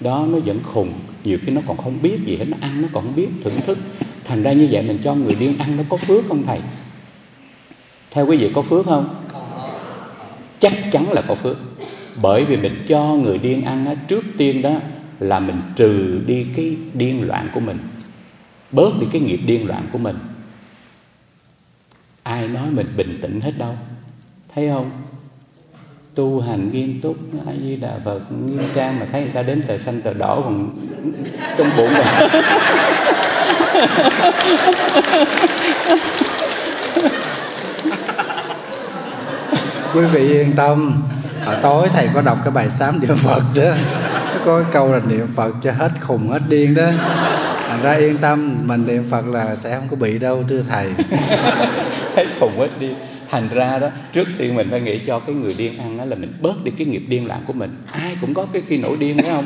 [0.00, 0.92] Đó, nó vẫn khùng.
[1.24, 3.60] Nhiều khi nó còn không biết gì hết, nó ăn nó còn không biết thưởng
[3.66, 3.78] thức.
[4.24, 6.60] Thành ra như vậy mình cho người điên ăn nó có phước không thầy?
[8.10, 9.14] Theo quý vị có phước không?
[10.58, 11.56] Chắc chắn là có phước.
[12.22, 14.70] Bởi vì mình cho người điên ăn á, trước tiên đó
[15.20, 17.78] là mình trừ đi cái điên loạn của mình
[18.72, 20.18] bớt đi cái nghiệp điên loạn của mình.
[22.22, 23.74] Ai nói mình bình tĩnh hết đâu
[24.54, 24.90] thấy không?
[26.14, 27.16] Tu hành nghiêm túc
[27.46, 30.40] a di đà phật nghiêm trang mà thấy người ta đến tờ xanh tờ đỏ
[30.44, 30.70] còn
[31.58, 32.04] trong bụng rồi
[39.94, 41.02] quý vị yên tâm.
[41.44, 43.70] Hồi tối thầy có đọc cái bài sám niệm phật đó.
[44.44, 46.90] Có cái câu là niệm phật cho hết khùng, hết điên đó.
[47.68, 50.92] Thành ra yên tâm, mình niệm phật là sẽ không có bị đâu, thưa thầy.
[52.16, 52.94] Hết khùng, hết điên.
[53.30, 56.16] Thành ra đó, trước tiên mình phải nghĩ cho cái người điên ăn đó là
[56.16, 57.70] mình bớt đi cái nghiệp điên loạn của mình.
[57.92, 59.44] Ai cũng có cái khi nổi điên, phải không?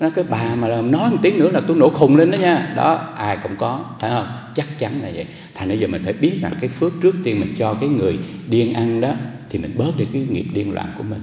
[0.00, 2.36] Nó cái bà mà làm, nói một tiếng nữa là tôi nổi khùng lên đó
[2.36, 2.72] nha.
[2.76, 4.26] Đó, ai cũng có, phải không?
[4.54, 5.26] Chắc chắn là vậy.
[5.54, 8.18] Thành bây giờ mình phải biết rằng cái phước trước tiên mình cho cái người
[8.48, 9.10] điên ăn đó
[9.50, 11.22] thì mình bớt đi cái nghiệp điên loạn của mình.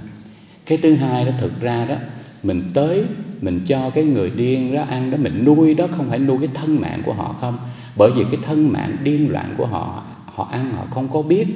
[0.65, 1.95] Cái thứ hai đó, thực ra đó,
[2.43, 3.03] mình tới,
[3.41, 6.49] mình cho cái người điên đó ăn đó, mình nuôi đó, không phải nuôi cái
[6.53, 7.57] thân mạng của họ không.
[7.97, 11.47] Bởi vì cái thân mạng điên loạn của họ họ ăn họ không có biết,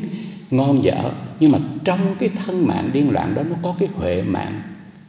[0.52, 1.12] ngon dở.
[1.40, 4.62] Nhưng mà trong cái thân mạng điên loạn đó, nó có cái huệ mạng,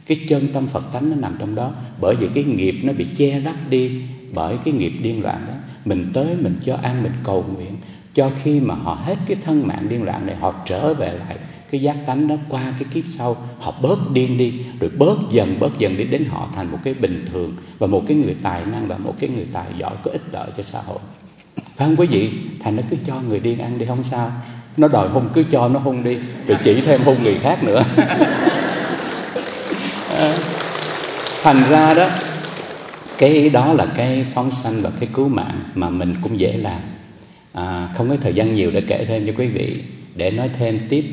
[0.07, 1.71] cái chân tâm Phật tánh nó nằm trong đó.
[2.01, 4.01] Bởi vì cái nghiệp nó bị che lấp đi
[4.33, 5.53] bởi cái nghiệp điên loạn đó.
[5.85, 7.77] Mình tới, mình cho ăn, mình cầu nguyện,
[8.13, 11.37] cho khi mà họ hết cái thân mạng điên loạn này, họ trở về lại
[11.71, 15.55] cái giác tánh đó qua cái kiếp sau họ bớt điên đi rồi bớt dần
[15.59, 18.65] bớt dần đi đến họ thành một cái bình thường và một cái người tài
[18.65, 20.99] năng và một cái người tài giỏi có ích lợi cho xã hội.
[21.55, 22.31] Phải không quý vị?
[22.59, 24.31] Thành nó cứ cho người điên ăn đi không sao.
[24.77, 26.17] Nó đòi hung cứ cho nó hung đi
[26.47, 27.83] rồi chỉ thêm hung người khác nữa.
[30.17, 30.37] À,
[31.43, 32.09] thành ra đó
[33.17, 36.79] cái đó là cái phóng sanh và cái cứu mạng mà mình cũng dễ làm.
[37.53, 39.75] À, không có thời gian nhiều để kể thêm cho quý vị.
[40.15, 41.05] Để nói thêm tiếp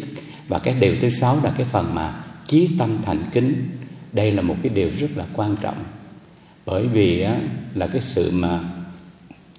[0.48, 3.68] và cái điều thứ sáu là cái phần mà chí tâm thành kính.
[4.12, 5.85] Đây là một cái điều rất là quan trọng.
[6.66, 7.36] Bởi vì á,
[7.74, 8.60] là cái sự mà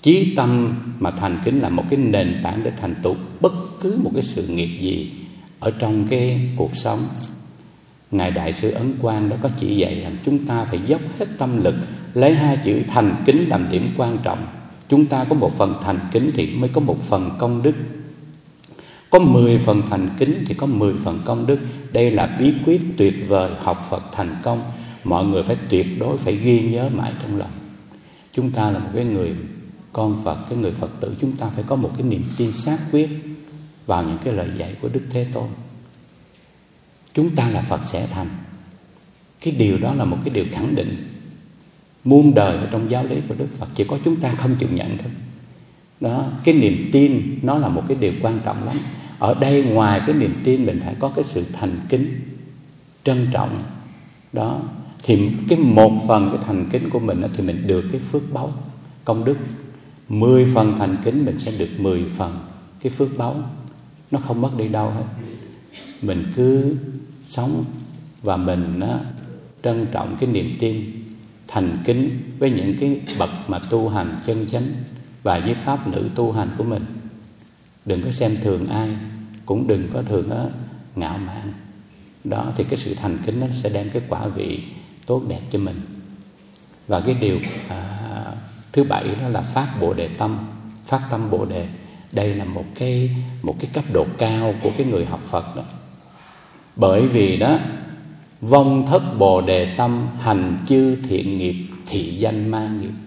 [0.01, 3.99] chí tâm mà thành kính là một cái nền tảng để thành tựu bất cứ
[4.03, 5.11] một cái sự nghiệp gì
[5.59, 6.99] ở trong cái cuộc sống.
[8.11, 11.25] Ngài đại sư ấn quang đó có chỉ dạy rằng chúng ta phải dốc hết
[11.37, 11.75] tâm lực
[12.13, 14.47] lấy hai chữ thành kính làm điểm quan trọng.
[14.89, 17.73] Chúng ta có một phần thành kính thì mới có một phần công đức
[19.09, 21.59] có 10 phần thành kính thì có 10 phần công đức.
[21.91, 24.61] Đây là bí quyết tuyệt vời học Phật thành công.
[25.03, 27.51] Mọi người phải tuyệt đối phải ghi nhớ mãi trong lòng.
[28.33, 29.35] Chúng ta là một cái người
[29.93, 31.15] con Phật, cái người Phật tử.
[31.21, 33.09] Chúng ta phải có một cái niềm tin xác quyết
[33.85, 35.47] Vào những cái lời dạy của Đức Thế Tôn.
[37.13, 38.29] Chúng ta là Phật sẽ thành.
[39.41, 41.17] Cái điều đó là một cái điều khẳng định
[42.07, 43.67] Muôn đời ở trong giáo lý của Đức Phật.
[43.75, 45.11] Chỉ có chúng ta không chịu nhận thôi
[45.99, 48.77] đó cái niềm tin nó là một cái điều quan trọng lắm.
[49.19, 52.21] Ở đây ngoài cái niềm tin mình phải có cái sự thành kính
[53.03, 53.55] trân trọng.
[54.33, 54.61] Đó
[55.03, 58.53] thì cái một phần cái thành kính của mình thì mình được cái phước báu
[59.05, 59.37] công đức.
[60.09, 62.33] Mười phần thành kính mình sẽ được mười phần
[62.81, 63.35] cái phước báu
[64.11, 65.03] nó không mất đi đâu hết.
[66.01, 66.75] Mình cứ
[67.27, 67.65] sống
[68.23, 68.99] và mình á,
[69.63, 70.81] trân trọng cái niềm tin
[71.47, 74.67] thành kính với những cái bậc mà tu hành chân chánh
[75.27, 76.85] và với pháp nữ tu hành của mình.
[77.85, 78.89] Đừng có xem thường ai
[79.45, 80.45] cũng đừng có thường đó,
[80.95, 81.53] ngạo mạn.
[82.23, 84.63] Đó thì cái sự thành kính nó sẽ đem cái quả vị
[85.05, 85.81] tốt đẹp cho mình.
[86.87, 87.39] Và cái điều
[87.69, 87.99] à,
[88.71, 90.37] thứ bảy đó là phát bồ đề tâm.
[90.85, 91.67] Phát tâm bồ đề
[92.11, 95.63] đây là một cái một cái cấp độ cao của cái người học Phật đó.
[96.75, 97.59] Bởi vì đó
[98.41, 101.55] vong thất bồ đề tâm hành chư thiện nghiệp
[101.85, 103.06] thị danh ma nghiệp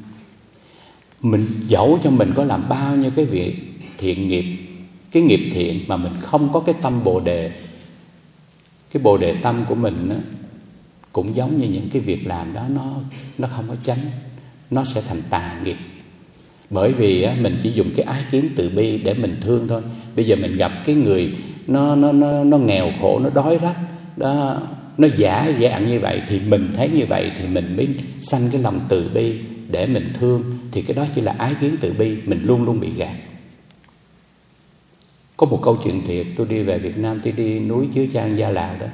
[1.23, 3.57] mình dẫu cho mình có làm bao nhiêu cái việc
[3.99, 4.45] thiện nghiệp
[5.13, 7.53] cái nghiệp thiện mà mình không có cái tâm bồ đề.
[8.93, 10.17] Cái bồ đề tâm của mình đó,
[11.13, 12.95] cũng giống như những cái việc làm đó nó
[13.39, 13.99] nó không có tránh
[14.71, 15.77] nó sẽ thành tà nghiệp.
[16.71, 19.83] Bởi vì á, mình chỉ dùng cái ái kiến từ bi để mình thương thôi.
[20.17, 21.33] Bây giờ mình gặp cái người
[21.67, 23.79] nó nó nó nó nghèo khổ nó đói rách
[24.17, 24.61] đó
[24.99, 27.89] nó giả dạng như vậy thì mình thấy như vậy thì mình mới
[28.23, 29.39] sanh cái lòng từ bi
[29.71, 32.81] để mình thương thì cái đó chỉ là ái kiến từ bi, mình luôn luôn
[32.81, 33.15] bị gạt.
[35.37, 38.39] Có một câu chuyện thiệt, tôi đi về Việt Nam, tôi đi núi Chứa Trang,
[38.39, 38.87] Gia Lào đó.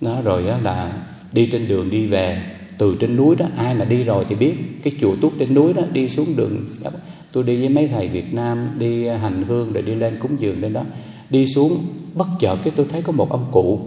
[0.00, 0.92] Nó rồi đó là
[1.32, 2.42] đi trên đường đi về,
[2.78, 4.54] từ trên núi đó, ai mà đi rồi thì biết.
[4.82, 6.66] Cái chùa túc trên núi đó, đi xuống đường.
[6.82, 6.90] Đó.
[7.32, 10.60] tôi đi với mấy thầy Việt Nam, đi hành hương rồi đi lên cúng dường
[10.60, 10.84] lên đó.
[11.30, 11.84] Đi xuống,
[12.14, 13.80] bất chợt cái tôi thấy có một ông cụ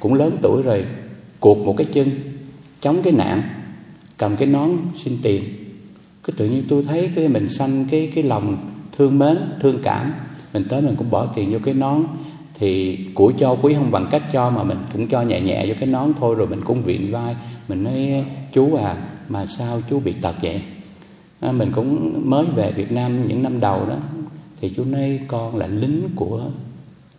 [0.00, 0.84] cũng lớn tuổi rồi,
[1.40, 2.10] cuột một cái chân,
[2.80, 3.42] chống cái nạn
[4.16, 5.44] cầm cái nón xin tiền
[6.24, 10.12] cái tự nhiên tôi thấy cái mình sanh cái cái lòng thương mến thương cảm
[10.52, 12.02] mình tới mình cũng bỏ tiền vô cái nón.
[12.54, 15.74] Thì của cho quý không bằng cách cho mà mình cũng cho nhẹ nhẹ vô
[15.80, 17.36] cái nón thôi rồi mình cũng viện vai.
[17.68, 18.96] Mình nói chú à
[19.28, 20.62] mà sao chú bị tật vậy?
[21.40, 23.96] À, mình cũng mới về Việt Nam những năm đầu đó
[24.60, 26.42] thì chú nói con là lính của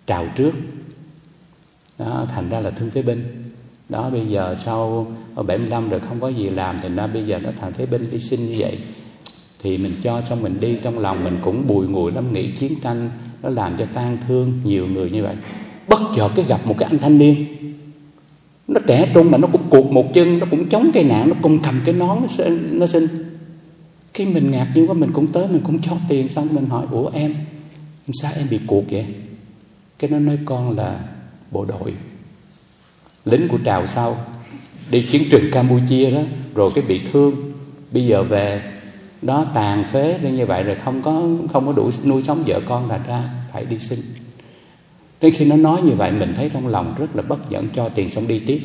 [0.08, 0.52] trào trước.
[2.00, 3.44] Đó, thành ra là thương phế binh
[3.92, 7.40] đó bây giờ sau ờ, 75 rồi không có gì làm thì ra bây giờ
[7.40, 8.80] nó thành phế binh đi sinh như vậy.
[9.64, 12.76] Thì mình cho xong mình đi trong lòng mình cũng bùi ngùi lắm nghĩ chiến
[12.84, 13.12] tranh
[13.44, 15.36] nó làm cho tan thương nhiều người như vậy.
[15.88, 17.46] Bất chợt cái gặp một cái anh thanh niên.
[18.68, 21.36] Nó trẻ trung mà nó cũng cuột một chân nó cũng chống cây nạn nó
[21.42, 23.08] cũng cầm cái nón nó, xin nó xin.
[24.14, 26.86] Khi mình ngạc nhiên quá mình cũng tới mình cũng cho tiền xong mình hỏi
[26.92, 27.36] ủa em
[28.14, 29.06] sao em bị cuột vậy?
[30.00, 31.00] Cái nó nói con là
[31.52, 31.94] bộ đội
[33.26, 34.18] lính của trào sau.
[34.92, 36.22] Đi chiến trường campuchia đó,
[36.56, 37.54] rồi cái bị thương.
[37.92, 38.62] Bây giờ về
[39.22, 41.24] đó tàn phế nên như vậy rồi không có
[41.54, 44.00] không có đủ nuôi sống vợ con là ra, phải đi sinh
[45.22, 47.90] đến khi nó nói như vậy, mình thấy trong lòng rất là bất nhẫn, cho
[47.90, 48.62] tiền xong đi tiếp.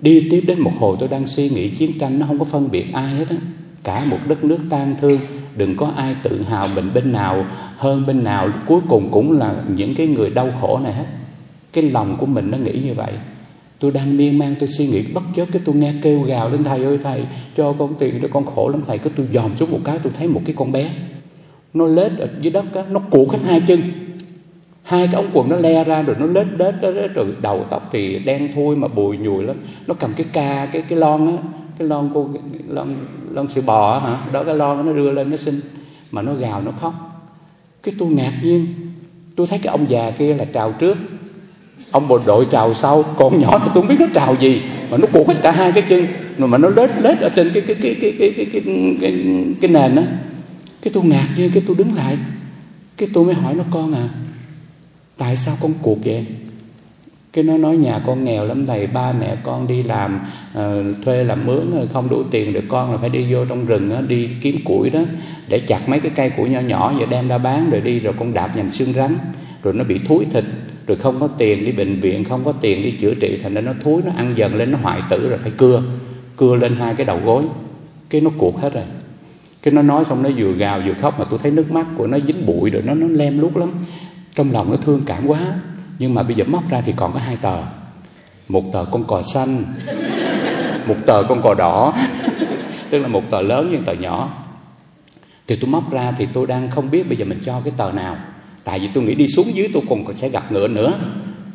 [0.00, 2.70] Đi tiếp đến một hồi tôi đang suy nghĩ chiến tranh nó không có phân
[2.70, 3.36] biệt ai hết á.
[3.84, 5.18] Cả một đất nước tan thương,
[5.56, 8.48] đừng có ai tự hào mình bên nào hơn bên nào.
[8.66, 11.06] Cuối cùng cũng là những cái người đau khổ này hết.
[11.72, 13.12] Cái lòng của mình nó nghĩ như vậy
[13.80, 16.64] tôi đang miên man tôi suy nghĩ bất chợt cái tôi nghe kêu gào lên
[16.64, 17.24] thầy ơi thầy
[17.56, 18.98] cho con tiền cho con khổ lắm thầy.
[18.98, 20.90] Cái tôi dòm xuống một cái tôi thấy một cái con bé
[21.74, 23.80] nó lết ở dưới đất á, nó cuộn hết hai chân.
[24.82, 27.88] Hai cái ống quần nó le ra rồi nó lết đết đó, rồi đầu tóc
[27.92, 29.56] thì đen thui mà bùi nhùi lắm.
[29.86, 31.32] Nó cầm cái ca cái cái lon á
[31.78, 32.28] cái lon cô
[32.68, 32.88] lon
[33.30, 34.26] lon sữa bò hả?
[34.32, 35.60] Đó cái lon nó đưa lên nó xin
[36.10, 36.94] mà nó gào nó khóc.
[37.82, 38.66] Cái tôi ngạc nhiên
[39.36, 40.98] tôi thấy cái ông già kia là trào trước
[41.96, 44.62] ông bộ đội trào sau còn nhỏ thì tôi không biết nó trào gì.
[44.90, 46.06] Mà nó cuột hết cả hai cái chân.
[46.38, 48.62] Rồi mà nó lết lết ở trên cái cái cái cái cái cái cái,
[49.00, 49.12] cái,
[49.60, 50.04] cái nền á.
[50.82, 52.16] Cái tôi ngạc nhiên cái tôi đứng lại.
[52.96, 54.08] Cái tôi mới hỏi nó con à
[55.18, 56.26] tại sao con cuộc vậy?
[57.32, 60.20] Cái nó nói nhà con nghèo lắm thầy ba mẹ con đi làm
[60.58, 63.90] uh, thuê làm mướn không đủ tiền được con là phải đi vô trong rừng
[63.90, 65.00] đó, đi kiếm củi đó
[65.48, 68.14] để chặt mấy cái cây củi nhỏ nhỏ và đem ra bán rồi đi rồi
[68.18, 69.16] con đạp nhầm xương rắn.
[69.62, 70.44] Rồi nó bị thúi thịt
[70.86, 73.60] rồi không có tiền đi bệnh viện, không có tiền đi chữa trị, thành ra
[73.60, 75.82] nó thúi, nó ăn dần lên, nó hoại tử rồi, phải cưa.
[76.36, 77.44] Cưa lên hai cái đầu gối.
[78.10, 78.84] Cái nó cuột hết rồi.
[79.62, 82.06] Cái nó nói xong, nó vừa gào vừa khóc mà tôi thấy nước mắt của
[82.06, 83.70] nó dính bụi rồi, nó nó lem lút lắm.
[84.34, 85.40] Trong lòng nó thương cảm quá.
[85.98, 87.58] Nhưng mà bây giờ móc ra thì còn có hai tờ.
[88.48, 89.64] Một tờ con cò xanh,
[90.86, 91.94] một tờ con cò đỏ,
[92.90, 94.44] tức là một tờ lớn nhưng tờ nhỏ.
[95.46, 97.92] Thì tôi móc ra thì tôi đang không biết bây giờ mình cho cái tờ
[97.92, 98.16] nào
[98.66, 100.98] tại vì tôi nghĩ đi xuống dưới tôi còn sẽ gặp ngựa nữa.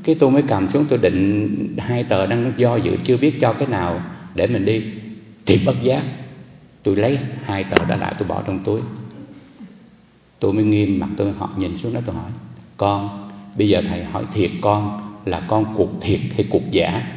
[0.04, 3.54] Cái tôi mới cầm xuống tôi định hai tờ đang do dự, chưa biết cho
[3.54, 4.02] cái nào
[4.36, 4.84] để mình đi.
[5.46, 6.04] Thì bất giác,
[6.84, 8.80] tôi lấy hai tờ đó lại, tôi bỏ trong túi.
[10.40, 12.32] Tôi mới nghiêm mặt, tôi họ nhìn xuống đó tôi hỏi,
[12.78, 17.12] con, bây giờ thầy hỏi thiệt con là con cuộc thiệt hay cuộc giả?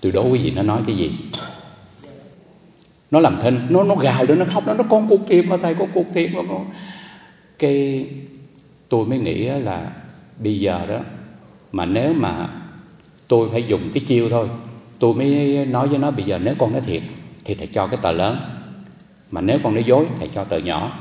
[0.00, 1.10] Tôi đố quý vị, nó nói cái gì?
[3.10, 5.56] Nó làm thinh, nó nó gào lên, nó khóc đó nó con cuộc thiệt mà
[5.56, 6.66] thầy, con cuộc thiệt mà con
[7.62, 8.06] cái
[8.88, 9.92] tôi mới nghĩ là
[10.38, 11.00] bây giờ đó
[11.72, 12.48] mà nếu mà
[13.28, 14.48] tôi phải dùng cái chiêu thôi,
[14.98, 17.02] tôi mới nói với nó bây giờ nếu con nói thiệt
[17.44, 18.36] thì thầy cho cái tờ lớn,
[19.30, 21.00] mà nếu con nói dối thầy cho tờ nhỏ,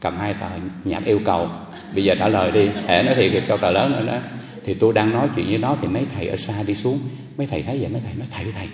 [0.00, 0.46] cầm hai tờ
[0.84, 1.48] nhạc yêu cầu,
[1.94, 4.18] bây giờ trả lời đi hễ nói thiệt thì cho tờ lớn nữa đó.
[4.64, 6.98] Thì tôi đang nói chuyện với nó thì mấy thầy ở xa đi xuống,
[7.36, 8.68] mấy thầy thấy vậy, mấy thầy nói, thầy thầy,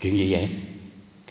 [0.00, 0.48] chuyện gì vậy?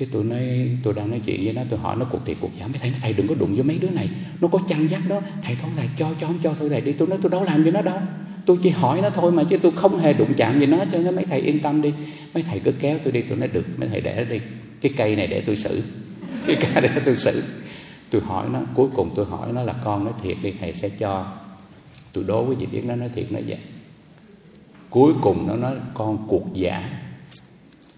[0.01, 2.49] Cái tôi nói tôi đang nói chuyện với nó tôi hỏi nó cuộc thiệt cuộc
[2.59, 4.09] giả mấy thầy thầy đừng có đụng với mấy đứa này.
[4.41, 5.21] Nó có chăn dắt đó.
[5.43, 6.91] Thầy thôi là cho cho, không cho, thôi thầy đi.
[6.91, 7.97] Tôi nói tôi đâu làm với nó đâu.
[8.45, 10.97] Tôi chỉ hỏi nó thôi mà chứ tôi không hề đụng chạm gì nó cho
[10.97, 11.93] nên mấy thầy yên tâm đi.
[12.33, 13.21] Mấy thầy cứ kéo tôi đi.
[13.21, 14.39] Tôi nói, được, mấy thầy để nó đi.
[14.81, 15.81] Cái cây này để tôi xử.
[16.47, 17.43] Cái cây để tôi xử.
[18.09, 20.89] Tôi hỏi nó, cuối cùng tôi hỏi nó là, con nói thiệt đi, thầy sẽ
[20.89, 21.25] cho.
[22.13, 23.59] Tôi đố với gì biết nó nói thiệt, nó vậy.
[24.89, 26.89] Cuối cùng nó nói, con cuộc giả.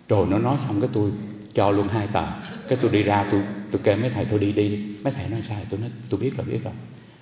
[0.10, 1.12] Rồi nó nói xong cái tôi
[1.54, 2.26] cho luôn hai tờ.
[2.68, 4.80] Cái tôi đi ra tôi tôi kêu mấy thầy tôi đi đi.
[5.04, 6.74] Mấy thầy nói sao tôi nói tôi biết rồi biết rồi.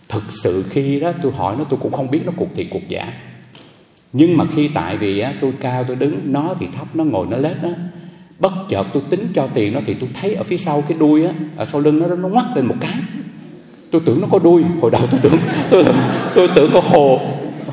[0.09, 2.87] Thực sự khi đó tôi hỏi nó tôi cũng không biết nó cuộc thiệt cuộc
[2.89, 3.13] giả.
[4.13, 7.27] Nhưng mà khi tại vì á, tôi cao tôi đứng nó thì thấp nó ngồi
[7.29, 7.69] nó lết đó
[8.39, 11.25] bất chợt tôi tính cho tiền nó thì tôi thấy ở phía sau cái đuôi
[11.25, 12.95] á ở sau lưng nó nó ngoắt lên một cái.
[13.91, 15.37] Tôi tưởng nó có đuôi hồi đầu tôi tưởng
[15.69, 15.85] tôi,
[16.35, 17.21] tôi tưởng có hồ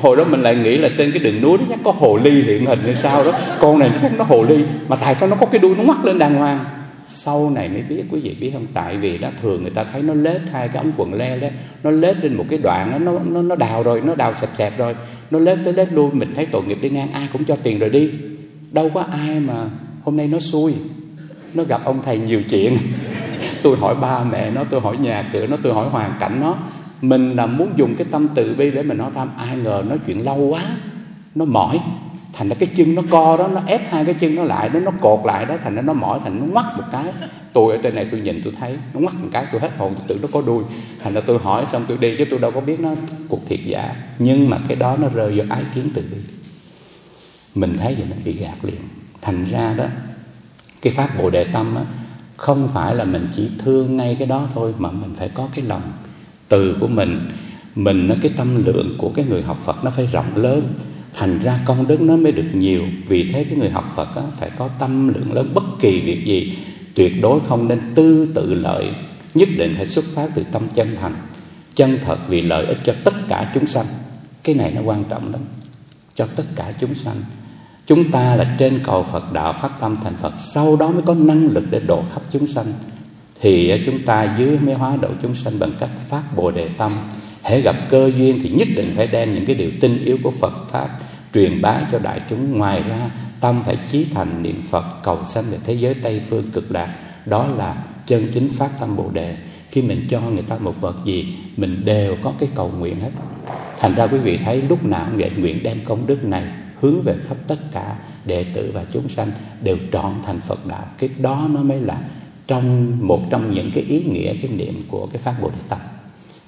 [0.01, 2.41] hồi đó mình lại nghĩ là trên cái đường núi đó chắc có hồ ly
[2.41, 3.31] hiện hình hay sao đó.
[3.59, 6.05] Con này chắc nó hồ ly mà tại sao nó có cái đuôi nó ngoắt
[6.05, 6.65] lên đàng hoàng?
[7.07, 8.67] Sau này mới biết quý vị biết không?
[8.73, 11.47] Tại vì đó thường người ta thấy nó lết hai cái ống quần le đó
[11.83, 14.49] nó lết lên một cái đoạn đó, nó nó nó đào rồi nó đào sẹp
[14.57, 14.95] sẹp rồi
[15.31, 17.79] nó lết tới lết luôn mình thấy tội nghiệp đi ngang ai cũng cho tiền
[17.79, 18.09] rồi đi.
[18.71, 19.65] Đâu có ai mà
[20.03, 20.73] hôm nay nó xui.
[21.53, 22.77] Nó gặp ông thầy nhiều chuyện.
[23.63, 26.57] Tôi hỏi ba mẹ nó tôi hỏi nhà cửa nó tôi hỏi hoàn cảnh nó
[27.01, 29.29] mình là muốn dùng cái tâm từ bi để mình nói tham.
[29.37, 30.61] Ai ngờ nói chuyện lâu quá
[31.35, 31.79] nó mỏi.
[32.33, 34.79] Thành ra cái chân nó co đó nó ép hai cái chân nó lại đó
[34.79, 35.55] nó cột lại đó.
[35.63, 37.05] Thành ra nó mỏi thành nó ngoắt một cái.
[37.53, 39.93] Tôi ở trên này tôi nhìn tôi thấy nó ngoắt một cái tôi hết hồn
[39.97, 40.63] tôi tưởng nó có đuôi.
[41.03, 42.89] Thành ra tôi hỏi xong tôi đi chứ tôi đâu có biết nó
[43.27, 43.95] cuộc thiệt giả.
[44.19, 46.17] Nhưng mà cái đó nó rơi vào ái kiến từ bi.
[47.55, 48.81] Mình thấy vậy nó bị gạt liền.
[49.21, 49.85] Thành ra đó
[50.81, 51.81] cái pháp bồ đề tâm á,
[52.37, 55.65] không phải là mình chỉ thương ngay cái đó thôi mà mình phải có cái
[55.65, 55.81] lòng
[56.49, 57.31] từ của mình
[57.75, 60.61] mình nó cái tâm lượng của cái người học Phật nó phải rộng lớn.
[61.13, 62.81] Thành ra công đức nó mới được nhiều.
[63.07, 65.49] Vì thế cái người học Phật á, phải có tâm lượng lớn.
[65.53, 66.57] Bất kỳ việc gì
[66.95, 68.91] tuyệt đối không nên tư tự lợi.
[69.33, 71.15] Nhất định phải xuất phát từ tâm chân thành.
[71.75, 73.85] Chân thật vì lợi ích cho tất cả chúng sanh.
[74.43, 75.41] Cái này nó quan trọng lắm.
[76.15, 77.15] Cho tất cả chúng sanh.
[77.87, 80.33] Chúng ta là trên cầu Phật đạo phát tâm thành Phật.
[80.39, 82.65] Sau đó mới có năng lực để độ khắp chúng sanh.
[83.41, 86.91] Thì chúng ta dưới mới hóa độ chúng sanh bằng cách phát Bồ Đề Tâm
[87.43, 90.31] Hãy gặp cơ duyên thì nhất định phải đem những cái điều tinh yếu của
[90.31, 90.89] Phật Pháp
[91.33, 92.57] Truyền bá cho đại chúng.
[92.57, 96.51] Ngoài ra, tâm phải chí thành niệm Phật cầu sanh về thế giới Tây Phương
[96.51, 96.95] cực lạc.
[97.25, 99.35] Đó là chân chính phát tâm Bồ Đề.
[99.71, 103.09] Khi mình cho người ta một vật gì, Mình đều có cái cầu nguyện hết.
[103.79, 106.43] Thành ra quý vị thấy lúc nào nghệ nguyện đem công đức này
[106.79, 107.95] hướng về khắp tất cả
[108.25, 110.85] đệ tử và chúng sanh đều trọn thành Phật đạo.
[110.97, 112.01] Cái đó nó mới là
[112.49, 115.79] trong một trong những cái ý nghĩa cái niệm của cái pháp Bồ Đề Tâm.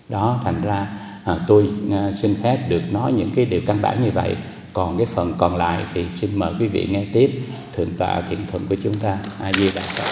[0.09, 0.87] Đó thành ra
[1.25, 4.35] à, tôi à, xin phép được nói những cái điều căn bản như vậy.
[4.73, 7.41] Còn cái phần còn lại thì xin mời quý vị nghe tiếp.
[7.75, 10.03] Thượng tọa thiện thuận của chúng ta a di đà phật.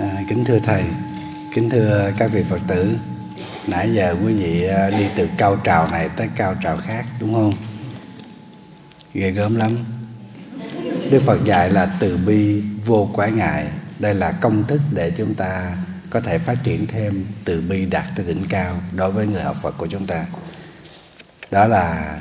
[0.00, 0.82] À, kính thưa thầy
[1.54, 2.96] kính thưa các vị phật tử.
[3.66, 7.34] Nãy giờ quý vị à, đi từ cao trào này tới cao trào khác đúng
[7.34, 7.52] không?
[9.14, 9.76] Ghê gớm lắm
[11.10, 13.66] đức phật dạy là từ bi vô quái ngại
[13.98, 15.76] đây là công thức để chúng ta
[16.10, 19.56] có thể phát triển thêm từ bi đạt tới đỉnh cao đối với người học
[19.62, 20.26] Phật của chúng ta.
[21.50, 22.16] Đó là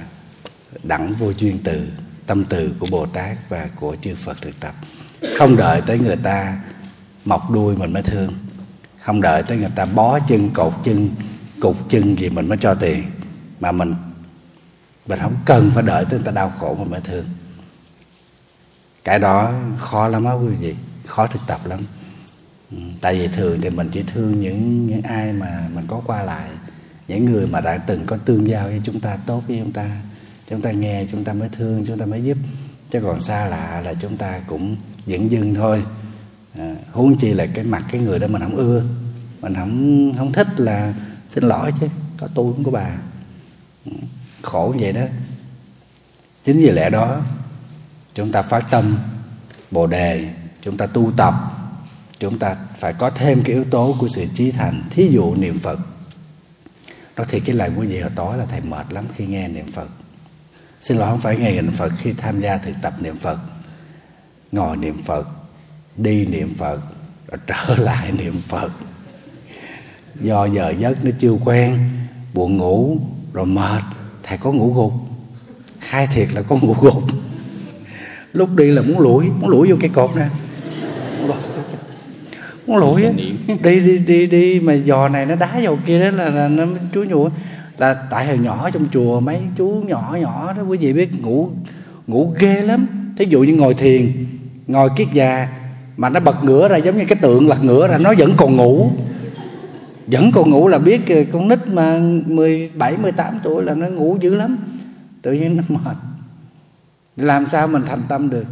[0.83, 1.87] đẳng vô duyên từ,
[2.25, 4.73] tâm từ của Bồ Tát và của chư Phật thực tập.
[5.37, 6.59] Không đợi tới người ta
[7.25, 8.33] mọc đuôi mình mới thương.
[8.99, 11.09] Không đợi tới người ta bó chân, cột chân,
[11.61, 13.03] cục chân gì mình mới cho tiền.
[13.59, 13.95] Mà mình
[15.07, 17.25] mình không cần phải đợi tới người ta đau khổ mình mới thương.
[19.06, 20.76] Cái đó khó lắm á quý vị,
[21.06, 21.80] khó thực tập lắm.
[22.72, 26.23] Ừ, tại vì thường thì mình chỉ thương những những ai mà mình có qua
[26.23, 26.49] lại
[27.07, 30.02] những người mà đã từng có tương giao với chúng ta tốt với chúng ta
[30.49, 32.38] chúng ta nghe chúng ta mới thương chúng ta mới giúp.
[32.91, 34.76] Chứ còn xa lạ là chúng ta cũng
[35.06, 35.84] dẫn dưng thôi.
[36.57, 38.84] À, huống chi là cái mặt cái người đó mình không ưa
[39.41, 40.94] mình không không thích là
[41.30, 41.88] xin lỗi chứ
[42.18, 42.98] có tôi cũng có bà.
[43.86, 43.91] Ừ,
[44.41, 45.06] khổ vậy đó.
[46.44, 47.22] Chính vì lẽ đó
[48.15, 48.97] chúng ta phát tâm,
[49.71, 50.29] bồ đề,
[50.61, 51.33] chúng ta tu tập,
[52.19, 54.83] chúng ta phải có thêm cái yếu tố của sự trí thành.
[54.89, 55.79] Thí dụ niệm phật.
[57.15, 59.71] Đó thì cái lời quý vị hồi tối là thầy mệt lắm khi nghe niệm
[59.71, 59.87] phật.
[60.81, 63.37] Xin lỗi, không phải nghe niệm phật khi tham gia thực tập niệm phật.
[64.51, 65.27] Ngồi niệm phật,
[65.97, 66.79] đi niệm phật,
[67.27, 68.71] rồi trở lại niệm phật.
[70.21, 71.89] Do giờ giấc nó chưa quen,
[72.33, 72.99] buồn ngủ,
[73.33, 73.81] rồi mệt.
[74.23, 74.93] Thầy có ngủ gục.
[75.79, 77.03] Khai thiệt là có ngủ gục
[78.35, 80.27] lúc đi là muốn lủi muốn lủi vô cái cột nè.
[82.67, 83.11] Muốn lủi á.
[83.63, 86.65] Đi đi đi đi mà giò này nó đá vào kia đó là, là nó
[86.93, 87.29] chú nhủ
[87.77, 91.49] là tại hồi nhỏ trong chùa mấy chú nhỏ nhỏ đó quý vị biết ngủ
[92.07, 92.87] ngủ ghê lắm.
[93.17, 94.11] Thí dụ như ngồi thiền
[94.67, 95.47] ngồi kiết già
[95.97, 98.55] mà nó bật ngửa ra giống như cái tượng lật ngửa ra nó vẫn còn
[98.55, 98.91] ngủ.
[100.07, 101.01] Vẫn còn ngủ là biết
[101.33, 104.57] con nít mà 17, 18 tuổi là nó ngủ dữ lắm.
[105.21, 105.95] Tự nhiên nó mệt
[107.17, 108.45] làm sao mình thành tâm được?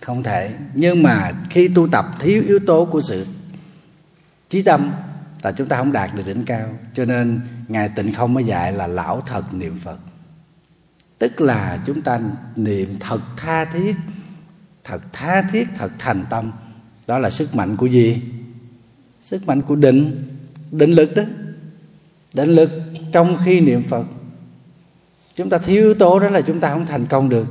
[0.00, 0.54] Không thể.
[0.74, 3.26] Nhưng mà khi tu tập, thiếu yếu tố của sự
[4.48, 4.92] trí tâm
[5.42, 6.68] là chúng ta không đạt được đỉnh cao.
[6.94, 9.98] Cho nên, ngài tịnh không mới dạy là lão thật niệm phật.
[11.18, 12.20] Tức là chúng ta
[12.56, 13.96] niệm thật tha thiết,
[14.84, 16.52] thật tha thiết, thật thành tâm.
[17.06, 18.22] Đó là sức mạnh của gì?
[19.22, 20.28] Sức mạnh của định
[20.70, 21.22] định lực đó.
[22.34, 22.70] Định lực
[23.12, 24.06] trong khi niệm phật.
[25.34, 27.48] Chúng ta thiếu yếu tố đó là chúng ta không thành công được.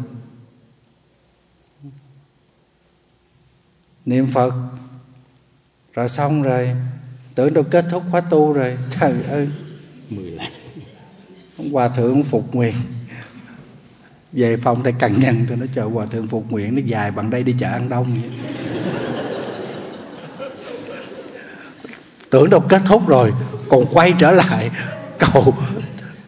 [4.05, 4.53] Niệm phật.
[5.93, 6.71] Rồi xong rồi
[7.35, 8.77] tưởng đâu kết thúc khóa tu rồi.
[8.99, 9.49] Trời ơi.
[10.09, 10.51] Mười lại
[11.71, 12.73] hòa thượng phục nguyện.
[14.31, 17.29] Về phòng đây cần nhân tôi nói chờ hòa thượng phục nguyện nó dài bằng
[17.29, 18.31] đây đi chợ ăn đông vậy.
[22.29, 23.33] tưởng đâu kết thúc rồi
[23.69, 24.71] còn quay trở lại.
[25.19, 25.55] Cầu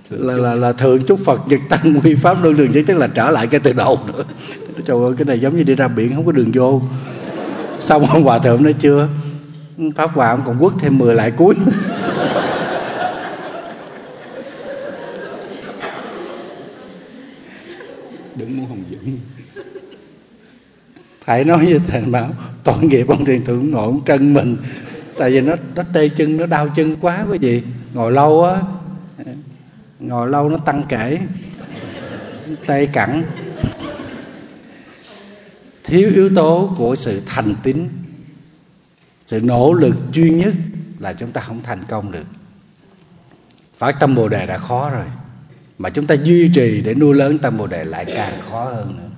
[0.10, 3.07] là là là thượng chúc phật nhật tăng nguy pháp luân đường chứ tức là
[3.07, 4.23] trở lại cái từ đầu nữa.
[4.85, 6.81] Trời ơi cái này giống như đi ra biển không có đường vô
[7.86, 9.07] xong ông hòa thượng nói chưa.
[9.95, 11.56] Pháp hòa ông còn quất thêm 10 lại cuối.
[18.36, 19.20] Đừng muốn hồng dẫn
[21.26, 22.30] thầy nói với thầy bảo
[22.64, 24.57] tội nghiệp ông thiền thượng ngồi ông trân mình.
[25.18, 27.64] Tại vì nó nó tê chân nó đau chân quá cái gì
[27.94, 28.56] ngồi lâu á
[29.99, 31.20] ngồi lâu nó tăng kể
[32.66, 33.24] tê cẳng
[35.86, 37.88] thiếu yếu tố của sự thành tín.
[39.26, 40.53] Sự nỗ lực duy nhất
[40.99, 42.26] là chúng ta không thành công được.
[43.78, 45.06] Phải tâm bồ đề đã khó rồi,
[45.78, 48.98] mà chúng ta duy trì để nuôi lớn tâm bồ đề lại càng khó hơn
[48.98, 49.10] nữa.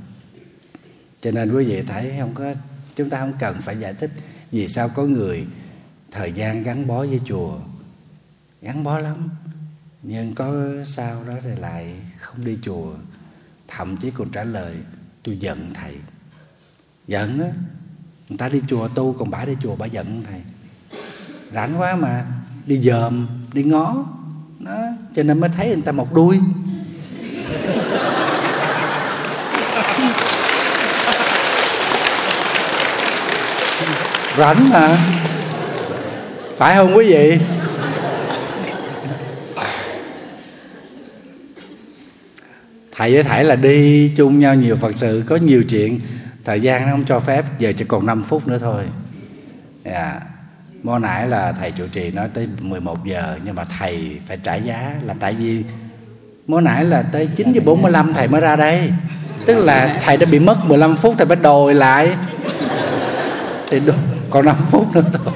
[1.22, 2.54] Cho nên quý vị thấy không có,
[2.96, 4.12] chúng ta không cần phải giải thích
[4.52, 5.46] vì sao có người
[6.12, 7.58] thời gian gắn bó với chùa.
[8.62, 9.30] Gắn bó lắm,
[10.04, 10.54] nhưng có
[10.86, 12.94] sao đó thì lại không đi chùa.
[13.68, 14.76] Thậm chí còn trả lời,
[15.24, 15.94] tôi giận thầy
[17.08, 17.48] giận á,
[18.30, 20.40] người ta đi chùa tu, còn bả đi chùa bả giận thầy.
[21.54, 22.26] Rảnh quá mà
[22.66, 24.06] đi dòm, đi ngó.
[24.60, 24.72] Nó
[25.16, 26.40] cho nên mới thấy người ta một đuôi.
[34.38, 34.98] Rảnh mà.
[36.58, 37.40] Phải không quý vị?
[42.92, 46.00] Thầy với thầy là đi chung nhau nhiều phật sự, có nhiều chuyện
[46.48, 48.84] thời gian nó không cho phép giờ chỉ còn 5 phút nữa thôi.
[49.86, 49.92] Dạ.
[49.92, 50.24] Yeah.
[50.84, 54.56] Mô nãy là thầy chủ trì nói tới 11 giờ Nhưng mà thầy phải trả
[54.56, 55.64] giá là tại vì
[56.48, 58.92] Mô nãy là tới 9 giờ 45 thầy mới ra đây.
[59.46, 62.14] Tức là thầy đã bị mất 15 phút Thầy phải đòi lại.
[63.70, 63.98] Thì đúng,
[64.30, 65.34] còn 5 phút nữa thôi.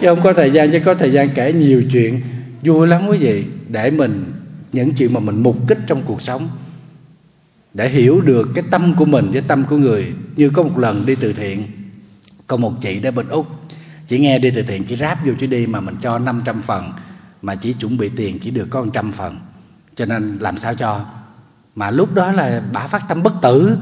[0.00, 2.22] Chứ không có thời gian Chứ có thời gian kể nhiều chuyện.
[2.62, 4.32] Vui lắm quý vị Để mình
[4.72, 6.48] những chuyện mà mình mục kích trong cuộc sống.
[7.74, 11.06] Để hiểu được cái tâm của mình với tâm của người, Như có một lần
[11.06, 11.66] đi từ thiện,
[12.46, 13.46] Có một chị ở bên Úc.
[14.08, 16.92] Chỉ nghe đi từ thiện chỉ ráp vô chứ đi Mà mình cho 500 phần,
[17.42, 19.38] Mà chỉ chuẩn bị tiền, chỉ được có 100 phần.
[19.96, 21.04] Cho nên làm sao cho?
[21.74, 23.78] Mà lúc đó là bà phát tâm bất tử,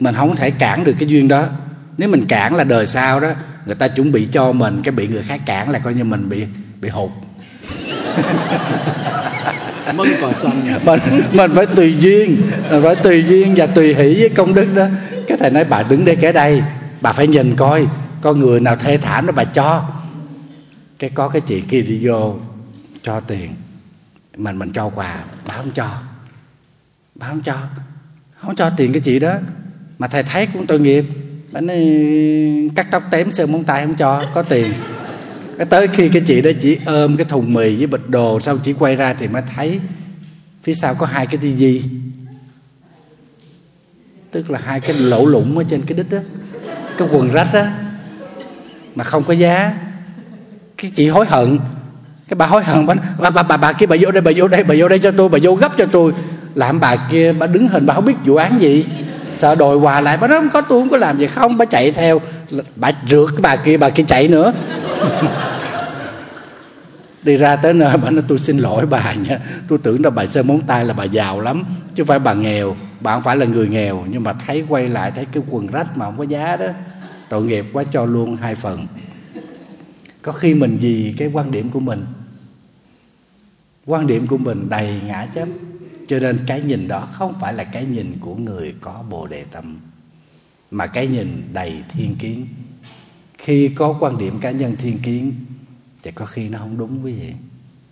[0.00, 1.46] Mình không thể cản được cái duyên đó.
[1.98, 3.32] Nếu mình cản là đời sau đó,
[3.66, 6.28] Người ta chuẩn bị cho mình Cái bị người khác cản là coi như mình
[6.28, 6.44] bị
[6.80, 7.10] bị hụt.
[9.94, 11.00] mân còn xanh mình
[11.32, 14.86] mình phải tùy duyên, mình phải tùy duyên và tùy hỷ với công đức đó.
[15.28, 16.62] Cái thầy nói, bà đứng đây kể đây,
[17.00, 17.86] bà phải nhìn coi,
[18.20, 19.84] có người nào thê thảm đó bà cho.
[20.98, 22.36] Cái có cái chị kia đi vô,
[23.02, 23.50] cho tiền.
[24.36, 25.88] Mình mình cho quà, bà không cho.
[27.14, 27.56] Bà không cho.
[28.36, 29.34] Không cho tiền cái chị đó.
[29.98, 31.04] Mà thầy thấy cũng tội nghiệp.
[31.52, 31.76] Bà nói,
[32.74, 34.72] cắt tóc tém, sơn móng tay không cho, có tiền
[35.58, 38.58] cái tới khi cái chị đó chỉ ôm cái thùng mì với bịch đồ xong
[38.62, 39.80] chỉ quay ra thì mới thấy
[40.62, 41.82] phía sau có hai cái tivi.
[44.30, 46.18] Tức là hai cái lỗ lủng ở trên cái đít đó
[46.98, 47.64] cái quần rách đó
[48.94, 49.74] mà không có giá.
[50.76, 51.58] Cái chị hối hận.
[52.28, 54.48] Cái bà hối hận bà, bà, bà, bà, bà kia bà vô đây bà vô
[54.48, 56.12] đây bà vô đây cho tôi bà vô gấp cho tôi.
[56.54, 58.84] Làm bà kia bà đứng hình bà không biết vụ án gì
[59.36, 61.26] sợ đòi quà lại, bà nói không có, tôi không có làm gì.
[61.26, 62.20] Không, bà chạy theo.
[62.76, 64.52] Bà rượt cái bà kia bà kia chạy nữa.
[67.22, 69.38] Đi ra tới nơi, bà nói, tôi xin lỗi bà nha.
[69.68, 71.64] Tôi tưởng là bà sơn móng tay là bà giàu lắm,
[71.94, 72.76] chứ phải bà nghèo.
[73.00, 75.96] Bà không phải là người nghèo, nhưng mà thấy quay lại, thấy cái quần rách
[75.96, 76.66] mà không có giá đó,
[77.28, 78.86] tội nghiệp quá cho luôn hai phần.
[80.22, 82.06] Có khi mình vì cái quan điểm của mình,
[83.86, 85.48] quan điểm của mình đầy ngã chấp
[86.08, 89.44] cho nên cái nhìn đó không phải là cái nhìn của người có bồ đề
[89.44, 89.80] tâm,
[90.70, 92.46] mà cái nhìn đầy thiên kiến.
[93.38, 95.32] Khi có quan điểm cá nhân thiên kiến,
[96.02, 97.32] thì có khi nó không đúng quý vị.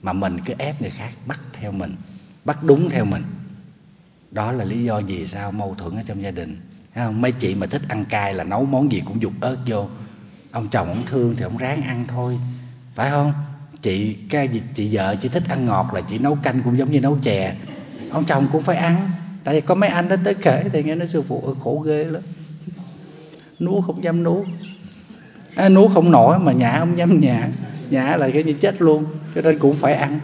[0.03, 1.97] Mà mình cứ ép người khác bắt theo mình,
[2.45, 3.23] bắt đúng theo mình.
[4.31, 6.61] Đó là lý do vì sao mâu thuẫn ở trong gia đình.
[6.95, 7.21] Thấy không?
[7.21, 9.89] mấy chị mà thích ăn cay là nấu món gì cũng dục ớt vô.
[10.51, 12.39] Ông chồng ông thương thì ông ráng ăn thôi.
[12.95, 13.33] Phải không?
[13.83, 17.01] Chị, cái chị vợ chỉ thích ăn ngọt là chị nấu canh cũng giống như
[17.01, 17.57] nấu chè
[18.15, 19.11] ông chồng cũng phải ăn.
[19.45, 22.05] Tại vì có mấy anh nó tới kể thì nghe nói sư phụ khổ ghê
[22.05, 22.23] lắm.
[23.61, 24.47] Nuốt không dám nuốt.
[25.55, 27.49] À, nuốt không nổi mà nhả không dám nhả.
[27.91, 29.05] Nhả là cái như chết luôn.
[29.35, 30.21] Cho nên cũng phải ăn.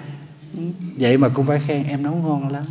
[0.97, 2.65] Vậy mà cũng phải khen em nấu ngon lắm.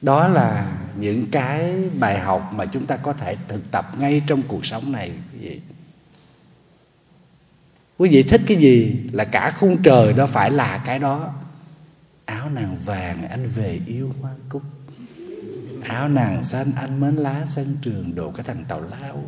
[0.00, 4.42] Đó là những cái bài học mà chúng ta có thể thực tập ngay trong
[4.48, 5.10] cuộc sống này.
[5.32, 5.60] Quý vị
[7.98, 11.32] quý vị thích cái gì là cả khung trời đó phải là cái đó
[12.30, 14.62] áo nàng vàng anh về yêu hoa cúc.
[15.82, 19.24] Áo nàng xanh anh mến lá sân trường đồ cái thằng tàu lao.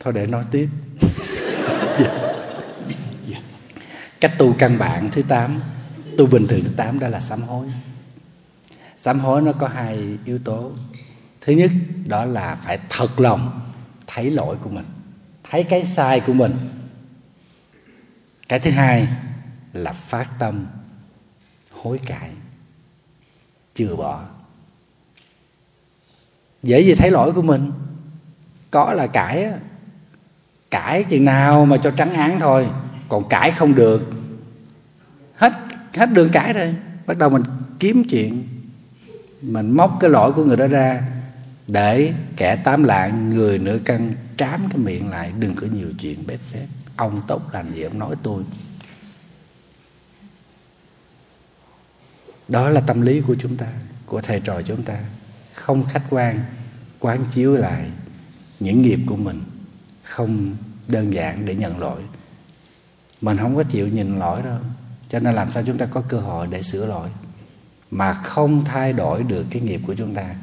[0.00, 0.68] Thôi để nói tiếp.
[4.20, 5.62] Cách tu căn bản thứ tám,
[6.18, 7.66] tu bình thường thứ tám đó là sám hối.
[8.98, 10.72] Sám hối nó có hai yếu tố
[11.46, 11.70] thứ nhất,
[12.06, 13.60] đó là phải thật lòng
[14.06, 14.84] thấy lỗi của mình,
[15.50, 16.54] thấy cái sai của mình.
[18.48, 19.08] Cái thứ hai
[19.72, 20.66] là phát tâm
[21.70, 22.30] hối cải,
[23.74, 24.24] chừa bỏ.
[26.62, 27.72] Dễ gì thấy lỗi của mình?
[28.70, 29.58] Có là cãi á.
[30.70, 32.68] Cãi chừng nào mà cho trắng án thôi,
[33.08, 34.10] còn cãi không được.
[35.36, 35.52] Hết
[35.94, 36.74] hết đường cãi rồi.
[37.06, 37.42] Bắt đầu mình
[37.78, 38.48] kiếm chuyện,
[39.42, 41.02] mình móc cái lỗi của người đó ra
[41.66, 46.26] để kẻ tám lạng, người nửa cân, trám cái miệng lại, đừng có nhiều chuyện
[46.26, 46.66] bếp xếp.
[46.96, 48.42] Ông tốt lành gì ông nói tôi.
[52.48, 53.66] Đó là tâm lý của chúng ta,
[54.06, 54.98] của thầy trò chúng ta.
[55.54, 56.44] Không khách quan,
[57.00, 57.90] quán chiếu lại
[58.60, 59.42] những nghiệp của mình.
[60.02, 60.56] Không
[60.88, 62.02] đơn giản để nhận lỗi.
[63.20, 64.58] Mình không có chịu nhìn lỗi đâu.
[65.08, 67.08] Cho nên làm sao chúng ta có cơ hội để sửa lỗi?
[67.90, 70.34] Mà không thay đổi được cái nghiệp của chúng ta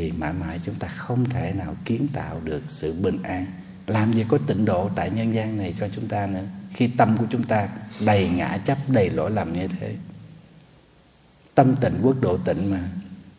[0.00, 3.46] thì mãi mãi chúng ta không thể nào kiến tạo được sự bình an.
[3.86, 6.44] Làm gì có tịnh độ tại nhân gian này cho chúng ta nữa?
[6.72, 7.68] Khi tâm của chúng ta
[8.04, 9.94] đầy ngã chấp, đầy lỗi lầm như thế.
[11.54, 12.80] Tâm tịnh, quốc độ tịnh mà.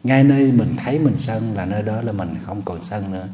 [0.03, 3.27] Ngay nơi mình thấy mình sân là nơi đó là mình không còn sân nữa.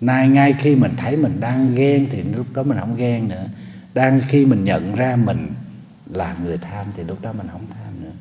[0.00, 3.46] Nay, ngay khi mình thấy mình đang ghen thì lúc đó mình không ghen nữa.
[3.94, 5.48] Đang khi mình nhận ra mình
[6.06, 8.12] là người tham thì lúc đó mình không tham nữa.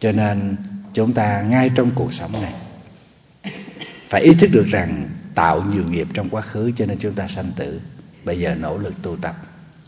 [0.00, 0.56] Cho nên,
[0.94, 2.52] chúng ta ngay trong cuộc sống này
[4.12, 7.26] phải ý thức được rằng tạo nhiều nghiệp trong quá khứ cho nên chúng ta
[7.26, 7.80] sanh tử.
[8.24, 9.36] Bây giờ nỗ lực tu tập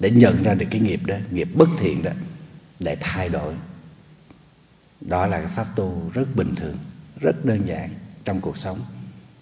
[0.00, 2.10] để nhận ra được cái nghiệp đó, nghiệp bất thiện đó,
[2.78, 3.54] để thay đổi.
[5.00, 6.76] Đó là cái pháp tu rất bình thường,
[7.20, 7.90] rất đơn giản
[8.24, 8.78] trong cuộc sống.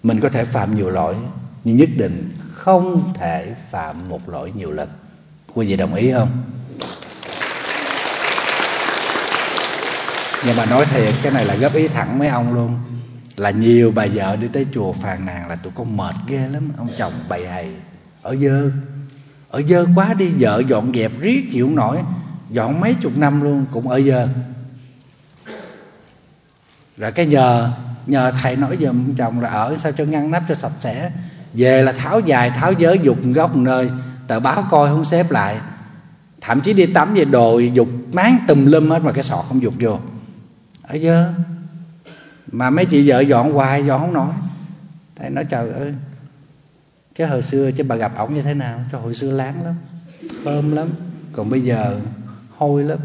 [0.03, 1.17] Mình có thể phạm nhiều lỗi,
[1.65, 4.89] nhưng nhất định không thể phạm một lỗi nhiều lần.
[5.55, 6.43] Quý vị đồng ý không?
[10.47, 12.79] Nhưng mà nói thiệt, cái này là góp ý thẳng mấy ông luôn
[13.37, 16.73] là nhiều bà vợ đi tới chùa phàn nàn là tụi con mệt ghê lắm.
[16.79, 17.75] Ông chồng bày hầy
[18.23, 18.71] ở dơ
[19.51, 21.99] ở dơ quá đi, vợ dọn dẹp riết chịu nổi,
[22.51, 24.29] dọn mấy chục năm luôn, cũng ở dơ.
[26.97, 27.73] Rồi cái nhờ
[28.07, 31.11] nhờ thầy nói giùm chồng là, ở sao cho ngăn nắp cho sạch sẽ,
[31.53, 33.91] về là tháo dài, tháo dớ, dục góc nơi,
[34.27, 35.57] tờ báo coi không xếp lại.
[36.41, 39.63] Thậm chí đi tắm về đồ dục, máng tùm lum hết mà cái sọt không
[39.63, 39.99] dục vô.
[40.83, 41.33] Ở dơ
[42.53, 44.33] mà mấy chị vợ dọn hoài, dọn không nổi.
[45.17, 45.95] Thầy nói, trời ơi,
[47.15, 48.81] cái hồi xưa chứ bà gặp ổng như thế nào?
[48.93, 49.75] Cho hồi xưa láng lắm,
[50.45, 50.89] thơm lắm.
[51.33, 52.01] Còn bây giờ,
[52.57, 52.99] hôi lắm.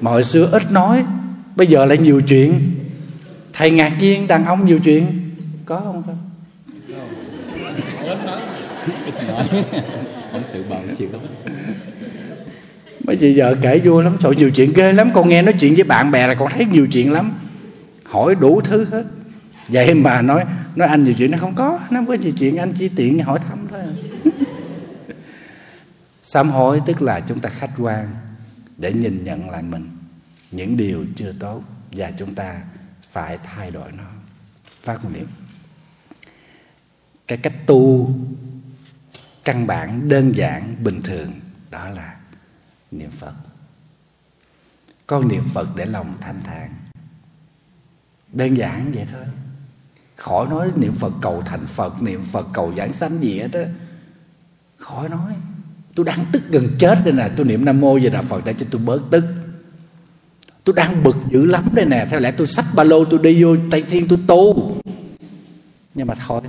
[0.00, 1.04] Mà hồi xưa ít nói,
[1.56, 2.60] bây giờ lại nhiều chuyện.
[3.52, 5.30] Thầy ngạc nhiên, đàn ông nhiều chuyện.
[5.64, 6.18] Có không không
[10.52, 10.82] tự bảo
[11.12, 11.18] đó
[13.04, 14.16] mấy chị vợ kể vui lắm.
[14.22, 15.10] Trời, nhiều chuyện ghê lắm.
[15.14, 17.32] Con nghe nói chuyện với bạn bè là con thấy nhiều chuyện lắm
[18.12, 19.04] hỏi đủ thứ hết.
[19.68, 20.44] Vậy mà nói
[20.76, 21.80] nói anh nhiều chuyện nó không có.
[21.90, 23.82] Nó không có nhiều chuyện, anh chỉ tiện hỏi thăm thôi.
[26.22, 28.14] Sám hối tức là chúng ta khách quan
[28.76, 29.90] để nhìn nhận lại mình.
[30.50, 31.62] Những điều chưa tốt
[31.92, 32.60] và chúng ta
[33.10, 34.06] phải thay đổi nó.
[34.82, 35.26] Phát nguyện
[37.28, 38.10] cái cách tu
[39.44, 41.32] căn bản, đơn giản, bình thường,
[41.70, 42.16] đó là
[42.90, 43.34] niệm phật.
[45.06, 46.81] Con niệm phật để lòng thanh thản
[48.32, 49.24] đơn giản vậy thôi.
[50.16, 53.64] Khỏi nói niệm phật cầu thành phật, niệm phật cầu giảng sanh gì hết á.
[54.76, 55.32] Khỏi nói.
[55.94, 57.30] Tôi đang tức gần chết đây nè.
[57.36, 59.24] Tôi niệm nam mô về đà phật để cho tôi bớt tức.
[60.64, 62.06] Tôi đang bực dữ lắm đây nè.
[62.10, 64.76] Theo lẽ tôi xách ba lô tôi đi vô tây thiên tôi tu.
[65.94, 66.42] Nhưng mà thôi,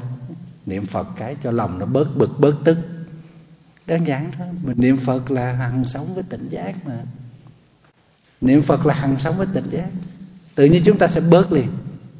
[0.66, 2.78] niệm phật cái cho lòng nó bớt bực, bớt tức.
[3.88, 4.48] Đơn giản thôi.
[4.64, 6.98] Mình niệm phật là hằng sống với tỉnh giác mà.
[8.42, 9.90] Niệm phật là hằng sống với tỉnh giác
[10.56, 11.68] tự nhiên chúng ta sẽ bớt liền.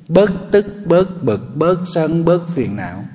[0.08, 3.06] Bớt tức, bớt bực, bớt sân, bớt phiền não.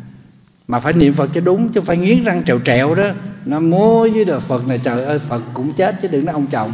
[0.69, 3.11] Mà phải niệm phật cho đúng, chứ không phải nghiến răng trèo trèo đó.
[3.45, 6.47] Nó múa với đời phật này, trời ơi, phật cũng chết chứ đừng nói ông
[6.47, 6.73] chồng.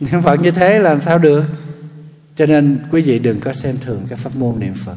[0.00, 1.44] Niệm phật như thế làm sao được?
[2.36, 4.96] Cho nên quý vị đừng có xem thường cái pháp môn niệm phật.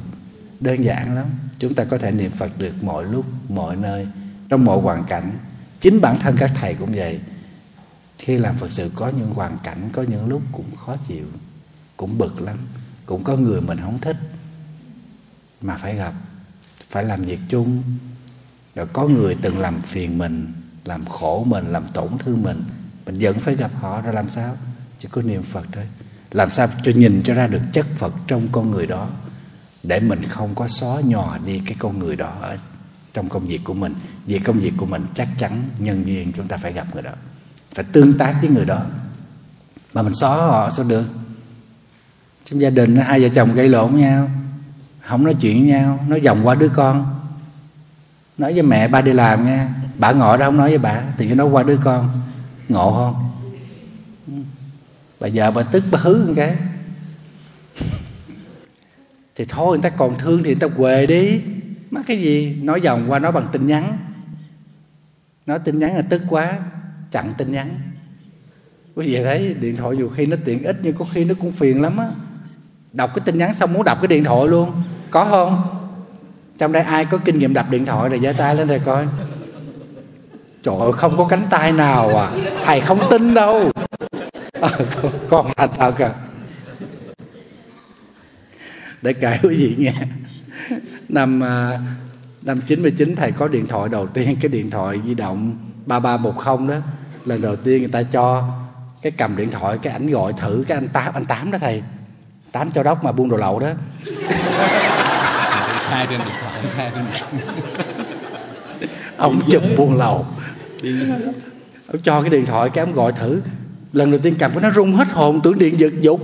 [0.60, 1.26] Đơn giản lắm.
[1.60, 4.08] Chúng ta có thể niệm phật được mọi lúc, mọi nơi,
[4.50, 5.32] trong mọi hoàn cảnh.
[5.82, 7.20] Chính bản thân các thầy cũng vậy.
[8.18, 11.26] Khi làm phật sự có những hoàn cảnh, có những lúc cũng khó chịu
[11.98, 12.58] cũng bực lắm.
[13.06, 14.18] Cũng có người mình không thích.
[15.62, 16.14] Mà phải gặp,
[16.90, 17.84] phải làm việc chung.
[18.76, 20.54] Rồi có người từng làm phiền mình,
[20.86, 22.64] làm khổ mình, làm tổn thương mình
[23.06, 24.02] mình vẫn phải gặp họ.
[24.02, 24.58] Rồi làm sao?
[25.00, 25.84] Chỉ có niệm phật thôi.
[26.32, 29.10] Làm sao cho nhìn cho ra được chất phật trong con người đó,
[29.84, 32.58] để mình không có xóa nhòa đi cái con người đó ở
[33.14, 33.94] trong công việc của mình.
[34.26, 37.12] Vì công việc của mình chắc chắn nhân duyên chúng ta phải gặp người đó.
[37.76, 38.86] Phải tương tác với người đó.
[39.94, 41.06] Mà mình xóa họ sao được?
[42.46, 44.30] Trong gia đình hai vợ chồng gây lộn với nhau,
[45.02, 47.06] không nói chuyện với nhau, nói vòng qua đứa con.
[48.38, 49.70] Nói với mẹ, ba đi làm nha.
[50.00, 52.10] Bà ngồi đó không nói với bà, thì cứ nói qua đứa con.
[52.70, 53.32] Ngộ không?
[55.20, 56.56] Bà vợ bà tức, bà hứ một cái.
[59.36, 61.42] Thì thôi, người ta còn thương thì người ta quề đi.
[61.92, 62.60] Mắc cái gì?
[62.62, 63.98] Nói vòng qua nói bằng tin nhắn.
[65.46, 66.58] Nói tin nhắn là tức quá,
[67.12, 67.80] chặn tin nhắn.
[68.96, 71.52] Quý vị thấy điện thoại dù khi nó tiện ích, nhưng có khi nó cũng
[71.52, 72.08] phiền lắm á
[72.96, 74.72] đọc cái tin nhắn xong muốn đọc cái điện thoại luôn.
[75.12, 75.64] Có không?
[76.58, 79.08] Trong đây ai có kinh nghiệm đập điện thoại rồi giơ tay lên thầy coi.
[80.64, 82.32] Trời ơi không có cánh tay nào à.
[82.66, 83.72] Thầy không tin đâu.
[84.62, 84.70] À,
[85.30, 86.14] con thành thật à.
[89.02, 89.94] Để kể quý vị nghe.
[91.10, 91.80] Năm à,
[92.42, 96.82] năm 99 thầy có điện thoại đầu tiên cái điện thoại di động 3310 đó
[97.26, 98.50] lần đầu tiên người ta cho
[99.02, 101.84] cái cầm điện thoại cái ảnh gọi thử cái anh tám anh tám đó thầy
[102.56, 103.68] tám cho đốc mà buôn đồ lậu đó.
[105.90, 107.06] Khai trên điện thoại khai trên
[109.18, 110.26] ông chụp buôn lậu.
[111.88, 113.42] Ông cho cái điện thoại cái ông gọi thử.
[113.94, 116.22] Lần đầu tiên cầm cái nó rung hết hồn tưởng điện giật dục.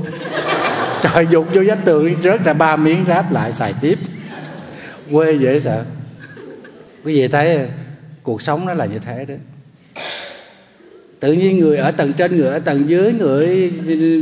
[1.02, 4.00] Trời dục vô vách tường rớt ra ba miếng ráp lại xài tiếp.
[5.12, 5.84] Quê dễ sợ.
[7.06, 7.68] Quý vị thấy
[8.24, 9.36] cuộc sống nó là như thế đó.
[11.20, 13.72] Tự nhiên người ở tầng trên người ở tầng dưới người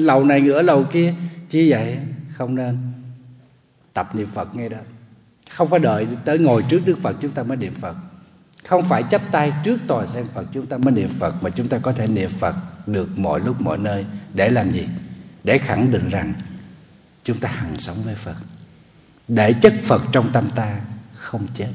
[0.02, 1.14] lầu này người ở lầu kia
[1.50, 1.98] chỉ vậy,
[2.32, 2.78] không nên.
[3.94, 4.78] Tập niệm phật ngay đó.
[5.50, 7.96] Không phải đợi tới ngồi trước đức phật chúng ta mới niệm phật.
[8.66, 11.68] Không phải chấp tay trước tòa sen phật chúng ta mới niệm phật, mà chúng
[11.68, 12.56] ta có thể niệm phật
[12.88, 14.06] được mọi lúc mọi nơi.
[14.34, 14.88] Để làm gì?
[15.44, 16.34] Để khẳng định rằng
[17.24, 18.36] chúng ta hằng sống với phật.
[19.28, 20.80] Để chất phật trong tâm ta
[21.14, 21.72] không chết.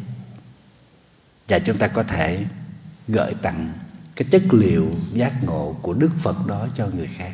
[1.49, 2.45] Và chúng ta có thể
[3.09, 3.73] gửi tặng
[4.17, 7.33] cái chất liệu giác ngộ của đức phật đó cho người khác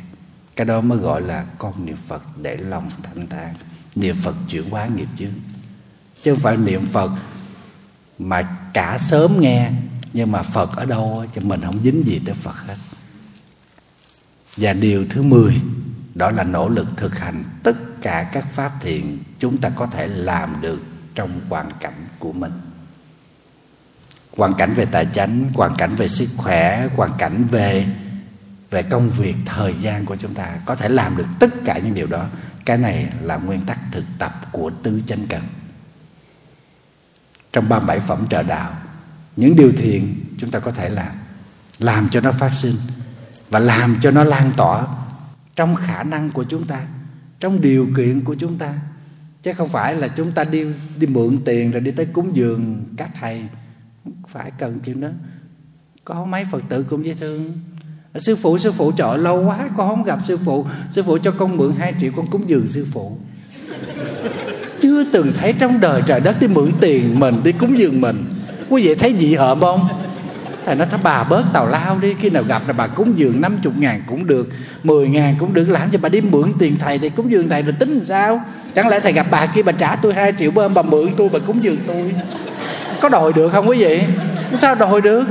[0.61, 3.55] cái đó mới gọi là con niệm phật để lòng thanh thản
[3.95, 5.33] niệm phật chuyển hóa nghiệp chướng.
[6.23, 7.11] Chứ không phải niệm phật
[8.19, 9.71] mà cả sớm nghe,
[10.13, 12.77] nhưng mà phật ở đâu cho mình không dính gì tới phật hết.
[14.57, 15.55] Và điều thứ 10
[16.15, 20.07] đó là nỗ lực thực hành tất cả các pháp thiện chúng ta có thể
[20.07, 20.83] làm được
[21.15, 22.53] trong hoàn cảnh của mình.
[24.37, 27.87] Hoàn cảnh về tài chánh hoàn cảnh về sức khỏe, hoàn cảnh về
[28.71, 31.95] về công việc, thời gian của chúng ta, có thể làm được tất cả những
[31.95, 32.27] điều đó.
[32.65, 35.43] Cái này là nguyên tắc thực tập của tứ chánh cần.
[37.53, 38.73] Trong 37 phẩm trợ đạo,
[39.37, 41.13] những điều thiện chúng ta có thể làm
[41.81, 42.75] làm cho nó phát sinh
[43.51, 44.87] và làm cho nó lan tỏa
[45.57, 46.87] trong khả năng của chúng ta,
[47.41, 48.75] trong điều kiện của chúng ta.
[49.43, 50.65] Chứ không phải là chúng ta đi
[50.97, 53.45] đi mượn tiền rồi đi tới cúng dường các thầy.
[54.29, 55.09] Phải cần chuyện đó.
[56.05, 57.61] Có mấy phật tử cũng dễ thương
[58.15, 60.67] sư phụ sư phụ trời lâu quá con không gặp sư phụ.
[60.91, 63.13] Sư phụ cho con mượn hai triệu con cúng dường sư phụ.
[64.81, 68.25] Chưa từng thấy trong đời trời đất đi mượn tiền mình đi cúng dường mình.
[68.69, 69.89] Quý vị thấy dị hợm không?
[70.67, 73.41] Thầy nói thôi bà bớt tàu lao đi khi nào gặp là bà cúng dường
[73.41, 74.49] 50 ngàn cũng được
[74.83, 77.63] 10 ngàn cũng được làm cho bà đi mượn tiền thầy thì cúng dường thầy
[77.63, 78.43] rồi tính làm sao?
[78.75, 81.29] Chẳng lẽ thầy gặp bà kia bà trả tôi hai triệu bơm bà mượn tôi
[81.33, 82.15] bà cúng dường tôi?
[83.01, 84.01] Có đòi được không quý vị?
[84.57, 85.25] Sao đòi được.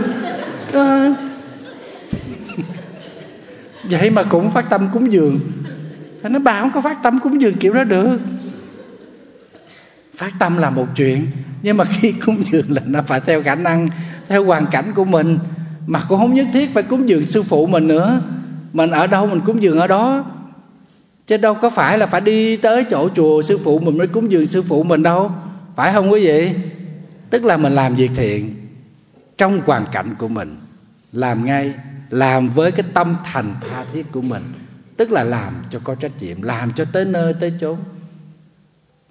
[0.74, 1.14] À,
[3.84, 5.40] vậy mà cũng phát tâm cúng dường.
[6.22, 8.18] Phải nói, bà không có phát tâm cúng dường kiểu đó được.
[10.16, 11.28] Phát tâm là một chuyện,
[11.62, 13.90] nhưng mà khi cúng dường là nó phải theo khả năng,
[14.28, 15.38] theo hoàn cảnh của mình.
[15.88, 18.22] Mà cũng không nhất thiết phải cúng dường sư phụ mình nữa.
[18.74, 20.26] Mình ở đâu mình cúng dường ở đó.
[21.28, 24.32] Chứ đâu có phải là phải đi tới chỗ chùa sư phụ mình mới cúng
[24.32, 25.32] dường sư phụ mình đâu.
[25.76, 26.52] Phải không quý vị?
[27.30, 28.56] Tức là mình làm việc thiện
[29.38, 30.58] trong hoàn cảnh của mình.
[31.12, 31.74] Làm ngay
[32.10, 34.54] làm với cái tâm thành tha thiết của mình.
[34.98, 37.78] Tức là làm cho có trách nhiệm, làm cho tới nơi tới chốn.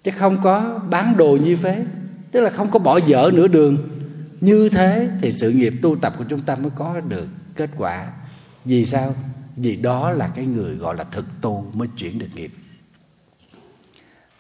[0.03, 1.85] Chứ không có bán đồ như phế.
[2.33, 3.89] Tức là không có bỏ dở nửa đường.
[4.41, 8.07] Như thế thì sự nghiệp tu tập của chúng ta mới có được kết quả.
[8.65, 9.15] Vì sao?
[9.57, 12.53] Vì đó là cái người gọi là thực tu mới chuyển được nghiệp.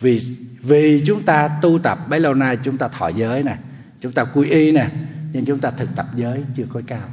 [0.00, 0.20] Vì
[0.62, 3.56] vì chúng ta tu tập, bấy lâu nay chúng ta thọ giới nè,
[4.00, 4.88] chúng ta quy y nè,
[5.32, 7.08] nhưng chúng ta thực tập giới chưa có cao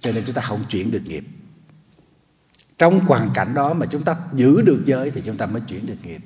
[0.00, 1.24] cho nên chúng ta không chuyển được nghiệp.
[2.78, 5.86] Trong hoàn cảnh đó mà chúng ta giữ được giới thì chúng ta mới chuyển
[5.86, 6.22] được nghiệp.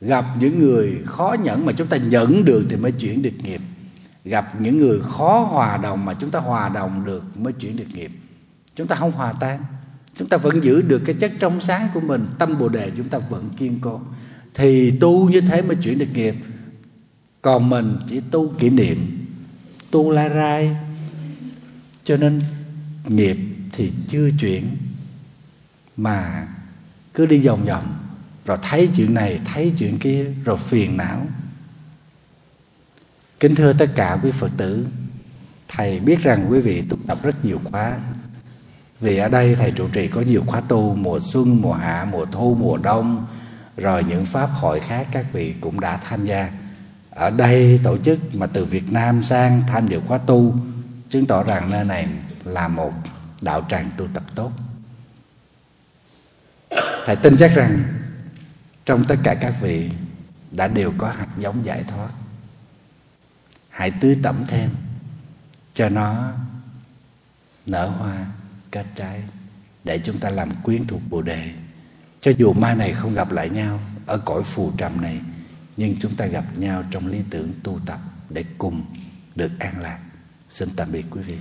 [0.00, 3.60] Gặp những người khó nhẫn mà chúng ta nhẫn được thì mới chuyển được nghiệp.
[4.24, 7.88] Gặp những người khó hòa đồng mà chúng ta hòa đồng được mới chuyển được
[7.94, 8.10] nghiệp.
[8.76, 9.64] Chúng ta không hòa tan.
[10.14, 13.08] Chúng ta vẫn giữ được cái chất trong sáng của mình, tâm bồ đề chúng
[13.08, 14.00] ta vẫn kiên cố.
[14.54, 16.34] Thì tu như thế mới chuyển được nghiệp.
[17.42, 19.26] Còn mình chỉ tu kỷ niệm,
[19.90, 20.76] tu la rai.
[22.04, 22.40] Cho nên
[23.04, 23.36] nghiệp
[23.72, 24.76] thì chưa chuyển,
[25.96, 26.48] mà
[27.14, 27.98] cứ đi vòng vòng,
[28.46, 31.26] rồi thấy chuyện này, thấy chuyện kia, rồi phiền não.
[33.40, 34.86] Kính thưa tất cả quý phật tử,
[35.68, 37.98] thầy biết rằng quý vị tu tập rất nhiều khóa.
[39.00, 42.26] Vì ở đây thầy trụ trì có nhiều khóa tu, mùa xuân, mùa hạ, mùa
[42.26, 43.26] thu, mùa đông,
[43.76, 46.50] rồi những pháp hội khác các vị cũng đã tham gia.
[47.10, 50.54] Ở đây tổ chức mà từ Việt Nam sang tham dự khóa tu,
[51.08, 52.08] chứng tỏ rằng nơi này
[52.44, 52.92] là một
[53.42, 54.52] đạo tràng tu tập tốt.
[57.04, 57.84] Thầy tin chắc rằng
[58.84, 59.90] trong tất cả các vị
[60.50, 62.08] đã đều có hạt giống giải thoát.
[63.68, 64.70] Hãy tưới tẩm thêm
[65.74, 66.32] cho nó
[67.66, 68.26] nở hoa,
[68.70, 69.22] kết trái,
[69.84, 71.52] để chúng ta làm quyến thuộc bồ đề.
[72.20, 75.20] Cho dù mai này không gặp lại nhau ở cõi phù trầm này,
[75.76, 78.00] nhưng chúng ta gặp nhau trong lý tưởng tu tập
[78.30, 78.84] để cùng
[79.34, 79.98] được an lạc.
[80.48, 81.38] Xin tạm biệt quý vị.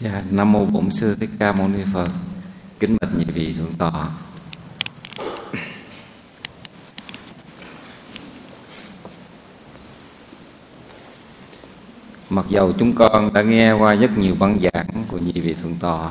[0.00, 2.08] Dạ, Nam Mô Bổn Sư Thích Ca Mâu Ni Phật.
[2.80, 4.08] Kính bạch nhị vị thượng tọa.
[12.30, 15.76] Mặc dầu chúng con đã nghe qua rất nhiều băng giảng của nhị vị thượng
[15.80, 16.10] tọa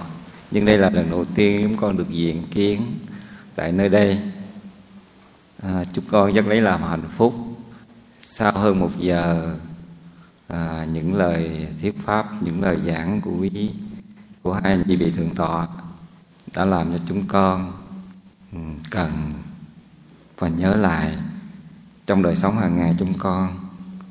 [0.52, 2.82] nhưng đây là lần đầu tiên chúng con được diện kiến
[3.56, 4.20] tại nơi đây.
[5.62, 7.34] À, chúng con rất lấy làm hạnh phúc.
[8.22, 9.56] Sau hơn một giờ
[10.48, 13.72] à, những lời thuyết pháp những lời giảng của quý
[14.42, 15.68] của hai anh chị vị thượng tọa
[16.54, 17.74] đã làm cho chúng con
[18.52, 18.58] ừ,
[18.92, 19.34] cần
[20.40, 21.18] và nhớ lại
[22.06, 23.66] trong đời sống hàng ngày chúng con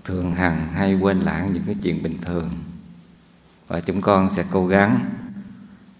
[0.05, 2.51] thường hằng hay quên lãng những cái chuyện bình thường.
[3.67, 5.11] Và chúng con sẽ cố gắng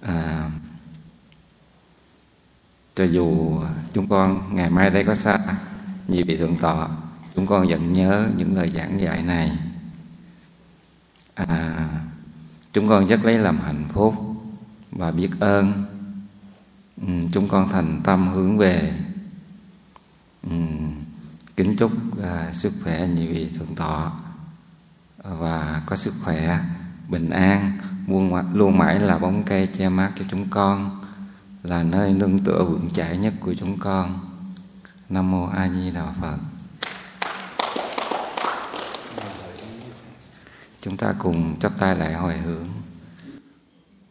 [0.01, 0.51] à,
[2.95, 3.61] cho dù
[3.93, 5.39] chúng con ngày mai đây có xa
[6.09, 6.89] như vị thượng tọa
[7.35, 9.53] chúng con vẫn nhớ những lời giảng dạy này
[11.35, 11.89] à,
[12.73, 14.15] chúng con rất lấy làm hạnh phúc
[14.91, 15.85] và biết ơn.
[17.07, 18.93] Ừ, chúng con thành tâm hướng về.
[20.43, 20.57] Ừ,
[21.57, 21.93] kính chúc
[22.23, 24.11] à, sức khỏe như vị thượng tọa
[25.23, 26.61] và có sức khỏe
[27.09, 27.79] bình an.
[28.09, 31.01] Luôn luôn mãi là bóng cây che mát cho chúng con
[31.63, 34.19] là nơi nương tựa vững chãi nhất của chúng con.
[35.09, 36.39] Nam mô a di đà phật.
[40.85, 42.67] Chúng ta cùng chắp tay lại hồi hướng.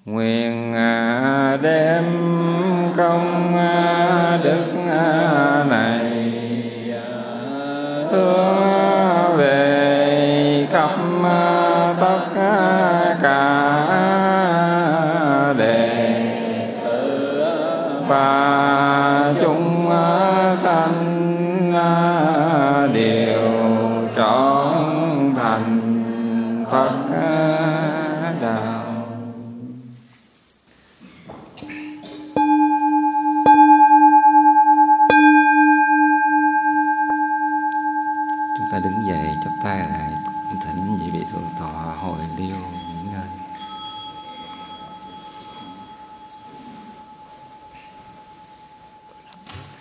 [0.06, 2.04] Nguyện à, đem
[2.98, 6.12] công à, đức à, này
[8.12, 10.90] hướng về khắp
[12.02, 12.20] tất
[13.22, 13.40] cả
[15.58, 15.90] đệ
[16.86, 17.44] tử.
[18.10, 18.43] Ba